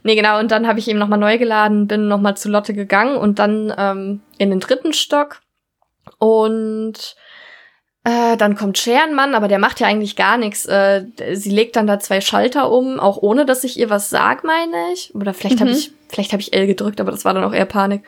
[0.02, 3.16] Nee, genau, und dann habe ich eben nochmal neu geladen, bin nochmal zu Lotte gegangen
[3.16, 5.40] und dann ähm, in den dritten Stock.
[6.18, 7.16] Und
[8.04, 10.64] äh, dann kommt Scherenmann, aber der macht ja eigentlich gar nichts.
[10.66, 11.04] Äh,
[11.34, 14.92] sie legt dann da zwei Schalter um, auch ohne dass ich ihr was sag, meine
[14.94, 15.14] ich.
[15.14, 15.76] Oder vielleicht habe Mhm.
[15.76, 18.02] ich, vielleicht habe ich L gedrückt, aber das war dann auch eher Panik.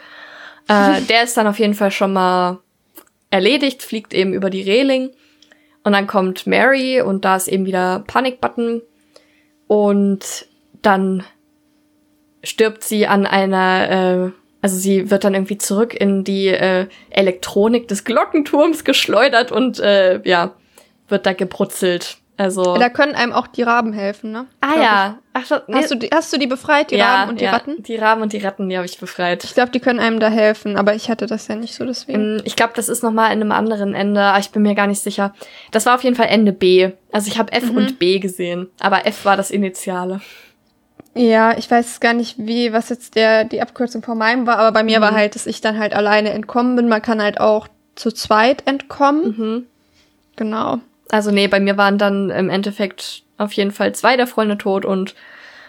[0.69, 2.59] Äh, der ist dann auf jeden Fall schon mal
[3.31, 5.11] erledigt, fliegt eben über die Reling.
[5.85, 8.83] Und dann kommt Mary und da ist eben wieder Panikbutton.
[9.67, 10.47] Und
[10.83, 11.25] dann
[12.45, 14.31] stirbt sie an einer, äh,
[14.61, 20.21] also sie wird dann irgendwie zurück in die äh, Elektronik des Glockenturms geschleudert und äh,
[20.25, 20.55] ja,
[21.09, 22.19] wird da gebrutzelt.
[22.43, 22.77] Also.
[22.77, 24.47] Da können einem auch die Raben helfen, ne?
[24.61, 25.19] ah Glaub ja.
[25.35, 25.75] Ach, so, Ich.
[25.77, 27.83] Hast, du die, hast du die befreit, die ja, Raben und die ja, Ratten?
[27.83, 29.45] Die Raben und die Ratten, die habe ich befreit.
[29.45, 32.39] Ich glaube, die können einem da helfen, aber ich hatte das ja nicht so deswegen.
[32.39, 34.75] Ähm, Ich glaube, das ist noch mal in einem anderen Ende, aber ich bin mir
[34.75, 35.33] gar nicht sicher.
[35.71, 36.91] Das war auf jeden Fall Ende B.
[37.13, 37.77] Also ich habe F Mhm.
[37.77, 40.21] und B gesehen, aber F war das Initiale.
[41.15, 44.73] Ja, ich weiß gar nicht, wie, was jetzt der, die Abkürzung von meinem war, aber
[44.73, 45.03] bei mir Mhm.
[45.03, 46.89] war halt, dass ich dann halt alleine entkommen bin.
[46.89, 49.25] Man kann halt auch zu zweit entkommen.
[49.37, 49.67] Mhm.
[50.37, 50.79] Genau.
[51.13, 54.87] Also nee, bei mir waren dann im Endeffekt auf jeden Fall zwei der Freunde tot
[54.87, 55.15] und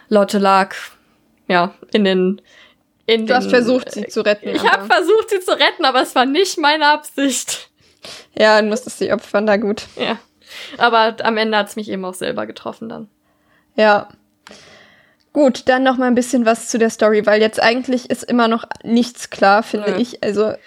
[0.07, 0.73] Lotte lag
[1.49, 2.41] ja in den
[3.05, 4.47] in Du den, hast versucht, sie zu retten.
[4.47, 7.69] Ich habe versucht, sie zu retten, aber es war nicht meine Absicht.
[8.39, 9.83] Ja, du musstest sie opfern, da gut.
[9.97, 10.17] Ja.
[10.77, 13.09] Aber am Ende hat's mich eben auch selber getroffen dann.
[13.75, 14.07] Ja.
[15.33, 18.47] Gut, dann noch mal ein bisschen was zu der Story, weil jetzt eigentlich ist immer
[18.47, 19.97] noch nichts klar, finde Nö.
[19.97, 20.23] ich.
[20.23, 20.57] Also, äh,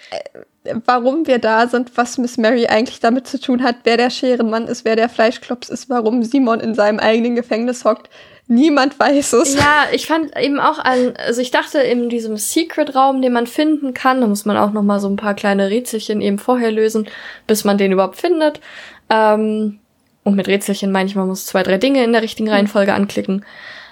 [0.85, 4.67] warum wir da sind, was Miss Mary eigentlich damit zu tun hat, wer der Scherenmann
[4.67, 8.09] ist, wer der Fleischklops ist, warum Simon in seinem eigenen Gefängnis hockt.
[8.49, 9.55] Niemand weiß es.
[9.55, 13.93] Ja, ich fand eben auch an, also ich dachte in diesem Secret-Raum, den man finden
[13.93, 17.09] kann, da muss man auch noch mal so ein paar kleine Rätselchen eben vorher lösen,
[17.45, 18.61] bis man den überhaupt findet.
[19.09, 19.79] Ähm,
[20.23, 23.45] und mit Rätselchen meine ich, man muss zwei, drei Dinge in der richtigen Reihenfolge anklicken.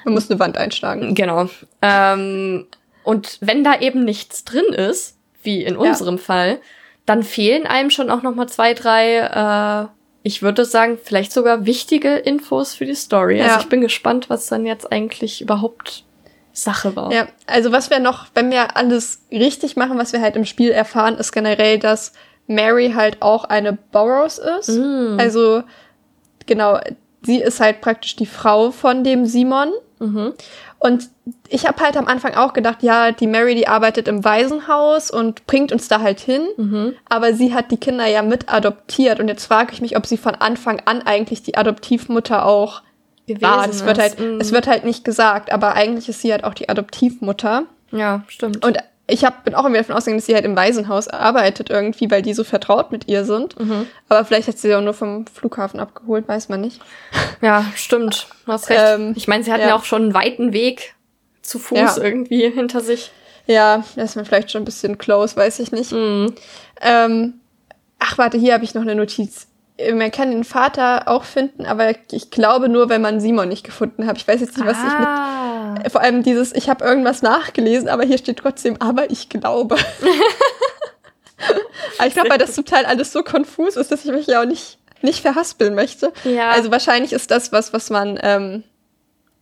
[0.05, 1.15] Man muss eine Wand einschlagen.
[1.15, 1.49] Genau.
[1.81, 2.67] Ähm,
[3.03, 6.59] und wenn da eben nichts drin ist, wie in unserem Fall,
[7.05, 9.87] dann fehlen einem schon auch noch mal zwei, drei, äh,
[10.23, 13.37] ich würde sagen, vielleicht sogar wichtige Infos für die Story.
[13.37, 13.45] Ja.
[13.45, 16.03] Also ich bin gespannt, was dann jetzt eigentlich überhaupt
[16.51, 17.11] Sache war.
[17.11, 20.71] Ja, also was wir noch, wenn wir alles richtig machen, was wir halt im Spiel
[20.71, 22.13] erfahren, ist generell, dass
[22.47, 24.69] Mary halt auch eine Burroughs ist.
[24.69, 25.17] Mm.
[25.19, 25.63] Also,
[26.45, 26.79] genau,
[27.21, 29.73] sie ist halt praktisch die Frau von dem Simon.
[29.99, 30.33] Mhm.
[30.85, 31.09] Und
[31.49, 35.45] ich habe halt am Anfang auch gedacht, ja, die Mary, die arbeitet im Waisenhaus und
[35.47, 36.43] bringt uns da halt hin.
[36.57, 36.93] Mhm.
[37.09, 39.19] Aber sie hat die Kinder ja mit adoptiert.
[39.19, 42.81] Und jetzt frage ich mich, ob sie von Anfang an eigentlich die Adoptivmutter auch
[43.27, 43.65] Gewesen war.
[43.65, 44.39] Das wird halt, Mm.
[44.39, 47.63] es wird halt nicht gesagt, aber eigentlich ist sie halt auch die Adoptivmutter.
[47.91, 48.63] ja, stimmt.
[48.63, 52.09] Und ich hab, bin auch immer davon ausgegangen, dass sie halt im Waisenhaus arbeitet irgendwie,
[52.09, 53.59] weil die so vertraut mit ihr sind.
[53.59, 53.87] Mhm.
[54.09, 56.81] Aber vielleicht hat sie sie auch nur vom Flughafen abgeholt, weiß man nicht.
[57.41, 58.27] Ja, stimmt.
[58.45, 58.81] Du hast recht.
[58.83, 59.69] Ähm, ich meine, sie hatten ja.
[59.69, 59.75] ja.
[59.75, 60.95] auch schon einen weiten Weg
[61.41, 61.97] zu Fuß Ja.
[61.97, 63.11] irgendwie hinter sich.
[63.45, 65.91] Ja, das ist mir vielleicht schon ein bisschen close, weiß ich nicht.
[65.91, 66.33] Mhm.
[66.81, 67.35] Ähm,
[67.99, 69.47] ach, warte, hier habe ich noch eine Notiz.
[69.93, 74.07] Man kann den Vater auch finden, aber ich glaube nur, wenn man Simon nicht gefunden
[74.07, 74.17] hat.
[74.17, 75.75] Ich weiß jetzt nicht, was ich mit ah.
[75.89, 79.75] Vor allem dieses, ich habe irgendwas nachgelesen, aber hier steht trotzdem, aber ich glaube.
[81.97, 84.41] aber ich glaube, weil das zum Teil alles so konfus ist, dass ich mich ja
[84.41, 86.13] auch nicht, nicht verhaspeln möchte.
[86.23, 86.51] Ja.
[86.51, 88.63] Also wahrscheinlich ist das was, was man, ähm,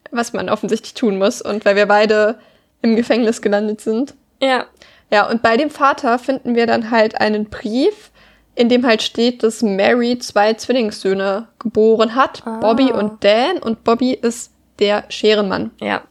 [0.09, 1.43] was man offensichtlich tun muss.
[1.43, 2.39] Und weil wir beide
[2.81, 4.15] im Gefängnis gelandet sind.
[4.41, 4.65] Ja.
[5.11, 8.09] Ja, und bei dem Vater finden wir dann halt einen Brief,
[8.55, 12.59] in dem halt steht, dass Mary zwei Zwillingssöhne geboren hat, Ah.
[12.59, 13.57] Bobby und Dan.
[13.59, 15.71] Und Bobby ist der Scherenmann.
[15.81, 16.01] Ja.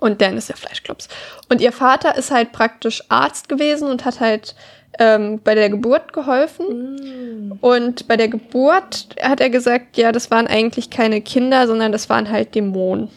[0.00, 1.08] Und Dan ist der Fleischklops.
[1.48, 4.54] Und ihr Vater ist halt praktisch Arzt gewesen und hat halt
[4.98, 7.58] ähm, bei der Geburt geholfen.
[7.60, 12.08] Und bei der Geburt hat er gesagt, ja, das waren eigentlich keine Kinder, sondern das
[12.08, 13.08] waren halt Dämonen.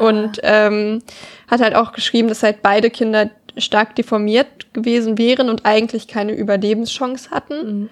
[0.00, 1.02] Und ähm,
[1.48, 6.32] hat halt auch geschrieben, dass halt beide Kinder stark deformiert gewesen wären und eigentlich keine
[6.32, 7.80] Überlebenschance hatten.
[7.80, 7.90] Mhm.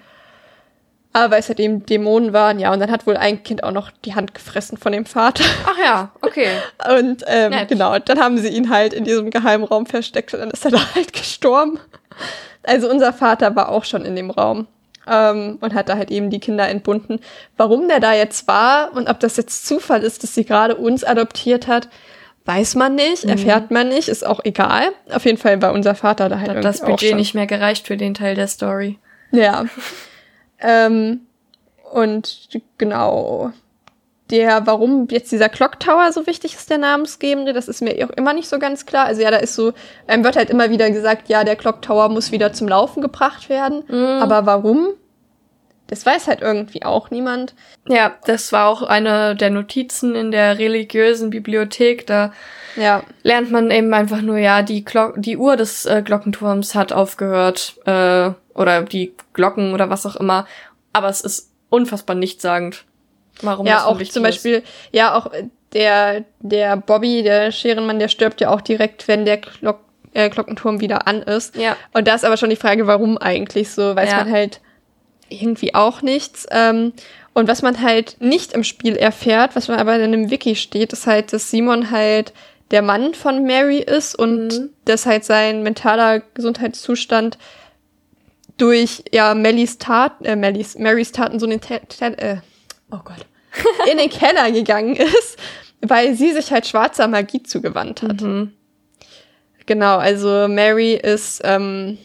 [1.13, 2.71] Aber weil es halt eben Dämonen waren, ja.
[2.71, 5.43] Und dann hat wohl ein Kind auch noch die Hand gefressen von dem Vater.
[5.65, 6.47] Ach ja, okay.
[6.99, 7.67] Und ähm, Nett.
[7.67, 10.95] genau, dann haben sie ihn halt in diesem Geheimraum versteckt und dann ist er da
[10.95, 11.79] halt gestorben.
[12.63, 14.67] Also unser Vater war auch schon in dem Raum
[15.07, 17.19] ähm, und hat da halt eben die Kinder entbunden.
[17.57, 21.03] Warum der da jetzt war und ob das jetzt Zufall ist, dass sie gerade uns
[21.03, 21.89] adoptiert hat,
[22.45, 24.89] weiß man nicht, erfährt man nicht, ist auch egal.
[25.13, 27.97] Auf jeden Fall war unser Vater da halt Hat das Budget nicht mehr gereicht für
[27.97, 28.97] den Teil der Story.
[29.31, 29.65] Ja.
[30.61, 31.21] ähm,
[31.91, 33.51] und genau.
[34.29, 38.11] Der, warum jetzt dieser Clock Tower so wichtig ist, der Namensgebende, das ist mir auch
[38.11, 39.05] immer nicht so ganz klar.
[39.05, 39.73] Also ja, da ist so,
[40.07, 43.49] einem wird halt immer wieder gesagt, ja, der Clock Tower muss wieder zum Laufen gebracht
[43.49, 43.83] werden.
[44.21, 44.87] Aber warum?
[45.87, 47.53] Das weiß halt irgendwie auch niemand.
[47.89, 52.07] Ja, das war auch eine der Notizen in der religiösen Bibliothek.
[52.07, 52.31] Da
[52.77, 56.93] Ja, lernt man eben einfach nur, ja, die, Glo die Uhr des äh, Glockenturms hat
[56.93, 57.75] aufgehört.
[57.85, 60.45] Äh, oder die Glocken oder was auch immer.
[60.93, 62.83] Aber es ist unfassbar nichtssagend.
[63.41, 64.67] Warum ja auch zum Beispiel, Ist.
[64.91, 65.31] ja auch
[65.73, 69.79] der der Bobby, der Scherenmann, der stirbt ja auch direkt, wenn der Glock,
[70.13, 71.55] äh, Glockenturm wieder an ist.
[71.55, 71.77] Ja.
[71.93, 74.17] Und da ist aber schon die Frage, warum eigentlich so, weiß Ja.
[74.17, 74.59] man halt
[75.29, 76.45] irgendwie auch nichts.
[76.51, 76.91] Ähm,
[77.33, 80.91] und was man halt nicht im Spiel erfährt, was man aber in einem Wiki steht,
[80.91, 82.33] ist halt, dass Simon halt
[82.71, 84.69] der Mann von Mary ist und Mhm.
[84.83, 87.37] dass halt sein mentaler Gesundheitszustand
[88.61, 92.37] durch ja Mellys Tat, äh, Mellys, Marys Taten so in den, äh,
[92.91, 93.25] oh Gott,
[93.91, 95.37] in den Keller gegangen ist,
[95.81, 98.21] weil sie sich halt schwarzer Magie zugewandt hat.
[98.21, 98.53] Mhm.
[99.65, 101.97] Genau, also Mary ist ähm,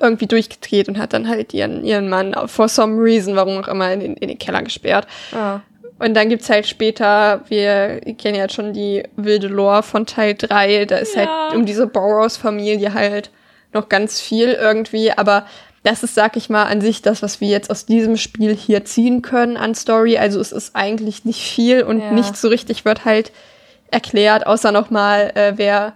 [0.00, 3.92] irgendwie durchgedreht und hat dann halt ihren, ihren Mann for some reason, warum auch immer,
[3.92, 5.06] in den, in den Keller gesperrt.
[5.32, 5.60] Ah.
[5.98, 10.86] Und dann gibt's halt später, wir kennen ja schon die wilde Lore von Teil 3,
[10.86, 11.26] da ist Ja.
[11.48, 13.30] halt um diese Burroughs-Familie halt
[13.72, 15.46] noch ganz viel irgendwie, aber
[15.84, 18.84] das ist, sag ich mal, an sich das, was wir jetzt aus diesem Spiel hier
[18.84, 20.16] ziehen können an Story.
[20.18, 22.12] Also es ist eigentlich nicht viel und Ja.
[22.12, 23.32] nicht so richtig wird halt
[23.90, 25.94] erklärt, außer nochmal, äh, wer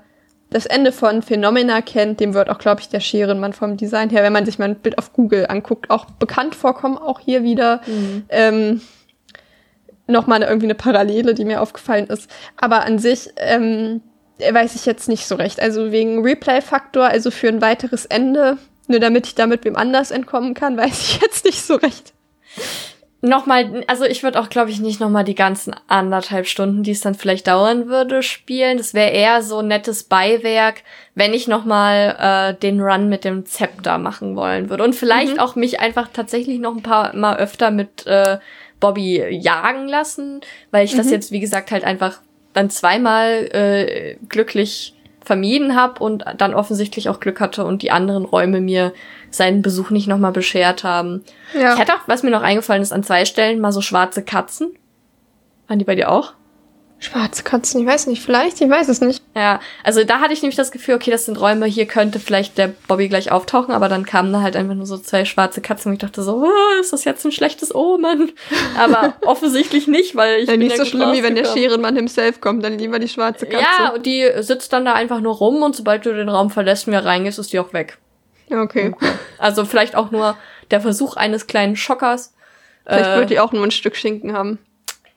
[0.51, 4.23] das Ende von Phenomena kennt, dem wird auch, glaube ich, der Scherenmann vom Design her,
[4.23, 7.81] wenn man sich mal ein Bild auf Google anguckt, auch bekannt vorkommen, auch hier wieder.
[8.29, 8.81] Ähm,
[10.09, 12.31] Nochmal irgendwie eine Parallele, die mir aufgefallen ist.
[12.57, 14.03] Aber an sich ähm,
[14.39, 15.61] weiß ich jetzt nicht so recht.
[15.61, 18.57] Also wegen Replay-Faktor, also für ein weiteres Ende,
[18.89, 22.13] nur damit ich damit wem anders entkommen kann, weiß ich jetzt nicht so recht.
[23.23, 27.01] Nochmal, also ich würde auch, glaube ich, nicht nochmal die ganzen anderthalb Stunden, die es
[27.01, 28.77] dann vielleicht dauern würde, spielen.
[28.77, 30.83] Das wäre eher so ein nettes Beiwerk,
[31.15, 34.85] wenn ich nochmal äh, den Run mit dem Zepter machen wollen würde.
[34.85, 38.39] Und vielleicht auch mich einfach tatsächlich noch ein paar Mal öfter mit äh,
[38.81, 42.21] Bobby jagen lassen, weil ich das jetzt, wie gesagt, halt einfach
[42.53, 44.95] dann zweimal äh, glücklich
[45.27, 48.93] vermieden habe und dann offensichtlich auch Glück hatte und die anderen Räume mir
[49.31, 51.25] seinen Besuch nicht nochmal beschert haben.
[51.53, 51.75] Ja.
[51.75, 54.71] Ich hätte auch, was mir noch eingefallen ist, an zwei Stellen mal so schwarze Katzen.
[55.67, 56.35] Waren die bei dir auch?
[56.99, 59.23] Schwarze Katzen, ich weiß nicht, vielleicht, ich weiß es nicht.
[59.35, 62.57] Ja, also da hatte ich nämlich das Gefühl, okay, das sind Räume, hier könnte vielleicht
[62.57, 65.91] der Bobby gleich auftauchen, aber dann kamen da halt einfach nur so zwei schwarze Katzen
[65.91, 68.33] und ich dachte so, oh, ist das jetzt ein schlechtes Omen?
[68.79, 71.45] Aber offensichtlich nicht, weil ich Ja, bin nicht ja so schlimm, wie wenn der.
[71.45, 73.63] Scherenmann himself kommt, dann lieber die schwarze Katze.
[73.79, 76.87] Ja, und die sitzt dann da einfach nur rum und sobald du den Raum verlässt
[76.87, 77.99] und wieder reingehst, ist die auch weg.
[78.51, 78.95] Okay.
[79.39, 80.35] Also vielleicht auch nur
[80.71, 82.33] der Versuch eines kleinen Schockers.
[82.87, 84.59] Vielleicht Äh, wird die auch nur ein Stück Schinken haben.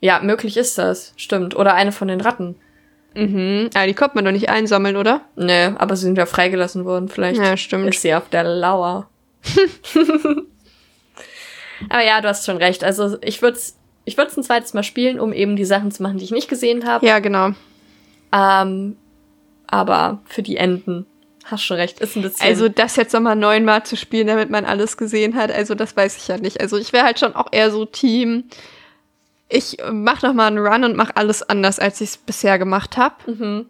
[0.01, 1.55] Ja, möglich ist das, stimmt.
[1.55, 2.55] Oder eine von den Ratten.
[3.15, 3.69] Mhm.
[3.73, 5.21] Aber die konnte man doch nicht einsammeln, oder?
[5.35, 7.09] Nee, aber sie sind ja freigelassen worden.
[7.09, 7.89] Vielleicht Ja, stimmt.
[7.93, 9.09] ist sie auf der Lauer.
[11.89, 12.83] aber ja, du hast schon recht.
[12.83, 16.01] Also ich würde es ich würd's ein zweites Mal spielen, um eben die Sachen zu
[16.01, 17.05] machen, die ich nicht gesehen habe.
[17.05, 17.51] Ja, genau.
[18.33, 18.95] Ähm,
[19.67, 21.05] aber für die Enden,
[21.45, 22.45] hast schon recht, ist ein bisschen.
[22.45, 26.17] Also das jetzt nochmal neunmal zu spielen, damit man alles gesehen hat, also das weiß
[26.17, 26.59] ich ja nicht.
[26.59, 28.45] Also ich wäre halt schon auch eher so Team.
[29.49, 32.97] Ich mach noch mal einen Run und mach alles anders, als ich es bisher gemacht
[32.97, 33.15] habe.
[33.31, 33.65] mhm.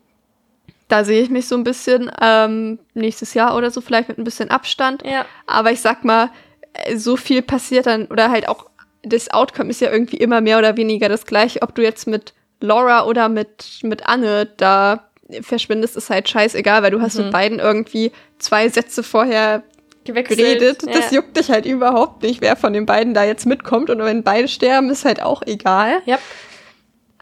[0.89, 4.23] Da sehe ich mich so ein bisschen ähm, nächstes Jahr oder so, vielleicht mit ein
[4.23, 5.03] bisschen Abstand.
[5.05, 5.23] Ja.
[5.45, 6.31] Aber ich sag mal,
[6.73, 8.65] äh, so viel passiert dann, oder halt auch
[9.03, 11.61] das Outcome ist ja irgendwie immer mehr oder weniger das gleiche.
[11.61, 15.05] Ob du jetzt mit Laura oder mit, mit Anne da
[15.41, 17.25] verschwindest, ist halt scheißegal, weil du hast Mhm.
[17.25, 19.61] mit beiden irgendwie zwei Sätze vorher
[20.03, 20.39] Gewechselt.
[20.39, 20.83] geredet.
[20.85, 20.93] Ja.
[20.93, 23.89] Das juckt dich halt überhaupt nicht, wer von den beiden da jetzt mitkommt.
[23.89, 26.01] Und wenn beide sterben, ist halt auch egal.
[26.05, 26.19] Ja.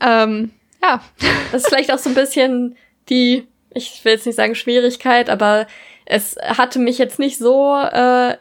[0.02, 0.52] Ähm,
[0.82, 1.02] ja.
[1.52, 2.76] Das ist vielleicht auch so ein bisschen
[3.10, 5.66] die, ich will jetzt nicht sagen Schwierigkeit, aber
[6.06, 8.36] es hatte mich jetzt nicht so äh,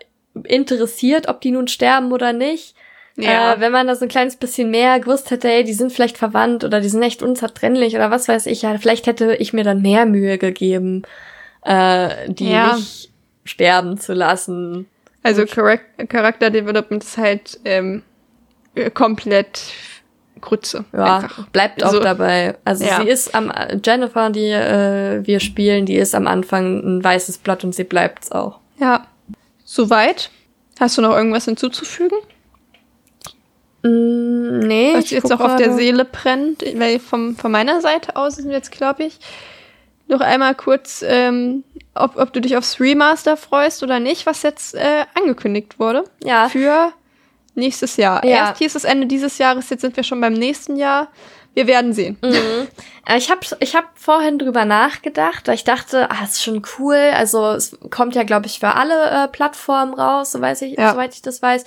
[0.45, 2.75] interessiert, ob die nun sterben oder nicht.
[3.19, 6.19] Äh, wenn man da so ein kleines bisschen mehr gewusst hätte, ey, die sind vielleicht
[6.19, 9.65] verwandt oder die sind echt unzertrennlich oder was weiß ich, ja, vielleicht hätte ich mir
[9.65, 11.03] dann mehr Mühe gegeben,
[11.65, 12.77] äh, die Ja.
[12.77, 13.11] nicht
[13.47, 14.87] sterben zu lassen.
[15.23, 18.03] Also Charakter Development ist halt ähm,
[18.75, 19.61] äh, komplett
[20.41, 20.85] Grütze.
[20.93, 21.49] Ja, Einfach.
[21.49, 22.57] bleibt auch Also, dabei.
[22.65, 23.01] Also ja.
[23.01, 23.53] sie ist am
[23.85, 28.31] Jennifer, die äh, wir spielen, die ist am Anfang ein weißes Blatt und sie bleibt's
[28.31, 28.61] auch.
[28.79, 29.07] Ja.
[29.65, 30.31] Soweit.
[30.79, 32.19] Hast du noch irgendwas hinzuzufügen?
[33.83, 35.73] Mm, nee, Was ich jetzt noch auf der.
[35.73, 39.19] Seele brennt, weil vom, von meiner Seite aus sind wir jetzt, glaube ich,
[40.09, 41.65] noch einmal kurz, ähm,
[41.95, 46.49] ob, ob du dich aufs Remaster freust oder nicht, was jetzt äh, angekündigt wurde Ja,
[46.49, 46.93] für
[47.55, 48.25] nächstes Jahr.
[48.25, 48.49] Ja.
[48.49, 51.09] Erst hieß es Ende dieses Jahres, jetzt sind wir schon beim nächsten Jahr.
[51.55, 52.19] Wir werden sehen.
[52.23, 52.69] Mhm.
[53.07, 56.99] Äh, Ich habe ich hab vorhin drüber nachgedacht, weil ich dachte, ah, ist schon cool.
[57.15, 60.93] Also es kommt ja, glaube ich, für alle äh, Plattformen raus, so weiß ich, Ja.
[60.93, 61.65] soweit ich das weiß.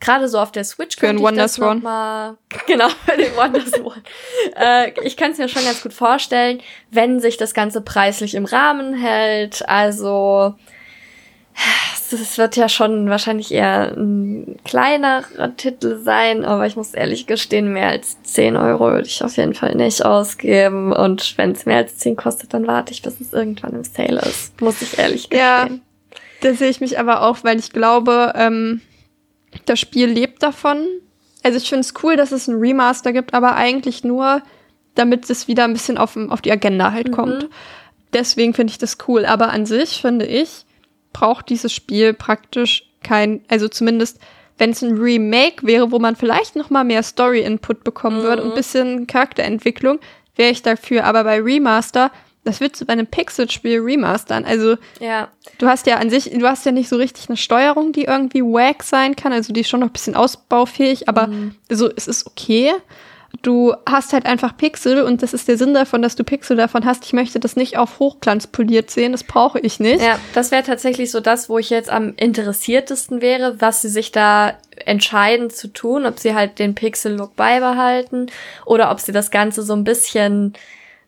[0.00, 3.34] Gerade so auf der Switch Für könnte den ich das noch mal genau für den
[3.36, 4.02] Wonderswan.
[4.56, 6.60] äh, ich kann es mir schon ganz gut vorstellen,
[6.90, 9.66] wenn sich das Ganze preislich im Rahmen hält.
[9.68, 10.54] Also
[12.12, 17.72] es wird ja schon wahrscheinlich eher ein kleinerer Titel sein, aber ich muss ehrlich gestehen,
[17.72, 20.92] mehr als 10 Euro würde ich auf jeden Fall nicht ausgeben.
[20.92, 24.20] Und wenn es mehr als 10 kostet, dann warte ich, bis es irgendwann im Sale
[24.20, 24.60] ist.
[24.60, 25.62] Muss ich ehrlich Ja.
[25.64, 25.82] gestehen.
[26.40, 28.80] Da sehe ich mich aber auch, weil ich glaube, ähm,
[29.66, 30.86] das Spiel lebt davon.
[31.42, 34.42] Also ich finde es cool, dass es ein Remaster gibt, aber eigentlich nur,
[34.94, 37.48] damit es wieder ein bisschen auf, auf die Agenda halt kommt.
[38.12, 39.26] Deswegen finde ich das cool.
[39.26, 40.64] Aber an sich, finde ich,
[41.12, 44.18] braucht dieses Spiel praktisch kein, also zumindest,
[44.56, 48.50] wenn es ein Remake wäre, wo man vielleicht noch mal mehr Story-Input bekommen würde und
[48.50, 49.98] ein bisschen Charakterentwicklung,
[50.36, 51.04] wäre ich dafür.
[51.04, 52.10] Aber bei Remaster,
[52.44, 54.44] das du bei einem Pixel-Spiel remastern.
[54.44, 55.28] Also Ja.
[55.58, 58.42] Du hast ja an sich, du hast ja nicht so richtig eine Steuerung, die irgendwie
[58.42, 59.32] wack sein kann.
[59.32, 61.28] Also die ist schon noch ein bisschen ausbaufähig, aber
[61.70, 62.72] so, es ist okay.
[63.42, 66.84] Du hast halt einfach Pixel und das ist der Sinn davon, dass du Pixel davon
[66.84, 67.04] hast.
[67.04, 70.00] Ich möchte das nicht auf Hochglanz poliert sehen, das brauche ich nicht.
[70.00, 74.12] Ja, das wäre tatsächlich so das, wo ich jetzt am interessiertesten wäre, was sie sich
[74.12, 74.56] da
[74.86, 78.30] entscheiden zu tun, ob sie halt den Pixel-Look beibehalten
[78.66, 80.54] oder ob sie das Ganze so ein bisschen,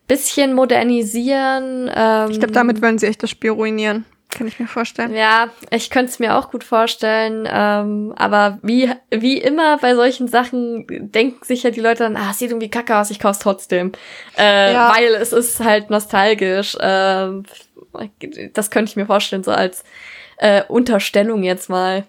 [0.07, 1.89] bisschen modernisieren.
[1.93, 4.05] Ähm, Ich glaube, damit wollen sie echt das Spiel ruinieren.
[4.29, 5.15] Kann ich mir vorstellen.
[5.15, 10.27] Ja, ich könnte es mir auch gut vorstellen, ähm, aber wie, wie immer bei solchen
[10.27, 13.93] Sachen denken sich ja die Leute dann, ah, sieht irgendwie kacke aus, ich kauf's trotzdem.
[14.37, 14.93] Äh, Ja.
[14.93, 16.77] Weil es ist halt nostalgisch.
[16.81, 17.43] Ähm,
[18.53, 19.83] das könnte ich mir vorstellen, so als
[20.37, 22.05] äh, Unterstellung jetzt mal.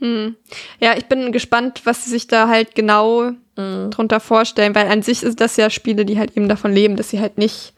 [0.00, 0.36] Hm.
[0.80, 3.90] Ja, ich bin gespannt, was sie sich da halt genau Mhm.
[3.90, 7.10] drunter vorstellen, weil an sich ist das ja Spiele, die halt eben davon leben, dass
[7.10, 7.74] sie halt nicht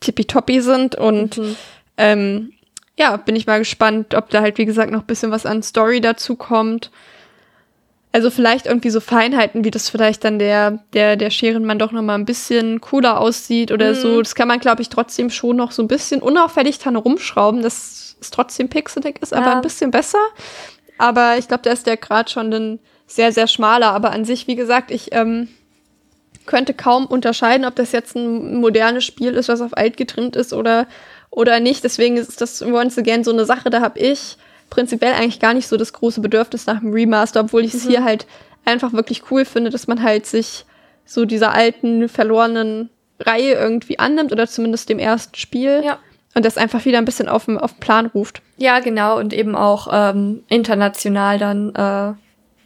[0.00, 1.56] tippitoppi sind und Mhm.
[1.96, 2.52] ähm,
[2.96, 5.62] ja, bin ich mal gespannt, ob da halt, wie gesagt, noch ein bisschen was an
[5.62, 6.90] Story dazu kommt.
[8.12, 12.02] Also vielleicht irgendwie so Feinheiten, wie das vielleicht dann der, der, der Scherenmann doch noch
[12.02, 13.94] mal ein bisschen cooler aussieht oder Mhm.
[13.96, 14.22] so.
[14.22, 18.16] Das kann man, glaube ich, trotzdem schon noch so ein bisschen unauffällig dran rumschrauben, dass
[18.20, 19.52] es trotzdem pixelig ist, aber Ja.
[19.56, 20.20] ein bisschen besser.
[20.96, 23.92] Aber ich glaube, da ist der Grad schon ein sehr, sehr schmaler.
[23.92, 25.48] Aber an sich, wie gesagt, ich ähm,
[26.46, 30.52] könnte kaum unterscheiden, ob das jetzt ein modernes Spiel ist, was auf alt getrimmt ist
[30.52, 30.86] oder,
[31.30, 31.84] oder nicht.
[31.84, 34.36] Deswegen ist das once again so eine Sache, da habe ich
[34.70, 38.02] prinzipiell eigentlich gar nicht so das große Bedürfnis nach einem Remaster, obwohl ich es hier
[38.04, 38.26] halt
[38.64, 40.64] einfach wirklich cool finde, dass man halt sich
[41.04, 42.88] so dieser alten, verlorenen
[43.20, 45.98] Reihe irgendwie annimmt oder zumindest dem ersten Spiel Ja.
[46.34, 48.40] und das einfach wieder ein bisschen auf den, auf den Plan ruft.
[48.56, 52.14] Ja, genau, und eben auch ähm, international dann, äh,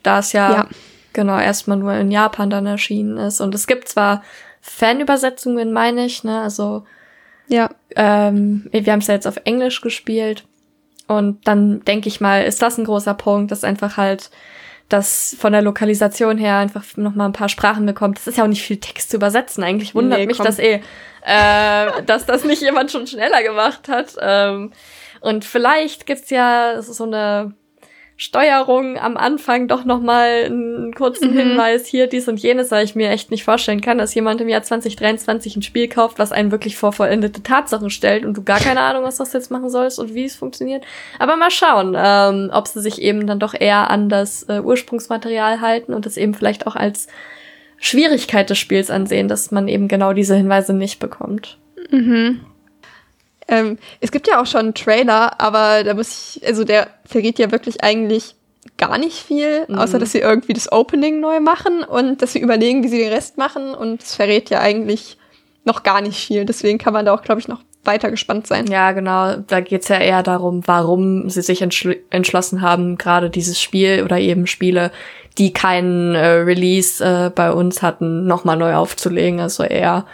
[0.02, 0.68] da es ja, Ja.
[1.12, 3.40] genau erstmal nur in Japan dann erschienen ist.
[3.40, 4.22] Und es gibt zwar
[4.60, 6.40] Fanübersetzungen, meine ich, ne?
[6.42, 6.84] Also
[7.48, 7.70] Ja.
[7.96, 10.44] ähm, wir haben es ja jetzt auf Englisch gespielt.
[11.06, 14.30] Und dann denke ich mal, ist das ein großer Punkt, dass einfach halt
[14.90, 18.18] das von der Lokalisation her einfach noch mal ein paar Sprachen bekommt.
[18.18, 19.62] Das ist ja auch nicht viel Text zu übersetzen.
[19.64, 20.80] Eigentlich wundert Nee, mich das eh,
[21.24, 24.14] äh, dass das nicht jemand schon schneller gemacht hat.
[24.20, 24.72] Ähm,
[25.20, 27.52] und vielleicht gibt's ja so eine
[28.20, 31.38] Steuerung am Anfang doch noch mal einen kurzen Mhm.
[31.38, 34.48] Hinweis hier dies und jenes, weil ich mir echt nicht vorstellen kann, dass jemand im
[34.48, 38.58] Jahr 2023 ein Spiel kauft, was einen wirklich vor vollendete Tatsachen stellt und du gar
[38.58, 40.84] keine Ahnung, was das jetzt machen sollst und wie es funktioniert.
[41.20, 45.60] Aber mal schauen, ähm, ob sie sich eben dann doch eher an das äh, Ursprungsmaterial
[45.60, 47.06] halten und es eben vielleicht auch als
[47.76, 51.56] Schwierigkeit des Spiels ansehen, dass man eben genau diese Hinweise nicht bekommt.
[51.92, 52.40] Mhm.
[53.48, 57.38] Ähm, es gibt ja auch schon einen Trailer, aber da muss ich, also der verrät
[57.38, 58.34] ja wirklich eigentlich
[58.76, 59.78] gar nicht viel, Mhm.
[59.78, 63.12] außer dass sie irgendwie das Opening neu machen und dass sie überlegen, wie sie den
[63.12, 65.16] Rest machen und es verrät ja eigentlich
[65.64, 66.44] noch gar nicht viel.
[66.44, 68.66] Deswegen kann man da auch, glaube ich, noch weiter gespannt sein.
[68.66, 69.36] Ja, genau.
[69.46, 74.18] Da geht's ja eher darum, warum sie sich entschl entschlossen haben, gerade dieses Spiel oder
[74.18, 74.90] eben Spiele,
[75.38, 79.40] die keinen äh, Release äh, bei uns hatten, nochmal neu aufzulegen.
[79.40, 80.04] Also eher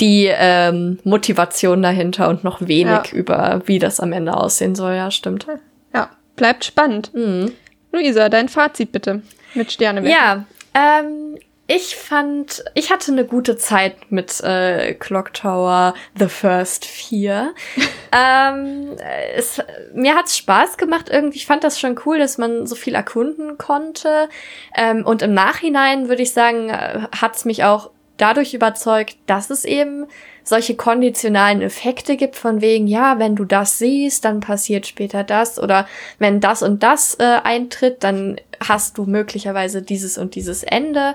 [0.00, 3.18] die ähm, Motivation dahinter und noch wenig Ja.
[3.18, 4.94] über, wie das am Ende aussehen soll.
[4.94, 5.46] Ja, stimmt.
[5.94, 7.12] Ja, bleibt spannend.
[7.14, 7.52] Mhm.
[7.92, 9.22] Luisa, dein Fazit bitte
[9.54, 10.08] mit Sterne.
[10.08, 10.44] Ja,
[10.74, 11.38] ähm,
[11.70, 17.52] ich fand, ich hatte eine gute Zeit mit äh, Clock Tower The First 4.
[18.12, 18.96] ähm,
[19.36, 19.60] es,
[19.94, 21.36] mir hat's Spaß gemacht irgendwie.
[21.36, 24.28] Ich fand das schon cool, dass man so viel erkunden konnte.
[24.74, 29.64] Ähm, und im Nachhinein würde ich sagen, äh, hat's mich auch dadurch überzeugt, dass es
[29.64, 30.06] eben
[30.44, 35.58] solche konditionalen Effekte gibt von wegen, ja, wenn du das siehst, dann passiert später das
[35.58, 35.86] oder
[36.18, 41.14] wenn das und das äh, eintritt, dann hast du möglicherweise dieses und dieses Ende.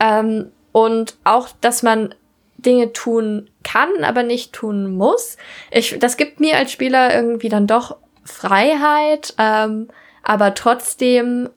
[0.00, 2.14] Ähm, und auch, dass man
[2.56, 5.36] Dinge tun kann, aber nicht tun muss.
[5.70, 9.88] Ich, das gibt mir als Spieler irgendwie dann doch Freiheit, ähm,
[10.22, 11.48] aber trotzdem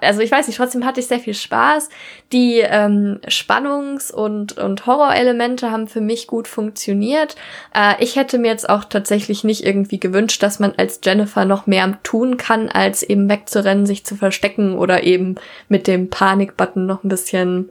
[0.00, 1.88] also ich weiß nicht, trotzdem hatte ich sehr viel Spaß.
[2.32, 7.36] Die ähm, Spannungs- und, und Horrorelemente haben für mich gut funktioniert.
[7.74, 11.66] Äh, ich hätte mir jetzt auch tatsächlich nicht irgendwie gewünscht, dass man als Jennifer noch
[11.66, 15.36] mehr tun kann, als eben wegzurennen, sich zu verstecken oder eben
[15.68, 17.68] mit dem Panikbutton noch ein bisschen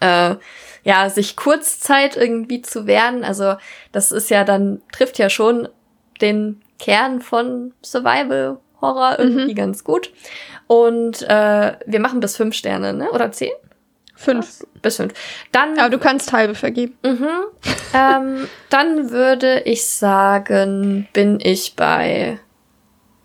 [0.00, 0.34] äh,
[0.82, 3.22] ja, sich Kurzzeit irgendwie zu wehren.
[3.22, 3.56] Also
[3.92, 5.68] das ist ja dann, trifft ja schon
[6.20, 10.10] den Kern von Survival Horror irgendwie ganz gut.
[10.66, 13.10] Und äh, wir machen bis fünf Sterne, ne?
[13.10, 13.50] Oder zehn?
[14.14, 14.66] Fünf.
[14.82, 15.14] Bis fünf.
[15.50, 16.96] Dann, Aber du kannst halbe vergeben.
[17.02, 17.28] mhm,
[17.94, 22.38] ähm, dann würde ich sagen, bin ich bei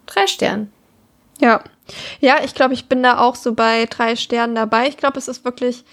[0.05, 0.71] drei Sternen.
[1.39, 1.61] Ja.
[2.19, 4.87] Ja, ich glaube, ich bin da auch so bei drei Sternen dabei.
[4.87, 5.83] Ich glaube, es ist wirklich,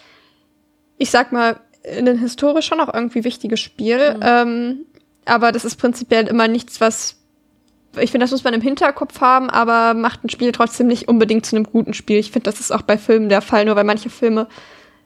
[0.97, 4.19] ich sag mal, in den historisch schon auch irgendwie wichtiges Spiel.
[4.23, 4.87] Ähm,
[5.25, 7.19] aber das ist prinzipiell immer nichts, was.
[7.99, 11.45] Ich finde, das muss man im Hinterkopf haben, aber macht ein Spiel trotzdem nicht unbedingt
[11.45, 12.19] zu einem guten Spiel.
[12.19, 14.47] Ich finde, das ist auch bei Filmen der Fall, nur weil manche Filme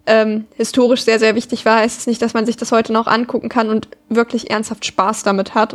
[0.07, 3.09] ähm, historisch sehr, sehr wichtig war, heißt es nicht, dass man sich das heute noch
[3.09, 5.75] angucken kann und wirklich ernsthaft Spaß damit hat.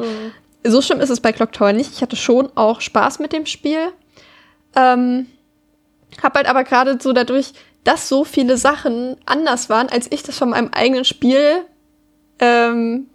[0.64, 1.92] So schlimm ist es bei Clock Tower nicht.
[1.92, 3.92] Ich hatte schon auch Spaß mit dem Spiel.
[4.76, 5.28] Ähm,
[6.24, 7.52] hab halt aber gerade so dadurch,
[7.84, 11.66] dass so viele Sachen anders waren, als ich das von meinem eigenen Spiel,
[12.40, 13.08] ähm,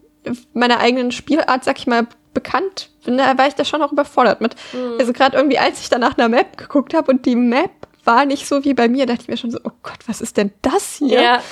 [0.53, 4.41] meiner eigenen Spielart, sag ich mal, bekannt bin, da war ich da schon auch überfordert
[4.43, 4.55] mit.
[4.99, 7.71] Also gerade irgendwie, als ich dann nach einer Map geguckt habe und die Map
[8.05, 10.37] war nicht so wie bei mir, dachte ich mir schon so, oh Gott, was ist
[10.37, 11.23] denn das hier?
[11.23, 11.43] Ja.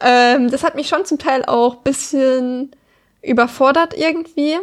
[0.00, 2.72] Ähm, das hat mich schon zum Teil auch bisschen
[3.22, 4.58] überfordert irgendwie.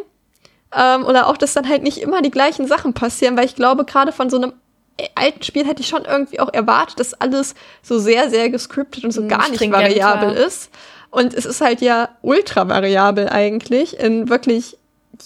[0.76, 3.86] Ähm, oder auch, dass dann halt nicht immer die gleichen Sachen passieren, weil ich glaube,
[3.86, 4.54] gerade von so einem
[4.98, 9.04] äh, alten Spiel hätte ich schon irgendwie auch erwartet, dass alles so sehr, sehr gescriptet
[9.04, 10.70] und so Mm, gar nicht variabel ist.
[11.10, 14.78] Und es ist halt ja ultra variabel eigentlich in wirklich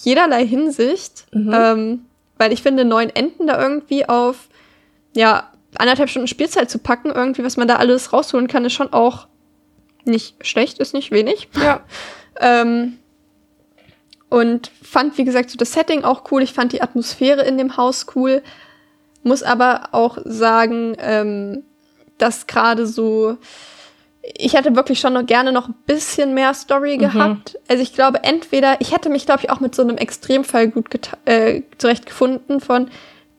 [0.02, 1.26] jederlei Hinsicht.
[1.32, 1.52] Mhm.
[1.54, 2.04] Ähm,
[2.38, 4.48] weil ich finde, neun Enden da irgendwie auf,
[5.14, 8.92] ja, anderthalb Stunden Spielzeit zu packen, irgendwie, was man da alles rausholen kann, ist schon
[8.92, 9.26] auch
[10.04, 11.48] nicht schlecht, ist nicht wenig.
[11.60, 11.80] Ja.
[12.38, 12.98] Ähm,
[14.28, 16.42] und fand, wie gesagt, so das Setting auch cool.
[16.42, 18.42] Ich fand die Atmosphäre in dem Haus cool.
[19.22, 21.64] Muss aber auch sagen, ähm,
[22.18, 23.38] dass gerade so,
[24.34, 27.58] ich hätte wirklich schon noch gerne noch ein bisschen mehr Story gehabt.
[27.68, 30.86] Also ich glaube, entweder, ich hätte mich, glaube ich, auch mit so einem Extremfall gut
[31.24, 32.88] äh, zurechtgefunden von,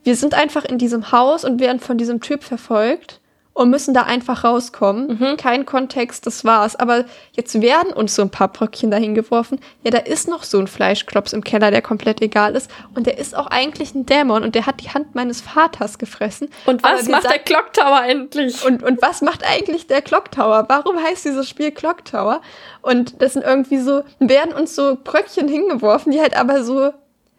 [0.03, 3.19] wir sind einfach in diesem Haus und werden von diesem Typ verfolgt
[3.57, 5.17] und müssen da einfach rauskommen.
[5.19, 5.38] Mhm.
[5.38, 6.75] Kein Kontext, das war's.
[6.75, 9.59] Aber jetzt werden uns so ein paar Bröckchen dahin geworfen.
[9.84, 12.69] Ja, da ist noch so ein Fleischklops im Keller, der komplett egal ist.
[12.93, 16.49] Und der ist auch eigentlich ein Dämon und der hat die Hand meines Vaters gefressen.
[16.67, 18.63] Und was macht der Clock Tower endlich?
[18.63, 20.65] und, und was macht eigentlich der Clock Tower?
[20.69, 22.41] Warum heißt dieses Spiel Clock Tower?
[22.84, 26.91] Und das sind irgendwie so, werden uns so Bröckchen hingeworfen, die halt aber so,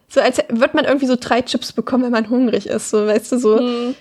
[0.09, 2.89] so als wird man irgendwie so drei Chips bekommen, wenn man hungrig ist.
[2.89, 3.95] So, weißt du, so, Hm.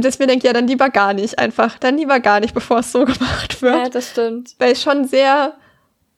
[0.00, 2.92] dass mir denkt, ja, dann lieber gar nicht, einfach, dann lieber gar nicht, bevor es
[2.92, 3.74] so gemacht wird.
[3.76, 4.54] ja, das stimmt.
[4.58, 5.54] Weil es schon sehr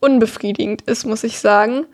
[0.01, 1.86] unbefriedigend ist, muss ich sagen.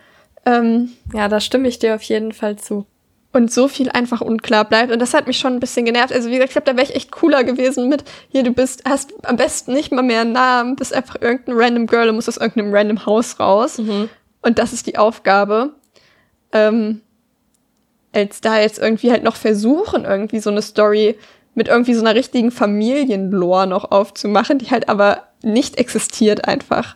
[0.45, 2.87] Ähm, Ja, da stimme ich dir auf jeden Fall zu.
[3.33, 4.91] und so viel einfach unklar bleibt.
[4.91, 6.11] Und das hat mich schon ein bisschen genervt.
[6.13, 8.85] Also, wie gesagt, ich glaube, da wäre ich echt cooler gewesen mit, hier, du bist,
[8.89, 12.29] hast am besten nicht mal mehr einen Namen, bist einfach irgendein random Girl und musst
[12.31, 13.79] aus irgendeinem random Haus raus.
[13.79, 15.75] Und das ist die Aufgabe.
[16.53, 17.03] Ähm,
[18.17, 21.17] als da jetzt irgendwie halt noch versuchen, irgendwie so eine Story
[21.55, 26.95] mit irgendwie so einer richtigen Familienlore noch aufzumachen, die halt aber nicht existiert einfach.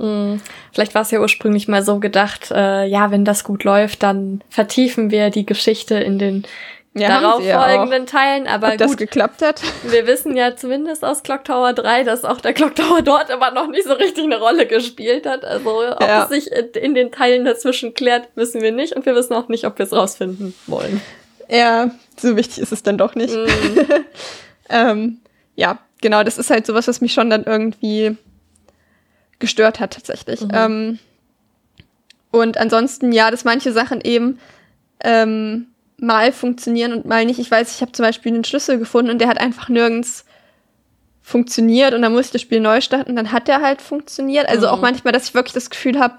[0.73, 4.43] Vielleicht war es ja ursprünglich mal so gedacht, äh, ja, wenn das gut läuft, dann
[4.49, 6.45] vertiefen wir die Geschichte in den
[6.93, 8.49] Ja, sie ja darauffolgenden Teilen.
[8.49, 9.63] Aber Ob das gut, geklappt hat?
[9.85, 13.53] wir wissen ja zumindest aus Clock Tower 3, dass auch der Clock Tower dort aber
[13.53, 15.45] noch nicht so richtig eine Rolle gespielt hat.
[15.45, 16.25] Also ob Ja.
[16.25, 18.95] es sich in- den Teilen dazwischen klärt, wissen wir nicht.
[18.97, 21.01] Und wir wissen auch nicht, ob wir es rausfinden wollen.
[21.49, 23.35] Ja, so wichtig ist es dann doch nicht.
[24.69, 25.21] ähm,
[25.55, 28.17] ja, genau, das ist halt sowas, was mich schon dann irgendwie
[29.39, 30.41] gestört hat tatsächlich.
[30.53, 30.99] Ähm,
[32.33, 34.39] und ansonsten, ja, dass manche Sachen eben
[35.03, 35.67] ähm,
[36.01, 37.39] mal funktionieren und mal nicht.
[37.39, 40.25] Ich weiß, ich habe zum Beispiel einen Schlüssel gefunden und der hat einfach nirgends
[41.23, 44.49] funktioniert und dann musste ich das Spiel neu starten, dann hat der halt funktioniert.
[44.49, 46.17] Also auch manchmal, dass ich wirklich das Gefühl habe,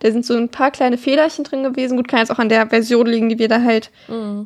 [0.00, 1.96] da sind so ein paar kleine Fehlerchen drin gewesen.
[1.96, 3.90] Gut, kann jetzt auch an der Version liegen, die wir da halt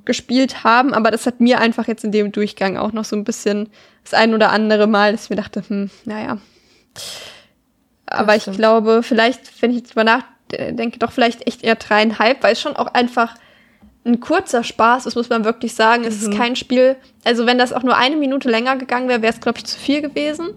[0.05, 3.25] gespielt haben, aber das hat mir einfach jetzt in dem Durchgang auch noch so ein
[3.25, 3.69] bisschen
[4.03, 6.39] das ein oder andere Mal, dass ich mir dachte, hm, naja.
[8.07, 12.53] Aber ich glaube, vielleicht, wenn ich jetzt drüber nachdenke, doch vielleicht echt eher dreieinhalb, weil
[12.55, 13.35] es schon auch einfach
[14.09, 16.05] ein kurzer Spaß ist, muss man wirklich sagen.
[16.05, 19.33] Es ist kein Spiel, also wenn das auch nur eine Minute länger gegangen wäre, wäre
[19.33, 20.55] es, glaube ich, zu viel gewesen.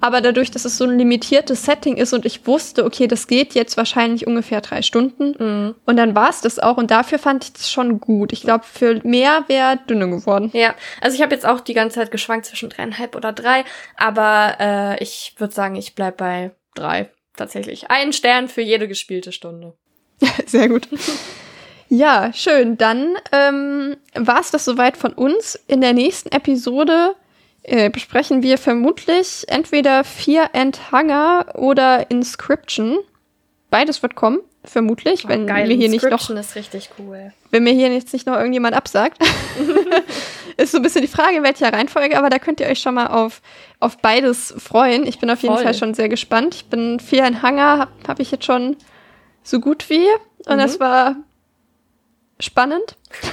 [0.00, 3.54] Aber dadurch, dass es so ein limitiertes Setting ist und ich wusste, okay, das geht
[3.54, 5.74] jetzt wahrscheinlich ungefähr drei Stunden.
[5.86, 6.76] Und dann war es das auch.
[6.76, 8.32] Und dafür fand ich das schon gut.
[8.34, 10.50] Ich glaube, für mehr wäre dünne geworden.
[10.52, 13.64] Ja, also ich habe jetzt auch die ganze Zeit geschwankt zwischen dreieinhalb oder drei,
[13.96, 17.08] aber äh, ich würde sagen, ich bleib bei drei.
[17.36, 17.90] Tatsächlich.
[17.90, 19.72] Ein Stern für jede gespielte Stunde.
[20.46, 20.86] Sehr gut.
[21.94, 22.76] Ja, schön.
[22.76, 25.56] Dann ähm, war es das soweit von uns.
[25.68, 27.14] In der nächsten Episode
[27.62, 32.98] äh, besprechen wir vermutlich entweder Fear and Hunger oder Inscription.
[33.70, 37.32] Beides wird kommen, vermutlich, wenn wir hier nicht noch Inscription ist richtig cool.
[37.52, 39.22] wenn mir hier jetzt nicht noch irgendjemand absagt.
[40.56, 42.96] ist so ein bisschen die Frage, in welcher Reihenfolge, aber da könnt ihr euch schon
[42.96, 43.40] mal auf,
[43.78, 45.06] auf beides freuen.
[45.06, 45.62] Ich bin auf jeden Voll.
[45.62, 46.56] Fall schon sehr gespannt.
[46.56, 48.76] Ich bin viel ein Hanger, habe hab ich jetzt schon
[49.44, 50.06] so gut wie.
[50.46, 51.16] Und das war
[52.44, 52.96] spannend.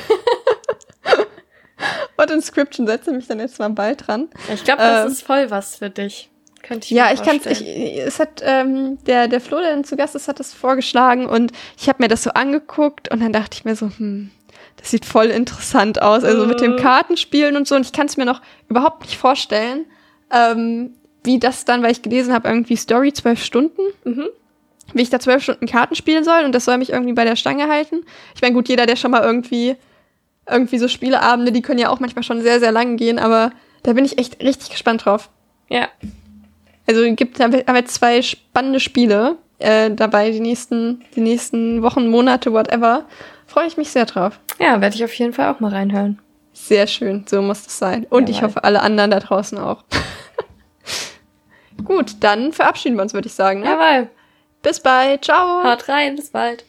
[2.18, 4.30] Und Inscription setze mich dann jetzt mal bald dran.
[4.54, 6.30] Ich glaube, das Ähm, ist voll was für dich.
[6.62, 7.62] Könnte ich Ja, mir ich kann es.
[7.62, 11.52] Es hat ähm, der der Flo, der dann zu Gast ist, hat das vorgeschlagen und
[11.80, 14.30] ich habe mir das so angeguckt und dann dachte ich mir so, hm,
[14.78, 16.24] das sieht voll interessant aus.
[16.24, 16.78] Also mit dem Mhm.
[16.78, 19.86] Kartenspielen und so und ich kann es mir noch überhaupt nicht vorstellen,
[20.32, 20.94] ähm,
[21.24, 24.28] wie das dann, weil ich gelesen habe, irgendwie Story zwölf Stunden, Mhm.
[24.94, 27.36] Wie ich da zwölf Stunden Karten spielen soll und das soll mich irgendwie bei der
[27.36, 28.02] Stange halten.
[28.36, 29.76] Ich meine, gut, jeder, der schon mal irgendwie
[30.50, 33.52] irgendwie so Spieleabende, die können ja auch manchmal schon sehr sehr lang gehen, aber
[33.84, 35.30] da bin ich echt richtig gespannt drauf.
[35.70, 35.88] Ja,
[36.88, 42.08] Also gibt haben wir jetzt zwei spannende Spiele äh, dabei, die nächsten, die nächsten Wochen,
[42.10, 43.06] Monate, whatever.
[43.48, 44.40] Freue ich mich sehr drauf.
[44.60, 46.20] ja, werde ich auf jeden Fall auch mal reinhören.
[46.54, 48.06] Sehr schön, so muss es sein.
[48.10, 48.50] Und ich Jawohl.
[48.50, 49.84] hoffe, alle anderen da draußen auch.
[51.84, 53.62] Gut, dann verabschieden wir uns, würde ich sagen.
[53.62, 53.66] Ne?
[53.68, 54.10] Jawohl.
[54.62, 55.26] Bis bald.
[55.26, 55.64] Ciao.
[55.64, 56.66] Haut rein, bis bald.